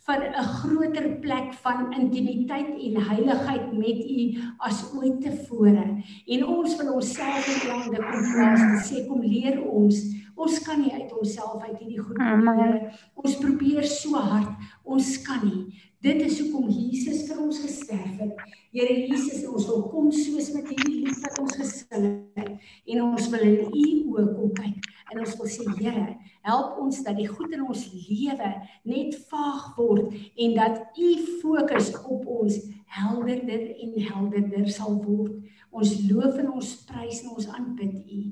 vir 0.07 0.21
'n 0.31 0.45
groter 0.61 1.09
plek 1.25 1.53
van 1.65 1.93
intimiteit 1.93 2.69
en 2.87 3.03
heiligheid 3.11 3.73
met 3.73 3.99
U 4.19 4.23
as 4.59 4.93
ooit 4.95 5.21
tevore. 5.21 6.03
En 6.27 6.47
ons 6.47 6.77
wil 6.77 6.93
onsself 6.93 7.47
in 7.49 7.69
U 7.69 7.73
hande 7.73 7.97
kom 7.97 8.25
plaas 8.33 8.61
en 8.61 8.79
sê 8.89 9.07
kom 9.07 9.23
leer 9.23 9.63
ons 9.63 10.19
Ons 10.41 10.59
kan 10.65 10.81
nie 10.81 10.93
uit 10.93 11.13
onsself 11.13 11.63
uit 11.63 11.79
hierdie 11.83 12.01
goed 12.01 12.17
probeer. 12.17 12.77
Ons 13.15 13.37
probeer 13.43 13.85
so 13.85 14.17
hard. 14.17 14.69
Ons 14.89 15.19
kan 15.27 15.43
nie. 15.45 15.67
Dit 16.01 16.23
is 16.25 16.39
hoekom 16.41 16.71
Jesus 16.73 17.27
vir 17.29 17.43
ons 17.45 17.59
gesterf 17.61 18.23
het. 18.23 18.39
Here 18.73 18.95
Jesus, 19.03 19.43
ons 19.45 19.67
wil 19.69 19.83
kom 19.93 20.09
soos 20.15 20.49
met 20.55 20.71
hierdie 20.71 21.03
lied 21.03 21.19
wat 21.27 21.37
ons 21.43 21.59
gesing 21.61 22.07
het 22.39 22.55
en 22.87 23.03
ons 23.05 23.29
wil 23.35 23.45
in 23.45 23.67
U 23.69 23.85
oë 24.15 24.25
kom 24.33 24.55
kyk 24.57 24.89
en 25.13 25.21
ons 25.21 25.35
wil 25.43 25.51
sê 25.53 25.67
Here, 25.77 26.07
help 26.47 26.79
ons 26.81 27.03
dat 27.05 27.17
die 27.19 27.29
goed 27.29 27.53
in 27.53 27.65
ons 27.67 27.87
lewe 27.93 28.51
net 28.89 29.17
vaag 29.31 29.71
word 29.77 30.15
en 30.15 30.55
dat 30.57 30.99
U 30.99 31.09
fokus 31.43 31.93
op 32.03 32.27
ons 32.27 32.59
helderder 32.91 33.67
en 33.77 33.97
helderder 33.97 34.69
sal 34.73 34.99
word. 35.05 35.37
Ons 35.71 35.95
loof 36.09 36.39
en 36.43 36.53
ons 36.57 36.71
prys 36.89 37.23
en 37.25 37.35
ons 37.37 37.51
aanbid 37.55 37.95
U. 38.01 38.23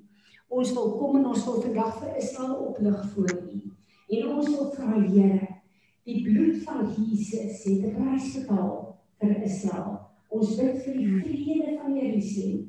Ons 0.49 0.73
wil 0.75 0.95
kom 0.97 1.19
en 1.21 1.29
ons 1.35 1.45
wil 1.47 1.61
vandag 1.67 1.99
vir 2.01 2.17
Israel 2.23 2.57
oplig 2.71 3.03
voor 3.13 3.35
U. 3.37 3.61
En 4.09 4.29
ons 4.39 4.49
wil 4.49 4.71
vra 4.73 5.01
Here, 5.05 5.49
die 6.09 6.23
bloed 6.25 6.63
van 6.65 6.87
Jesus 6.97 7.65
het 7.69 7.91
prys 7.93 8.31
betaal 8.39 8.73
vir 9.21 9.35
Israel. 9.45 9.99
Ons 10.33 10.57
bid 10.57 10.81
vir 10.85 10.97
die 10.97 11.11
vrede 11.21 11.77
van 11.83 11.97
Jerusalem. 11.97 12.65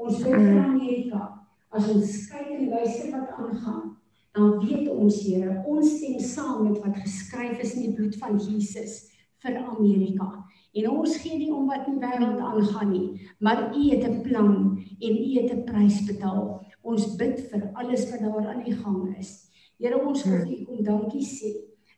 Ons 0.00 0.18
bid 0.24 0.34
vir 0.34 0.60
Amerika. 0.64 1.22
As 1.70 1.86
ons 1.92 2.14
kyk 2.32 2.50
en 2.56 2.70
luister 2.72 3.12
wat 3.14 3.34
aangaan, 3.38 3.89
dan 4.32 4.58
weet 4.62 4.88
ons 4.88 5.22
Here, 5.24 5.62
ons 5.66 5.96
stem 5.96 6.18
saam 6.22 6.68
met 6.68 6.78
wat 6.84 7.00
geskryf 7.02 7.62
is 7.64 7.74
in 7.74 7.88
die 7.88 7.96
bloed 7.98 8.16
van 8.20 8.38
Jesus 8.38 9.10
vir 9.42 9.56
Amerika. 9.58 10.28
En 10.70 10.86
ons 10.90 11.16
gee 11.18 11.38
nie 11.38 11.50
om 11.50 11.66
wat 11.66 11.88
in 11.90 11.98
die 11.98 12.04
wêreld 12.04 12.38
aangaan 12.38 12.92
nie, 12.92 13.28
maar 13.42 13.70
U 13.74 13.82
het 13.90 14.04
'n 14.06 14.22
plan 14.22 14.78
en 15.00 15.16
U 15.16 15.28
het 15.34 15.50
'n 15.52 15.64
prys 15.64 16.04
betaal. 16.06 16.62
Ons 16.82 17.16
bid 17.16 17.40
vir 17.50 17.70
alles 17.74 18.10
wat 18.10 18.20
daar 18.20 18.46
aan 18.46 18.64
die 18.64 18.76
gang 18.76 19.16
is. 19.18 19.50
Here 19.78 19.98
ons 20.06 20.24
wil 20.24 20.46
U 20.46 20.64
kom 20.64 20.84
dankie 20.84 21.24
sê 21.24 21.50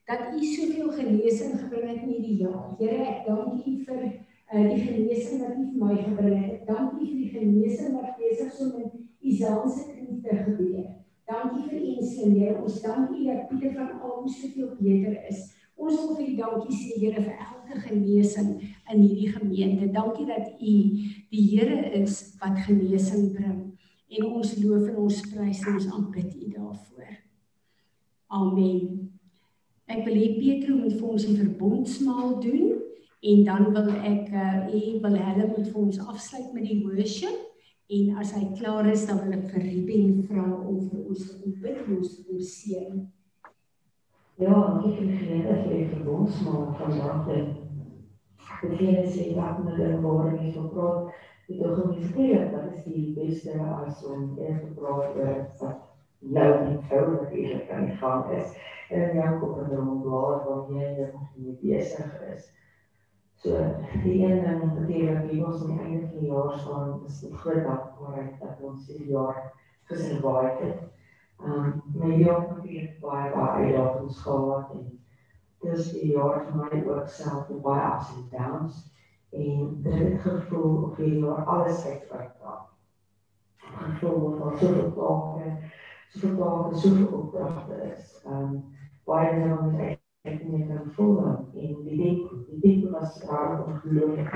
dat 0.06 0.32
U 0.34 0.44
soveel 0.44 0.90
genesing 0.92 1.60
gebring 1.60 1.88
het 1.88 2.02
in 2.02 2.08
hierdie 2.08 2.36
jaar. 2.36 2.74
Here 2.78 3.04
ek 3.04 3.26
dank 3.26 3.66
U 3.66 3.84
vir 3.84 4.02
uh, 4.54 4.74
die 4.74 4.82
genesing 4.86 5.40
wat 5.40 5.56
U 5.58 5.64
vir 5.70 5.86
my 5.86 5.96
gebring 6.02 6.44
het. 6.44 6.66
Dankie 6.66 7.08
vir 7.10 7.18
die 7.18 7.32
genesing 7.38 7.92
wat 7.92 8.16
besig 8.16 8.52
is 8.52 8.60
om 8.60 8.80
in 8.80 9.08
Isaan 9.20 9.70
se 9.70 9.84
knie 9.92 10.20
te 10.22 10.36
gebeur. 10.36 11.01
Dankie 11.32 11.64
vir 11.70 11.80
U 11.80 12.04
seën 12.04 12.34
Here. 12.36 12.60
Ons 12.60 12.80
dank 12.84 13.10
U 13.10 13.24
dat 13.24 13.48
Pieter 13.48 13.72
van 13.78 14.00
Alm 14.04 14.28
soveel 14.28 14.74
beter 14.78 15.16
is. 15.30 15.46
Ons 15.80 16.00
wil 16.00 16.16
vir 16.18 16.26
U 16.28 16.34
dankie 16.40 16.76
sê 16.76 16.98
Here 17.00 17.22
vir 17.24 17.38
elke 17.46 17.78
genesing 17.86 18.50
in 18.60 18.98
hierdie 19.00 19.30
gemeente. 19.32 19.88
Dankie 19.94 20.26
dat 20.28 20.50
U 20.60 20.74
die 21.32 21.44
Here 21.54 21.78
is 22.02 22.34
wat 22.42 22.60
genesing 22.66 23.32
bring 23.36 23.62
en 24.12 24.26
ons 24.28 24.50
loof 24.60 24.90
en 24.90 24.98
ons 25.06 25.20
prys 25.32 25.62
en 25.64 25.78
ons 25.78 25.88
aanbid 25.96 26.34
U 26.36 26.50
daarvoor. 26.58 27.14
Amen. 28.32 29.08
Ek 29.88 30.04
wil 30.04 30.18
hê 30.20 30.28
Petro 30.36 30.76
moet 30.76 30.98
vir 30.98 31.14
ons 31.14 31.24
die 31.30 31.38
verbondsmaal 31.38 32.36
doen 32.44 32.76
en 33.32 33.42
dan 33.48 33.70
wil 33.72 33.88
ek 34.02 34.28
uh 34.34 34.68
u 34.68 35.00
wil 35.04 35.16
hulle 35.16 35.48
moet 35.54 35.68
vir 35.70 35.80
ons 35.80 35.98
afsluit 36.12 36.52
met 36.52 36.68
die 36.68 36.80
worship 36.84 37.51
en 37.92 38.16
as 38.22 38.32
hy 38.36 38.44
klaar 38.58 38.88
is 38.92 39.06
dan 39.08 39.20
wil 39.24 39.34
ek 39.38 39.48
vir 39.52 39.66
Ruben 39.68 40.22
vra 40.28 40.44
om 40.44 40.78
vir 40.88 41.00
ons 41.02 41.26
te 41.40 41.52
bid 41.64 41.82
en 41.82 41.98
ons 41.98 42.14
te 42.26 42.38
seën. 42.52 43.02
Ja, 44.40 44.54
ek 44.78 44.86
het 44.86 45.18
geleer 45.20 45.60
vir 45.66 45.74
die 45.74 45.90
verbondsmaal 45.90 46.72
vandag. 46.78 47.28
Dit 48.62 48.80
is 48.80 49.12
sê 49.16 49.28
dat 49.36 49.60
met 49.64 49.76
die 49.76 50.00
woorde 50.02 50.38
nie 50.38 50.54
so 50.54 50.70
praat 50.72 51.12
het 51.48 51.66
ook 51.66 51.92
gemeenskap 51.92 52.52
dat 52.52 52.74
is 52.76 52.84
die 52.84 53.12
beste 53.16 53.58
as 53.60 54.04
om 54.06 54.38
eers 54.38 54.60
te 54.60 54.72
praat 54.78 55.16
oor 55.16 55.40
wat 55.60 55.80
nou 56.18 56.50
nie 56.68 56.78
sou 56.88 57.02
natuurlik 57.12 57.68
kan 57.68 57.88
gaan 58.00 58.30
is 58.38 58.56
en 58.90 59.16
jou 59.18 59.38
kop 59.40 59.58
en 59.64 59.70
dan 59.74 60.02
blaar 60.04 60.44
wat 60.46 60.70
jy 60.70 60.90
nog 61.12 61.28
nie 61.36 61.56
besig 61.60 62.12
is. 62.34 62.48
So 63.42 63.50
die 64.02 64.24
een 64.24 64.44
ding 64.44 64.74
natuurlik 64.74 65.30
wie 65.30 65.44
ons 65.46 65.62
aan 65.62 65.70
die 65.76 65.84
einde 65.84 66.06
van 66.08 66.18
die 66.18 66.28
jaar 66.30 66.58
staan 66.58 67.00
is 67.06 67.20
die 67.20 67.36
groot 67.36 67.64
dankbaarheid 67.64 68.34
dat 68.40 68.60
ons 68.60 68.86
hierdie 68.86 69.08
jaar 69.10 69.40
gesurvive 69.90 70.52
het. 70.60 70.82
Um 71.42 71.82
my 71.94 72.14
jaar 72.20 72.44
het 72.62 73.00
baie 73.00 73.32
baie 73.34 73.64
uitdagings 73.64 74.20
gehad 74.22 74.70
en 74.76 74.84
dis 75.64 75.90
die 75.92 76.12
jaar 76.12 76.44
vir 76.44 76.60
my 76.60 76.82
ook 76.92 77.08
self 77.08 77.50
baie 77.64 77.88
ups 77.88 78.12
and 78.14 78.30
downs 78.30 78.78
en 79.32 79.74
dit 79.88 80.20
gevoel 80.20 80.76
of 80.90 81.02
jy 81.02 81.10
oor 81.24 81.42
alles 81.56 81.82
uitwerk 81.86 82.38
daar. 82.44 82.62
Gevoel 83.58 84.36
van 84.38 84.58
soveel 84.58 84.92
plake, 84.92 85.56
soveel 86.14 86.36
plake, 86.36 86.78
soveel 86.86 87.18
opdrachte 87.18 87.82
is. 87.90 88.14
Um, 88.26 88.62
baie 89.04 89.34
dinge 89.34 89.58
wat 89.64 89.84
ek 89.88 90.01
ek 90.30 90.42
nie 90.48 90.66
kan 90.66 90.90
voel 90.96 91.18
en 91.26 91.78
die 91.84 91.96
denk, 91.98 92.30
die 92.48 92.60
denk 92.64 92.92
was 92.94 93.18
raar 93.28 93.64
ongelooflik 93.66 94.30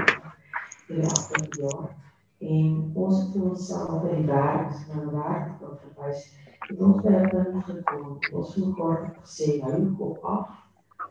die 0.89 1.03
afgelopen 1.05 1.61
jaar. 1.62 1.91
En 2.39 2.72
ons 2.95 3.20
het 3.22 3.43
ons 3.43 3.66
saam 3.68 4.07
in 4.09 4.22
die 4.22 4.30
werk, 4.30 4.70
as 4.70 4.80
ek 4.82 4.95
na 4.95 5.05
die 5.05 5.14
werk 5.18 5.61
wil 5.61 5.76
verwijs, 5.82 6.24
het 6.68 6.80
ons 6.89 7.03
by 7.05 7.12
een 7.14 7.28
punt 7.34 7.68
gekom, 7.70 8.09
ons 8.41 8.57
moet 8.57 8.74
kort 8.80 9.20
gesê, 9.20 9.53
hou 9.62 9.76
je 9.76 9.93
kop 10.01 10.26
af, 10.37 10.57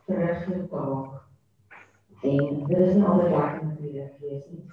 terug 0.06 0.50
je 0.52 0.60
taak, 0.74 1.26
En 2.26 2.64
dit 2.68 2.78
is 2.78 2.94
nie 2.94 3.04
altyd 3.04 3.30
lekker 3.30 3.60
om 3.62 3.76
te 3.76 3.90
lees 3.92 4.46
nie. 4.50 4.64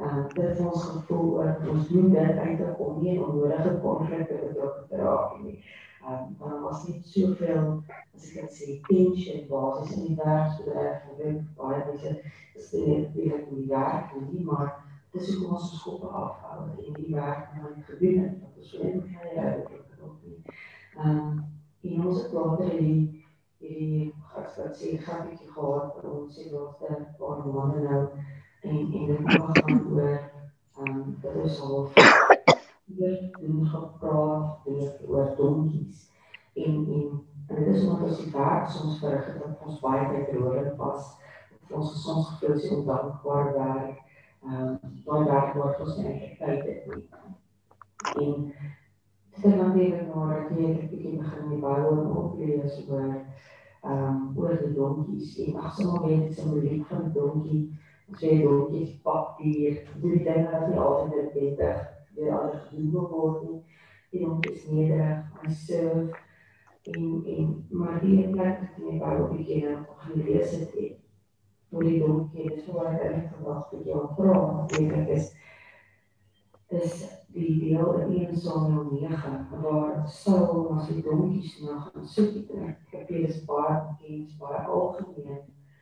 Uh 0.00 0.26
dit 0.34 0.44
is 0.50 0.60
ons 0.64 0.84
gevoel 0.84 1.30
dat 1.42 1.68
ons 1.68 1.88
doen 1.88 2.10
dit 2.12 2.36
eintlik 2.44 2.80
om 2.80 3.00
nie 3.02 3.16
onnodige 3.18 3.72
konflikte 3.82 4.36
betrokke 4.44 4.84
te 4.88 5.00
raak 5.00 5.38
nie. 5.42 5.56
Um 6.08 6.36
daar 6.38 6.60
was 6.62 6.86
nie 6.88 7.02
soveel 7.04 7.82
as 8.14 8.28
ek 8.30 8.36
kan 8.38 8.48
sê 8.56 8.78
tension 8.88 9.42
basis 9.48 9.96
in 9.96 10.06
die 10.06 10.16
werksbedryf 10.16 11.02
vir 11.18 11.34
baie 11.58 11.82
mense 11.88 12.14
is 12.56 12.70
dit 12.70 13.14
nie 13.14 13.32
die 13.50 13.66
werk 13.68 14.14
nie, 14.16 14.44
maar 14.44 14.70
dis 15.12 15.34
hoe 15.34 15.48
ons 15.48 15.68
ons 15.72 15.82
kop 15.84 16.04
afhou 16.22 16.68
en 16.70 16.96
die 16.96 17.14
werk 17.14 17.52
wat 17.56 17.70
ons 17.74 17.86
gedoen 17.92 18.18
het, 18.24 18.36
wat 18.40 18.58
ons 18.62 18.70
so 18.70 18.80
in 18.80 19.02
gaan 19.12 19.28
hê. 19.36 19.80
Um 21.04 21.44
en 21.82 22.06
ons 22.06 22.22
het 22.22 22.32
later 22.32 22.76
die 22.78 23.20
hierdie 23.60 24.12
ek 24.40 24.48
sê 24.54 24.66
sê 24.80 24.90
grappie 25.04 25.48
gehad 25.54 25.94
vir 25.96 26.10
ons 26.10 26.36
se 26.36 26.46
laaste 26.52 27.00
paar 27.18 27.42
maande 27.46 27.80
nou 27.86 28.02
en 28.62 28.76
en 28.76 29.06
dit 29.10 29.32
gaan 29.32 29.54
gaan 29.62 29.82
oor 29.92 30.14
ehm 30.14 30.88
um, 30.88 31.18
dit 31.22 31.44
is 31.44 31.60
al 31.60 32.48
hier 32.96 33.30
doen 33.40 33.66
gepraat 33.66 34.66
oor 35.08 35.34
donkies. 35.36 36.10
En 36.52 36.86
en 36.86 37.20
en 37.46 37.64
dit 37.64 37.74
is 37.74 37.82
die 38.16 38.30
soms 38.70 38.98
verrig 38.98 39.26
het 39.26 39.42
dat 39.42 39.66
ons 39.66 39.80
baie 39.80 40.06
tyd 40.08 40.36
roerend 40.36 40.76
was. 40.76 41.16
Ons 41.70 42.02
soms 42.02 42.28
gevoel 42.28 42.58
sy 42.58 42.74
ondankbaar 42.74 43.52
werk. 43.54 43.98
Ehm 44.44 44.66
daai 45.26 45.52
werk 45.58 45.80
ons 45.80 45.96
net 45.96 46.38
dit 49.42 49.58
dan 49.58 49.72
weer 49.72 50.06
nou 50.06 50.28
dat 50.30 50.50
jy 50.56 50.70
ek 50.70 50.90
bietjie 50.90 51.18
begin 51.18 51.48
met 51.48 51.60
Bybel 51.60 52.02
oplees 52.22 52.80
oor 52.88 53.06
ehm 53.10 54.02
um, 54.06 54.24
oor 54.36 54.58
die 54.62 54.74
donkies. 54.74 55.38
En 55.46 55.62
ag 55.62 55.74
sommer 55.78 56.10
net 56.10 56.34
simboliek 56.34 56.86
van 56.86 57.06
die 57.06 57.14
donkie. 57.20 57.62
Twee 58.18 58.42
donkies 58.42 58.94
papier, 59.06 59.82
die 60.02 60.22
dinge 60.26 60.50
wat 60.50 60.68
nie 60.68 60.78
altyd 60.82 61.32
beter 61.32 61.99
weer 62.20 62.38
alles 62.38 62.66
gedoen 62.68 63.12
word 63.12 63.44
nie. 63.48 63.60
Die 64.10 64.24
donkies 64.24 64.66
nederig, 64.70 65.24
hy 65.42 65.52
serve 65.54 66.18
en 66.82 67.24
en 67.26 67.66
maar 67.70 68.00
die 68.00 68.28
plek 68.28 68.62
wat 68.64 68.78
jy 68.78 68.96
Bybel 68.98 69.28
bietjie 69.34 69.60
nou 69.66 69.76
gelees 70.06 70.54
het, 70.56 70.74
hoe 71.70 71.82
die 71.84 72.00
donkie 72.00 72.46
is, 72.50 72.64
hoe 72.66 72.84
ek 72.86 73.04
eintlik 73.04 73.30
vandag 73.36 73.72
met 73.72 73.86
jou 73.92 74.06
praat, 74.16 74.76
weet 74.76 75.14
is 75.16 75.32
is 76.70 77.00
die 77.34 77.56
deel 77.58 77.96
in 77.98 78.12
1 78.28 78.36
Samuel 78.38 78.90
9 78.92 79.46
waar 79.62 80.08
Saul 80.08 80.68
was 80.68 80.86
die 80.88 81.02
donkies 81.02 81.56
na 81.60 81.80
gaan 81.80 82.06
soek 82.06 82.34
het. 82.34 82.76
Ek 82.94 83.08
weet 83.08 83.28
is 83.28 83.40
baie 83.44 83.80
bekend, 83.88 84.36
baie 84.38 84.60
algemeen. 84.66 85.40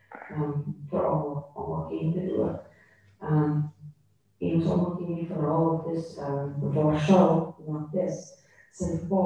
Ehm 0.09 0.41
um, 0.43 0.63
veral 0.89 1.45
almal 1.53 1.85
ken 1.91 2.11
dit 2.17 2.33
ook. 2.37 2.65
Ehm 3.21 3.43
um, 3.43 3.61
en 4.39 4.61
sommer 4.61 4.95
ken 4.97 5.15
die 5.15 5.27
verhaal 5.27 5.81
dis 5.87 6.17
ehm 6.17 6.53
um, 6.63 6.73
waar 6.73 6.99
Saul 7.07 7.55
na 7.67 7.81
dis 7.91 8.19
sy 8.71 8.99
pa 9.09 9.23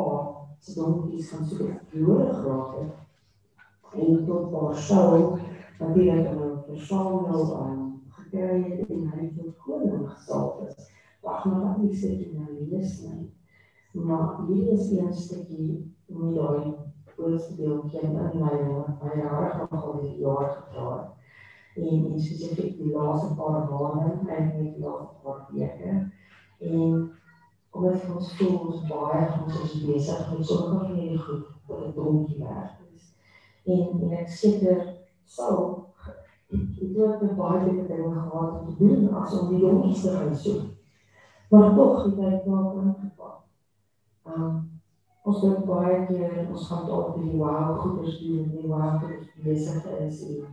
se 0.59 0.73
donkies 0.79 1.29
gaan 1.31 1.45
soek 1.45 1.67
het 1.67 1.91
Jode 1.91 2.33
geraak 2.33 2.75
het. 2.79 2.95
En 3.93 4.25
tot 4.25 4.49
waar 4.51 4.75
Saul 4.75 5.37
natuurlik 5.79 6.31
'n 6.31 6.63
versameling 6.67 7.53
aan 7.53 8.01
gekry 8.09 8.63
het 8.63 8.89
en 8.89 9.07
hy 9.11 9.19
het 9.21 9.37
tot 9.37 9.57
koning 9.65 10.09
gesalf 10.09 10.67
is 10.67 10.89
wag 11.23 11.45
maar 11.45 11.61
wat 11.61 11.77
nie 11.77 11.95
sê 11.95 12.09
jy 12.19 12.29
nou 12.35 12.67
lees 12.69 13.01
nie. 13.01 13.31
Maar 13.91 14.47
hier 14.47 14.71
is 14.71 14.91
een 14.91 15.13
stukkie 15.13 15.93
met 16.07 16.35
daai 16.35 16.73
eerste 17.17 17.55
deeltjie 17.55 18.01
in 18.01 18.15
my 18.15 18.29
wat 18.33 19.03
my 19.03 19.21
nogal 19.71 19.99
die 20.01 20.17
jaar 20.17 20.49
gepraat. 20.57 21.22
En 21.75 22.05
in 22.11 22.19
spesifiek 22.19 22.77
die 22.77 22.91
laaste 22.93 23.33
paar 23.35 23.69
maande 23.69 24.31
en 24.35 24.51
die 24.57 24.79
laaste 24.79 25.15
paar 25.23 25.47
weke. 25.51 25.93
En 26.59 27.11
omdat 27.71 28.09
ons 28.15 28.33
voel 28.37 28.59
ons 28.59 28.83
baie 28.87 29.23
ons 29.43 29.61
is 29.63 29.79
besig 29.85 30.29
met 30.31 30.45
sommige 30.45 30.85
van 30.85 30.93
hierdie 30.99 31.23
goed 31.25 31.47
wat 31.67 31.87
'n 31.87 31.95
donkie 31.95 32.43
werk 32.43 32.77
is. 32.93 33.15
En 33.63 34.01
en 34.01 34.11
ek 34.11 34.29
seker 34.29 34.85
sou 35.25 35.83
ek 36.53 37.21
het 37.21 37.35
baie 37.35 37.65
dinge 37.65 38.13
gehad 38.13 38.59
om 38.59 38.65
te 38.65 38.75
doen 38.77 39.09
as 39.13 39.39
om 39.39 39.49
die 39.49 39.59
donkies 39.59 40.01
te 40.01 40.09
gaan 40.09 40.35
soek 40.35 40.73
maar 41.53 41.75
tog 41.75 42.03
het 42.03 42.15
hy 42.15 42.41
daar 42.45 42.75
ingepak. 42.81 43.41
Um 44.23 44.53
ons 45.23 45.39
dink 45.39 45.65
baie 45.69 45.99
keer 46.07 46.47
ons 46.51 46.65
gaan 46.67 46.87
dalk 46.87 47.13
die 47.15 47.37
wow 47.37 47.77
goeders 47.79 48.17
doen, 48.19 48.49
die 48.51 48.67
wow 48.67 48.97
goeders 48.99 49.29
besig 49.43 49.85
is 49.99 50.23
en 50.27 50.47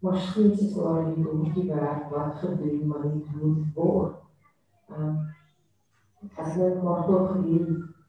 maar 0.00 0.18
skielik 0.18 0.60
is 0.60 0.74
daar 0.74 1.04
die 1.14 1.24
donkie 1.24 1.66
werk 1.72 2.10
wat 2.10 2.38
gedoen 2.42 2.86
maar 2.86 3.06
nie 3.06 3.24
moet 3.40 3.74
word. 3.74 4.16
Um 4.90 5.26
as 6.36 6.56
jy 6.56 6.72
maar 6.82 7.06
tog 7.06 7.38
die 7.44 7.62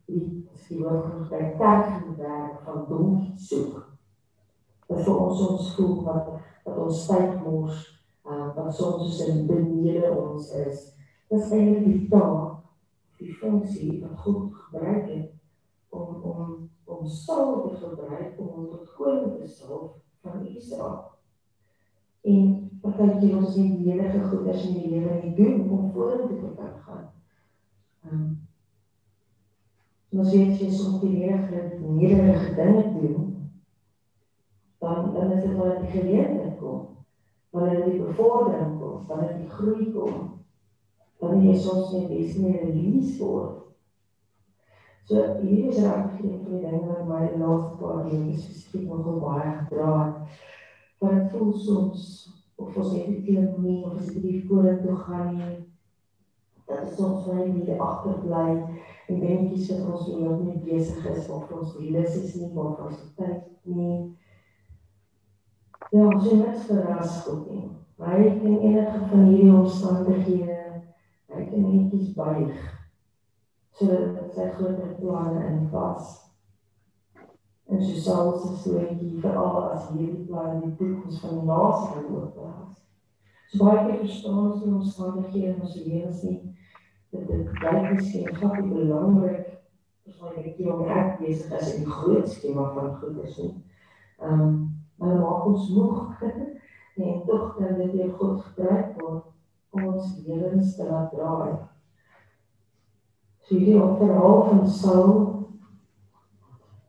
die 0.08 0.26
skielik 0.56 1.08
ons 1.14 1.30
by 1.30 1.44
kerk 1.60 2.06
moet 2.06 2.18
werk 2.18 2.60
van 2.66 2.86
donkie 2.90 3.34
soek. 3.40 3.86
Dat 4.88 5.04
vir 5.06 5.16
ons 5.16 5.48
ons 5.48 5.74
voel 5.76 5.98
wat 6.04 6.30
dat 6.68 6.78
ons 6.84 7.08
tyd 7.08 7.42
mors, 7.44 7.82
uh, 8.28 8.56
wat 8.56 8.74
soms 8.76 9.20
in 9.28 9.46
benede 9.48 10.12
ons 10.12 10.52
is 10.52 10.94
dis 11.28 11.52
eintlik 11.52 11.86
die 11.86 12.08
taak, 12.12 12.64
die 13.20 13.34
funksie 13.36 13.98
wat 14.04 14.20
God 14.24 14.54
gebruik 14.56 15.10
het 15.12 15.32
om 15.90 16.24
om 16.24 16.70
om 16.88 17.08
Saul 17.08 17.68
te 17.68 17.76
gebruik 17.76 18.40
om 18.40 18.68
tot 18.72 18.94
koning 18.96 19.38
te 19.40 19.48
salf 19.48 19.98
van 20.24 20.46
Israel. 20.48 21.17
En 22.28 22.50
partykeer 22.84 23.38
ons 23.38 23.56
nie 23.56 23.70
die 23.78 23.94
enige 23.94 24.26
goeders 24.28 24.66
in 24.68 24.82
die 24.82 24.92
lewe 24.96 25.22
nie 25.22 25.34
doen 25.38 25.64
om 25.70 25.90
vorentoe 25.94 26.42
te 26.42 26.52
kan 26.60 26.76
gaan. 26.88 27.08
Ehm 28.08 28.20
um, 28.20 28.28
Ons 30.18 30.32
weet 30.32 30.62
jy 30.62 30.70
soms 30.72 31.02
die 31.04 31.12
nederige 31.14 31.82
nederige 31.84 32.54
dinge 32.56 32.84
doen, 33.02 33.26
dan 34.80 35.12
dan 35.14 35.34
is 35.36 35.44
dit 35.44 35.58
wat 35.60 35.82
die 35.82 35.92
geleentheid 35.92 36.56
kom. 36.62 36.86
Wanneer 37.52 37.84
die 37.86 38.00
bevordering 38.00 38.78
kom, 38.80 39.04
wanneer 39.08 39.36
die 39.42 39.50
groei 39.52 39.92
kom, 39.92 40.24
dan 41.20 41.44
jy 41.44 41.54
soms 41.60 41.92
net 41.94 42.08
dis 42.10 42.38
nie 42.40 42.56
release 42.56 43.18
word. 43.20 43.66
So 45.08 45.22
hier 45.42 45.70
is 45.70 45.84
regtig 45.84 46.24
een 46.24 46.40
van 46.44 46.56
die 46.56 46.64
dinge 46.64 46.88
wat 46.88 47.06
my 47.08 47.22
laaste 47.38 47.78
paar 47.82 48.02
weke 48.08 48.40
spesifiek 48.40 48.88
nogal 48.90 49.22
baie 49.24 49.54
gedra 49.60 49.92
het. 50.00 50.42
Want 50.98 51.22
dit 51.22 51.32
voel 51.32 51.54
soms 51.54 52.04
of 52.56 52.78
ons 52.78 52.94
net 52.94 53.08
nie 53.08 53.24
klink 53.26 53.58
nie 53.62 53.80
of 53.86 54.00
as 54.00 54.10
ek 54.10 54.22
die 54.24 54.44
vorentoe 54.50 54.96
gaan 55.06 55.36
nie. 55.38 55.58
Dat 56.68 56.88
is 56.88 56.96
soms 56.98 57.28
baie 57.30 57.48
nie 57.54 57.80
agterbly 57.80 58.46
en 59.08 59.20
dingetjies 59.22 59.70
wat 59.72 59.92
ons 59.94 60.08
nie 60.08 60.24
nog 60.24 60.42
nie 60.44 60.64
besig 60.66 61.06
is 61.14 61.30
of 61.30 61.52
ons 61.54 61.76
reëls 61.80 62.18
is 62.22 62.36
nie 62.42 62.50
of 62.54 62.82
ons 62.88 63.04
tyd 63.20 63.46
nie. 63.64 64.00
Ja, 65.92 66.08
ons 66.08 66.26
is 66.26 66.42
net 66.42 66.64
verras 66.68 67.22
goed 67.28 67.46
nie. 67.52 67.68
Maar 67.98 68.20
ek 68.26 68.42
ken 68.42 68.60
enige 68.60 69.06
van 69.12 69.30
hierdie 69.30 69.54
omstandighede 69.54 70.58
hy 71.38 71.46
kan 71.52 71.64
netjies 71.70 72.14
buig 72.18 72.66
sodat 73.78 74.34
sy 74.34 74.48
groter 74.56 74.96
planne 74.98 75.44
in 75.52 75.68
vas. 75.70 76.27
En 77.68 77.82
sy 77.84 77.98
sal 78.00 78.32
se 78.40 78.54
stoetjie 78.62 79.18
vir 79.22 79.34
al 79.36 79.58
as 79.74 79.90
hierdie 79.92 80.24
plan 80.28 80.62
die 80.64 80.74
toekoms 80.80 81.20
van 81.24 81.34
die 81.36 81.48
nasie 81.50 81.90
gaan 81.92 82.06
oopblaas. 82.16 82.78
So 83.52 83.66
baie 83.66 83.84
keer 83.86 84.00
verstaan 84.06 84.40
ons 84.44 84.64
nie 84.64 84.72
ons 84.72 84.86
omstandighede 84.86 85.54
in 85.54 85.62
ons 85.66 85.76
lewens 85.84 86.24
nie. 86.24 86.40
Dit 87.12 87.28
dit 87.28 87.54
blyk 87.60 87.90
miskien 87.92 88.40
baie 88.40 88.64
belangrik 88.72 89.54
as 90.08 90.20
wat 90.24 90.40
ek 90.40 90.56
hier 90.56 90.74
om 90.74 90.88
ek 90.88 91.20
besig 91.20 91.54
is 91.60 91.74
in 91.76 91.84
die 91.84 91.96
groot 92.00 92.32
skema 92.32 92.70
van 92.76 92.94
goed 93.02 93.24
is 93.28 93.40
nie. 93.44 93.54
Ehm 94.24 94.44
um, 94.48 94.60
maar 94.98 95.20
maak 95.20 95.46
ons 95.46 95.68
moeg 95.76 96.24
en 97.08 97.20
tog 97.28 97.52
kan 97.58 97.76
dit 97.78 97.92
weer 97.94 98.14
goed 98.18 98.40
gebruik 98.48 98.96
word 99.02 99.84
ons 99.84 100.14
lewens 100.26 100.76
te 100.76 100.88
laat 100.88 101.12
draai. 101.12 101.58
So 103.44 103.56
hierdie 103.56 103.84
verhaal 104.00 104.42
van 104.48 104.64
Saul 104.68 105.37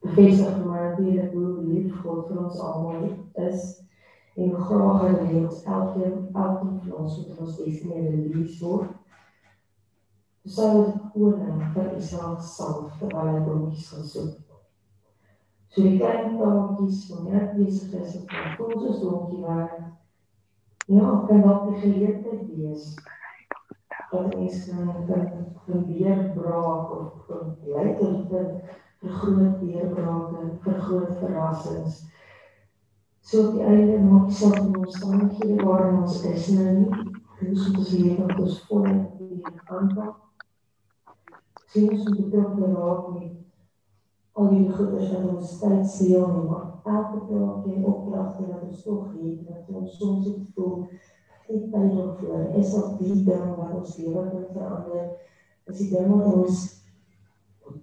bevestig 0.08 0.64
maar 0.64 0.88
natuurlik 0.88 1.32
hoe 1.32 1.64
lief 1.64 2.00
God 2.02 2.28
vir 2.28 2.40
ons 2.44 2.60
almal 2.60 3.08
is 3.48 3.66
en 4.36 4.54
hoe 4.54 4.64
graag 4.68 5.02
hy 5.02 5.12
wil 5.18 5.44
ons 5.44 5.64
elkeen 5.64 6.16
elkeen 6.32 6.80
van 6.84 6.96
ons 7.02 7.18
moet 7.20 7.44
ons 7.44 7.56
destiny 7.60 8.04
release 8.08 8.64
word. 8.64 8.94
Saul 10.48 10.84
het 10.86 11.00
koning 11.12 11.62
vir 11.74 11.92
Israel 12.00 12.38
self 12.40 12.96
terwyl 13.00 13.32
hy 13.34 13.44
donkies 13.44 13.90
gaan 13.92 14.06
soek. 14.14 14.60
So 15.68 15.84
die 15.84 15.98
klein 16.00 16.38
taaltjies 16.40 17.04
van 17.10 17.30
net 17.32 17.54
besig 17.58 17.94
is 18.00 18.18
om 18.24 18.64
ons 18.72 18.90
as 18.94 19.02
donkie 19.04 19.44
werk 19.44 19.86
Ja, 20.88 21.24
kan 21.28 21.42
dalk 21.44 21.66
die 21.68 21.80
geleentheid 21.82 22.46
wees 22.56 22.94
dat 24.10 24.34
mens 24.34 24.62
kan 24.68 25.50
probeer 25.66 26.32
braak 26.32 26.94
of 26.96 27.26
kan 27.26 27.50
lei 27.64 27.90
tot 27.98 28.32
vir 29.02 29.18
groot 29.20 29.60
deurbrake, 29.62 30.44
vir 30.64 30.78
groot 30.86 31.18
verrassings. 31.20 32.04
So 33.28 33.48
op 33.48 33.58
die 33.58 33.66
einde 33.68 33.98
maak 34.02 34.30
jy 34.30 34.38
self 34.38 34.58
in 34.62 34.78
omstandighede 34.80 35.58
waarin 35.66 36.00
ons 36.02 36.22
is 36.30 36.48
nou 36.56 36.70
nie, 36.78 37.02
ons 37.44 37.66
moet 37.66 37.82
ons 37.82 37.92
lewe 37.92 38.14
met 38.24 38.40
ons 38.44 38.62
volle 38.70 38.94
weer 39.18 39.60
aanpak. 39.76 40.16
Sien 41.68 41.90
ons 41.92 42.06
moet 42.08 42.22
betrokke 42.22 42.72
raak 42.72 43.12
met 43.12 43.36
al 44.38 44.50
die 44.54 44.64
goeders 44.72 45.12
wat 45.12 45.28
ons 45.34 45.54
tyd 45.60 45.86
steel 45.92 46.26
nie, 46.32 46.46
maar 46.48 46.66
elke 46.88 47.20
dag 47.28 47.68
en 47.68 47.86
opdragte 47.92 48.48
wat 48.48 48.66
ons 48.70 48.82
tog 48.86 49.12
het, 49.12 49.38
wat 49.50 49.70
ons 49.82 49.96
soms 50.00 50.26
het 50.30 50.42
voel, 50.56 50.84
het 51.48 51.70
tyd 51.72 51.94
daarvoor, 51.94 52.44
is 52.62 52.74
op 52.78 52.98
die 53.02 53.22
ding 53.26 53.48
wat 53.58 53.76
ons 53.82 53.96
lewe 54.00 54.26
kan 54.32 54.46
verander, 54.56 55.08
is 55.68 55.82
die 55.82 55.90
ding 55.92 56.10
wat 56.14 56.32
ons 56.32 56.66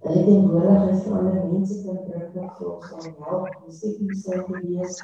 en 0.02 0.46
nodig 0.46 0.88
is 0.92 1.04
vir 1.04 1.18
ander 1.18 1.46
mense 1.52 1.78
kan 1.84 2.02
bring, 2.08 2.26
wat 2.34 2.58
vir 2.58 2.72
ons 2.72 2.90
kan 2.90 3.14
help, 3.28 3.62
ons 3.66 3.80
sê 3.80 3.92
nie 4.00 4.18
sal 4.22 4.44
gewees, 4.48 5.00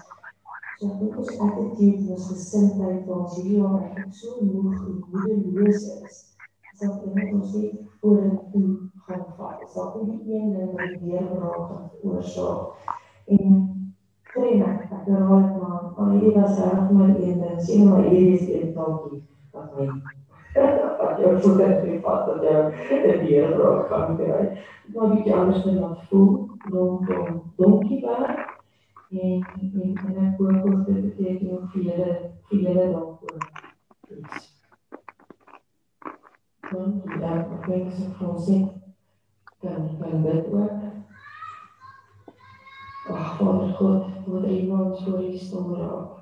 so 0.81 0.89
ek 0.91 0.99
denk 1.01 1.19
ons 1.23 1.33
attitude, 1.47 2.11
ons 2.17 2.29
gesintheid, 2.33 3.03
waar 3.07 3.25
ons 3.25 3.37
hierdie 3.39 3.59
jaar 3.61 3.79
eigenlijk 3.81 4.15
so 4.21 4.49
moeg 4.51 4.79
en 4.89 5.01
moedeloos 5.13 5.89
is, 6.09 6.23
sal 6.81 6.97
dit 7.05 7.35
ons 7.37 7.55
net 7.61 7.83
voor 8.01 8.19
en 8.19 8.39
toe 8.53 8.69
gaan 9.07 9.27
vat. 9.37 9.63
Sal 9.75 9.93
dit 9.95 10.25
die 10.25 10.35
een 10.35 10.55
ding 10.57 10.73
wat 10.75 10.97
weer 11.03 11.29
raak 11.43 11.69
gaan 11.69 11.91
veroorsaak. 12.01 12.97
En 13.37 13.61
kry 14.33 14.57
net 14.59 14.89
ek 14.89 15.07
raak 15.07 15.53
maar 15.61 15.93
al 15.97 16.17
hierdie 16.17 16.35
was 16.41 16.59
reg 16.59 16.91
maar 16.91 17.15
een 17.15 17.39
ding, 17.45 17.63
sien 17.63 17.89
maar 17.91 18.09
hierdie 18.09 18.39
is 18.41 18.49
een 18.49 18.75
taaltjie 18.75 19.23
wat 19.53 19.77
my 19.77 20.22
wat 20.55 21.19
jou 21.19 21.41
voet 21.41 21.61
en 21.61 21.81
privaat 21.81 22.27
dat 22.27 22.43
jy 22.43 22.57
in 23.13 23.25
die 23.25 23.35
Here 23.35 23.57
raak 23.57 23.89
kan 23.89 24.17
kry. 24.17 24.59
Maar 24.95 25.15
wie 25.15 25.35
anders 25.35 25.63
dan 25.65 25.81
wat 25.81 26.03
voel, 26.09 26.49
dan 26.71 27.05
kom 27.07 27.43
donkie 27.57 28.01
daar. 28.01 28.61
En 29.11 29.47
en 29.61 29.97
en 30.07 30.17
ek 30.27 30.39
hoop 30.39 30.65
ons 30.65 30.87
dit 30.87 31.03
beteken 31.03 31.51
ook 31.53 31.71
vir 31.73 31.83
julle 31.83 32.13
vir 32.49 32.59
julle 32.59 32.87
daarvoor. 32.93 33.41
Dan 36.71 37.03
ja, 37.21 37.35
ek 37.41 37.67
dink 37.67 37.93
so 37.93 38.09
vir 38.19 38.29
ons 38.29 38.49
net 38.49 38.71
kan 39.61 39.91
kan 40.01 40.23
bid 40.23 40.49
ook. 40.53 40.89
Ag, 43.13 43.37
Vader 43.37 43.75
God, 43.77 44.05
wat 44.27 44.45
iemand 44.47 44.97
so 44.97 45.17
hier 45.19 45.39
staan 45.39 45.75
raak. 45.75 46.22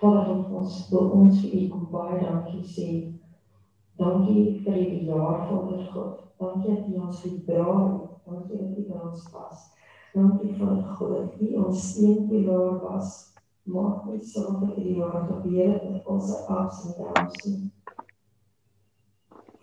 Vader 0.00 0.54
ons 0.54 0.74
wil 0.90 1.10
ons 1.10 1.40
vir 1.42 1.54
u 1.58 1.62
kom 1.72 1.86
baie 1.90 2.18
dankie 2.22 2.62
sê. 2.62 2.90
Dankie 3.98 4.60
vir 4.62 4.76
die 4.78 5.06
jaar 5.08 5.48
Vader 5.48 5.80
God. 5.92 6.20
Dankie 6.38 6.74
dat 6.74 6.86
u 6.86 7.00
ons 7.06 7.22
gedra 7.24 7.64
het. 7.80 8.04
Dankie 8.28 8.60
dat 8.60 8.78
u 8.78 8.84
by 8.90 9.00
ons 9.08 9.24
was. 9.32 9.64
Dankie 10.14 10.54
Vader 10.60 10.94
God 11.00 11.40
u 11.42 11.50
ons 11.64 11.88
steunpilaar 11.88 12.78
was. 12.84 13.16
Maak 13.68 14.06
my 14.06 14.20
saam 14.24 14.62
met 14.62 14.78
die 14.78 14.94
jaar 15.00 15.26
gebeur 15.26 15.74
het 15.82 16.06
ons 16.06 16.30
ups 16.46 16.84
en 16.86 16.94
downs. 17.00 17.50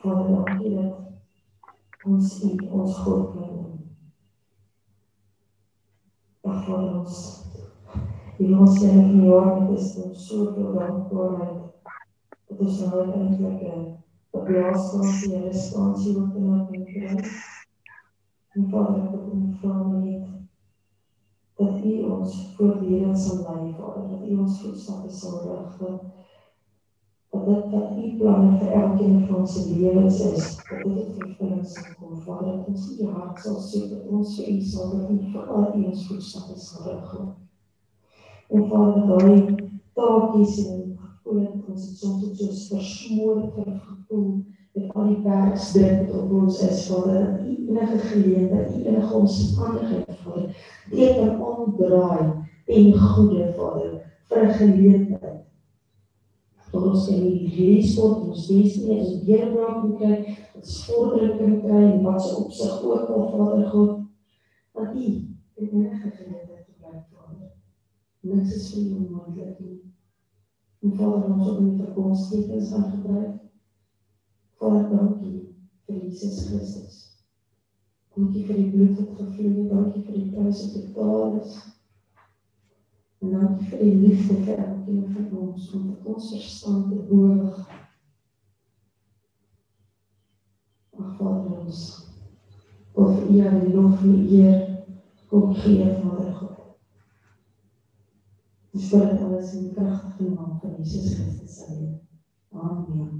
Vader 0.03 0.27
dankie 0.35 0.75
dat 0.75 2.05
ons 2.05 2.35
u 2.43 2.53
ons 2.81 3.01
God 3.07 3.33
kan. 3.39 3.65
Ag 6.43 6.63
Vader 6.67 6.99
ons 6.99 7.44
die 8.37 8.51
ons 8.51 8.81
in 8.83 8.97
die 9.13 9.27
jaar 9.29 9.61
met 9.61 9.77
is 9.79 9.93
ons 10.03 10.27
soveel 10.27 10.73
dankbaarheid 10.75 11.61
dat 12.49 12.63
ons 12.65 12.79
nou 12.83 13.03
eintlik 13.05 13.61
'n 13.67 13.85
plaasstasie 14.47 15.35
en 15.35 15.45
responsie 15.51 16.15
wat 16.17 16.35
in 16.35 16.49
ons 16.55 16.69
kry. 16.89 17.13
En 18.55 18.67
Vader, 18.71 19.03
ek 19.03 19.23
kom 19.29 19.45
vra 19.61 19.77
net 19.93 20.27
dat 21.59 21.85
U 21.85 21.93
ons 22.17 22.35
voortdurend 22.57 23.19
sal 23.19 23.39
lei, 23.47 23.73
Vader, 23.79 24.09
dat 24.11 24.27
U 24.27 24.37
ons 24.43 24.61
voetstappe 24.61 25.09
sal 25.09 25.39
rig, 25.47 25.79
dat 27.31 27.45
dit 27.45 27.71
wat 27.71 27.97
U 28.03 28.11
planne 28.19 28.59
vir 28.59 28.75
elkeen 28.81 29.25
van 29.27 29.39
ons 29.39 29.57
lewens 29.71 30.19
is, 30.19 30.51
dat 30.69 30.83
dit 30.83 31.15
vervulling 31.17 31.65
sal 31.65 31.89
kom, 31.99 32.21
Vader, 32.27 32.57
dat 32.57 32.67
ons 32.67 32.91
U 32.99 33.09
hart 33.15 33.39
sal 33.47 33.59
soek, 33.69 33.89
dat 33.95 34.13
ons 34.19 34.37
vir 34.39 34.53
U 34.53 34.61
sal 34.61 34.93
bid, 35.07 35.25
vir 35.31 35.57
al 35.57 35.67
U 35.71 35.89
ons 35.93 36.07
voetstappe 36.11 36.59
sal 36.59 36.87
rig, 36.91 37.17
En 38.49 38.67
Vader, 38.69 39.07
daai 39.07 39.55
taakies 39.93 40.57
en 40.67 40.85
en 41.31 41.63
ons 41.67 41.87
het 41.87 41.97
soms 41.97 42.37
so 42.37 42.75
versmoorde 42.75 43.63
gevoel 43.65 44.45
met 44.73 44.93
al 44.93 45.07
die 45.07 45.21
werksdruk 45.23 46.09
wat 46.09 46.21
op 46.21 46.31
ons 46.31 46.59
is, 46.61 46.87
Vader, 46.87 47.19
dat 47.23 47.47
U 47.47 47.55
enige 47.69 47.97
geleentheid, 47.97 48.75
U 48.75 48.83
enige 48.83 49.13
omstandigheid, 49.13 50.17
Vader, 50.23 50.57
dit 50.91 51.15
kan 51.15 51.41
omdraai 51.41 52.31
en 52.65 52.93
goede, 52.99 53.53
Vader, 53.57 54.01
vir 54.29 54.43
'n 54.43 54.53
geleentheid. 54.53 55.41
Dat 56.71 56.83
ons 56.83 57.07
in 57.07 57.21
die 57.23 57.53
leesport, 57.57 58.27
ons 58.27 58.49
lees 58.49 58.75
nie, 58.75 58.99
ons 58.99 59.23
deurbraak 59.23 59.83
moet 59.83 59.97
kry, 59.97 60.37
ons 60.55 60.85
vordering 60.85 61.37
kan 61.39 61.61
kry, 61.61 61.83
en 61.91 62.03
wat 62.03 62.21
se 62.21 62.35
opsig 62.35 62.83
ook 62.83 63.09
al, 63.09 63.29
Vader 63.37 63.67
God, 63.69 63.99
dat 64.73 64.95
U 64.95 65.07
enige 65.55 66.11
geleentheid 66.11 66.54
niks 68.25 68.55
is 68.55 68.69
vir 68.73 68.83
jou 68.89 69.03
moontlik 69.09 69.59
nie. 69.61 69.79
En 70.85 70.93
Vader, 70.97 71.31
ons 71.33 71.49
op 71.49 71.59
die 71.63 71.83
verbondstekens 71.83 72.71
gaan 72.73 72.91
gebruik. 72.91 73.37
Vader, 74.61 74.89
dankie 74.91 75.37
vir 75.85 76.01
Jesus 76.03 76.45
Christus. 76.49 76.97
Dankie 78.15 78.45
vir 78.47 78.59
die 78.61 78.69
bloed 78.73 78.99
wat 78.99 79.15
gevloei 79.19 79.53
het, 79.55 79.71
dankie 79.71 80.03
vir 80.05 80.19
die 80.19 80.29
prys 80.33 80.61
wat 80.65 80.75
betaal 80.85 81.39
is. 81.41 81.57
En 83.21 83.33
dankie 83.35 83.69
vir 83.71 83.83
die 83.83 83.95
liefde 84.03 84.39
vir 84.45 84.61
elkeen 84.67 85.09
van 85.11 85.31
ons, 85.41 85.69
dit 85.73 86.09
ons 86.13 86.31
verstand 86.35 86.93
te 86.93 87.01
boog. 87.09 87.61
Ach, 90.95 91.15
Vader, 91.19 91.59
ons 91.59 91.85
of 92.95 93.29
U 93.29 93.39
aan 93.43 93.59
die 93.65 93.73
lof 93.75 94.03
en 94.03 94.19
eer 94.31 94.61
kom 95.27 95.53
gee, 95.53 95.89
Vader 95.99 96.33
God. 96.39 96.54
Ons 98.75 98.89
bid 98.91 99.05
dit 99.07 99.21
alles 99.23 99.51
in 99.55 99.61
die 99.69 99.73
kragtige 99.75 100.33
naam 100.35 100.55
van 100.59 100.71
Jesus 100.81 101.13
Christus 101.15 101.53
se 101.61 101.65
naam. 101.71 101.91
Amen. 102.51 103.11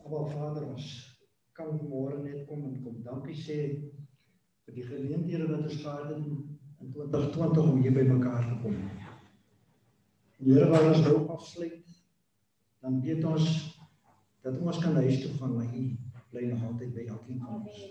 Aba 0.00 0.20
Vader, 0.30 0.62
ons 0.72 0.86
kan 1.58 1.74
môre 1.90 2.22
net 2.22 2.46
kom 2.48 2.62
en 2.64 2.78
kom 2.84 2.94
dankie 3.04 3.34
sê 3.36 3.56
vir 4.64 4.78
die 4.78 4.84
geleenthede 4.86 5.48
wat 5.50 5.66
ons 5.66 5.82
gehad 5.82 6.06
het 6.08 6.22
in 6.24 6.94
2020 6.94 7.68
om 7.72 7.82
hier 7.84 7.92
by 7.98 8.04
mekaar 8.08 8.46
te 8.46 8.56
kom. 8.62 8.78
Here, 10.38 10.70
waar 10.72 10.88
ons 10.88 11.04
nou 11.04 11.18
afsluit, 11.34 11.98
dan 12.80 12.96
weet 13.04 13.26
ons 13.28 13.50
dat 14.46 14.56
ons 14.56 14.80
kan 14.80 14.96
huis 15.02 15.20
toe 15.20 15.34
gaan, 15.34 15.52
maar 15.58 15.68
U 15.68 15.84
bly 16.30 16.46
nog 16.46 16.64
altyd 16.70 16.94
by 16.94 17.04
elkeen 17.10 17.44
van 17.44 17.60
ons. 17.60 17.84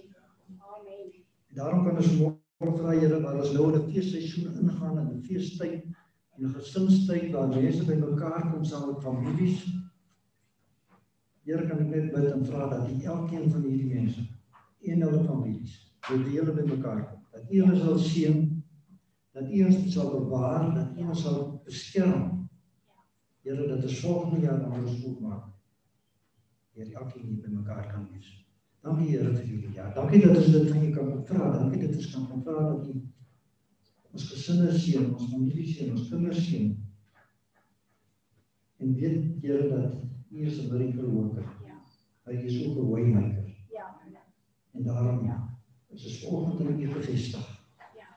Amen. 0.71 1.13
Daarom 1.61 1.85
kan 1.85 2.01
ons 2.01 2.09
môre 2.17 2.73
vra 2.79 2.97
Here, 2.97 3.21
waar 3.21 3.37
ons 3.43 3.53
nou 3.53 3.69
in 3.69 3.79
'n 3.83 3.93
feesseisoen 3.93 4.57
ingaan 4.63 4.97
en 5.03 5.13
'n 5.13 5.21
feestyd 5.29 5.85
in 6.37 6.45
'n 6.47 6.53
gesinstyd 6.53 7.31
waar 7.31 7.47
mense 7.47 7.85
bymekaar 7.85 8.51
kom 8.51 8.63
saam 8.63 8.87
met 8.87 9.01
families. 9.01 9.65
Here 11.43 11.67
kan 11.67 11.79
ek 11.79 11.89
net 11.89 12.11
bid 12.13 12.31
en 12.31 12.45
vra 12.45 12.69
dat 12.69 12.89
U 12.89 13.03
elkeen 13.03 13.51
van 13.51 13.61
hierdie 13.61 13.93
mense 13.93 14.21
en 14.81 15.01
hulle 15.01 15.23
families 15.23 15.95
wil 16.09 16.23
deel 16.23 16.53
bymekaar 16.53 17.05
kom. 17.09 17.21
Dat 17.31 17.51
U 17.51 17.61
hulle 17.61 17.75
sal 17.77 17.97
seën, 17.97 18.63
dat 19.31 19.49
U 19.49 19.65
ons 19.65 19.93
sal 19.93 20.11
bewaar, 20.11 20.73
dat 20.75 20.97
U 20.97 21.07
ons 21.07 21.21
sal 21.21 21.61
beskerm. 21.65 22.49
Here 23.41 23.67
dat 23.67 23.83
ons 23.83 23.99
volgende 23.99 24.39
jaar 24.45 24.71
ons 24.71 25.01
goed 25.03 25.19
maak. 25.21 25.45
Here 26.73 26.93
elkeen 26.93 27.27
hier 27.27 27.41
bymekaar 27.41 27.87
kan 27.93 28.07
wees. 28.11 28.45
Dankie 28.81 29.09
Here 29.09 29.33
vir 29.33 29.43
hierdie 29.45 29.73
jaar. 29.73 29.93
Dankie 29.93 30.21
dat 30.21 30.37
ons 30.37 30.51
dit 30.51 30.71
van 30.71 30.83
U 30.83 30.91
kan 30.91 31.25
vra. 31.25 31.51
Dankie 31.59 31.87
dat 31.87 31.95
ons 31.95 32.11
kan 32.13 32.43
vra 32.43 32.73
dat 32.73 32.87
U 32.87 33.01
ons 34.15 34.27
gesinne 34.31 34.71
seën, 34.71 35.07
ons 35.11 35.27
familie 35.27 35.65
seën, 35.67 35.91
ons 35.91 36.07
kinders 36.07 36.39
seën. 36.47 36.69
En 38.79 38.93
weet 38.95 39.41
Here 39.43 39.67
dat 39.69 39.97
U 40.31 40.45
is 40.45 40.59
'n 40.59 40.69
miracle 40.71 41.09
worker. 41.09 41.43
Ja. 41.65 41.75
Hy 42.23 42.35
is 42.47 42.65
ook 42.65 42.77
'n 42.77 42.89
waymaker. 42.89 43.47
Ja. 43.71 43.95
En 44.71 44.83
daarom 44.83 45.25
ja, 45.25 45.57
is 45.89 46.05
ons 46.05 46.19
volgende 46.19 46.69
in 46.69 46.81
U 46.81 46.93
gevestig. 46.93 47.67
Ja. 47.95 48.07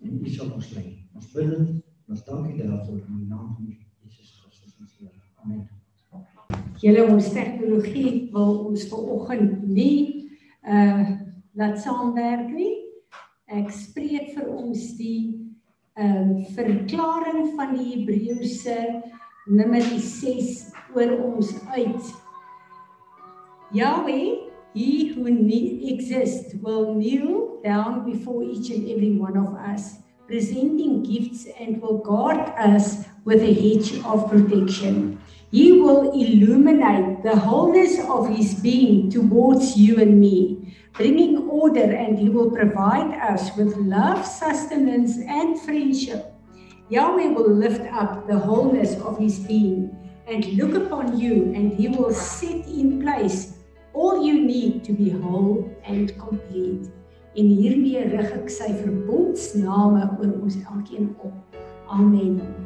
En 0.00 0.20
U 0.22 0.28
sal 0.28 0.50
ons 0.50 0.70
lei. 0.70 1.08
Ons 1.14 1.32
bid 1.32 1.50
dit, 1.50 1.82
ons 2.08 2.24
dankie 2.24 2.56
daarvoor 2.62 2.98
in 3.06 3.16
die 3.18 3.26
naam 3.26 3.54
van 3.54 3.76
Jesus 4.02 4.40
Christus 4.40 4.78
ons 4.80 4.96
Here. 4.98 5.10
Amen. 5.42 5.68
Julle 6.78 7.06
ons 7.12 7.32
tegnologie 7.32 8.30
wil 8.32 8.64
ons 8.64 8.86
vanoggend 8.88 9.66
nie 9.66 10.30
uh 10.62 11.22
laat 11.54 11.78
saamwerk 11.78 12.50
nie. 12.50 12.83
Ek 13.54 13.68
spreek 13.70 14.32
vir 14.34 14.46
ons 14.50 14.80
die 14.98 15.30
ehm 15.94 16.14
um, 16.18 16.30
verklaring 16.56 17.52
van 17.54 17.76
die 17.76 17.84
Hebreëse 17.92 18.78
nummer 19.46 19.84
6 19.84 20.72
oor 20.96 21.12
ons 21.22 21.52
uit. 21.76 22.08
Yahweh, 23.78 24.50
he 24.74 25.12
who 25.14 25.28
exists 25.30 26.56
will 26.64 26.96
kneel 26.96 27.60
down 27.62 28.02
before 28.10 28.42
each 28.42 28.72
and 28.74 28.90
every 28.90 29.14
one 29.14 29.38
of 29.38 29.54
us, 29.70 30.02
presenting 30.26 31.04
gifts 31.04 31.46
and 31.60 31.80
will 31.80 31.98
guard 31.98 32.42
us 32.58 33.06
with 33.24 33.40
a 33.40 33.54
hedge 33.54 34.02
of 34.04 34.28
protection. 34.28 35.20
He 35.52 35.78
will 35.80 36.10
illuminate 36.10 37.22
the 37.22 37.36
wholeness 37.36 38.00
of 38.10 38.34
his 38.34 38.54
being 38.54 39.10
towards 39.10 39.76
you 39.76 40.00
and 40.00 40.18
me 40.18 40.63
bringing 40.94 41.48
order, 41.48 41.92
and 41.92 42.18
He 42.18 42.28
will 42.28 42.50
provide 42.50 43.14
us 43.20 43.54
with 43.56 43.76
love, 43.76 44.24
sustenance, 44.24 45.18
and 45.18 45.60
friendship. 45.60 46.32
Yahweh 46.88 47.28
will 47.28 47.50
lift 47.50 47.82
up 47.92 48.26
the 48.26 48.38
wholeness 48.38 49.00
of 49.00 49.18
His 49.18 49.38
being 49.40 49.90
and 50.26 50.44
look 50.54 50.74
upon 50.74 51.18
you, 51.18 51.52
and 51.54 51.72
He 51.72 51.88
will 51.88 52.14
set 52.14 52.66
in 52.66 53.02
place 53.02 53.58
all 53.92 54.24
you 54.26 54.44
need 54.44 54.84
to 54.84 54.92
be 54.92 55.10
whole 55.10 55.70
and 55.84 56.16
complete. 56.18 56.90
En 57.34 57.48
hiermee 57.50 58.04
rig 58.12 58.30
ek 58.36 58.50
sy 58.50 58.68
verbondsname 58.78 60.04
oor 60.20 60.36
ons 60.38 60.60
elkeen 60.62 61.10
op. 61.18 61.58
Amen. 61.90 62.63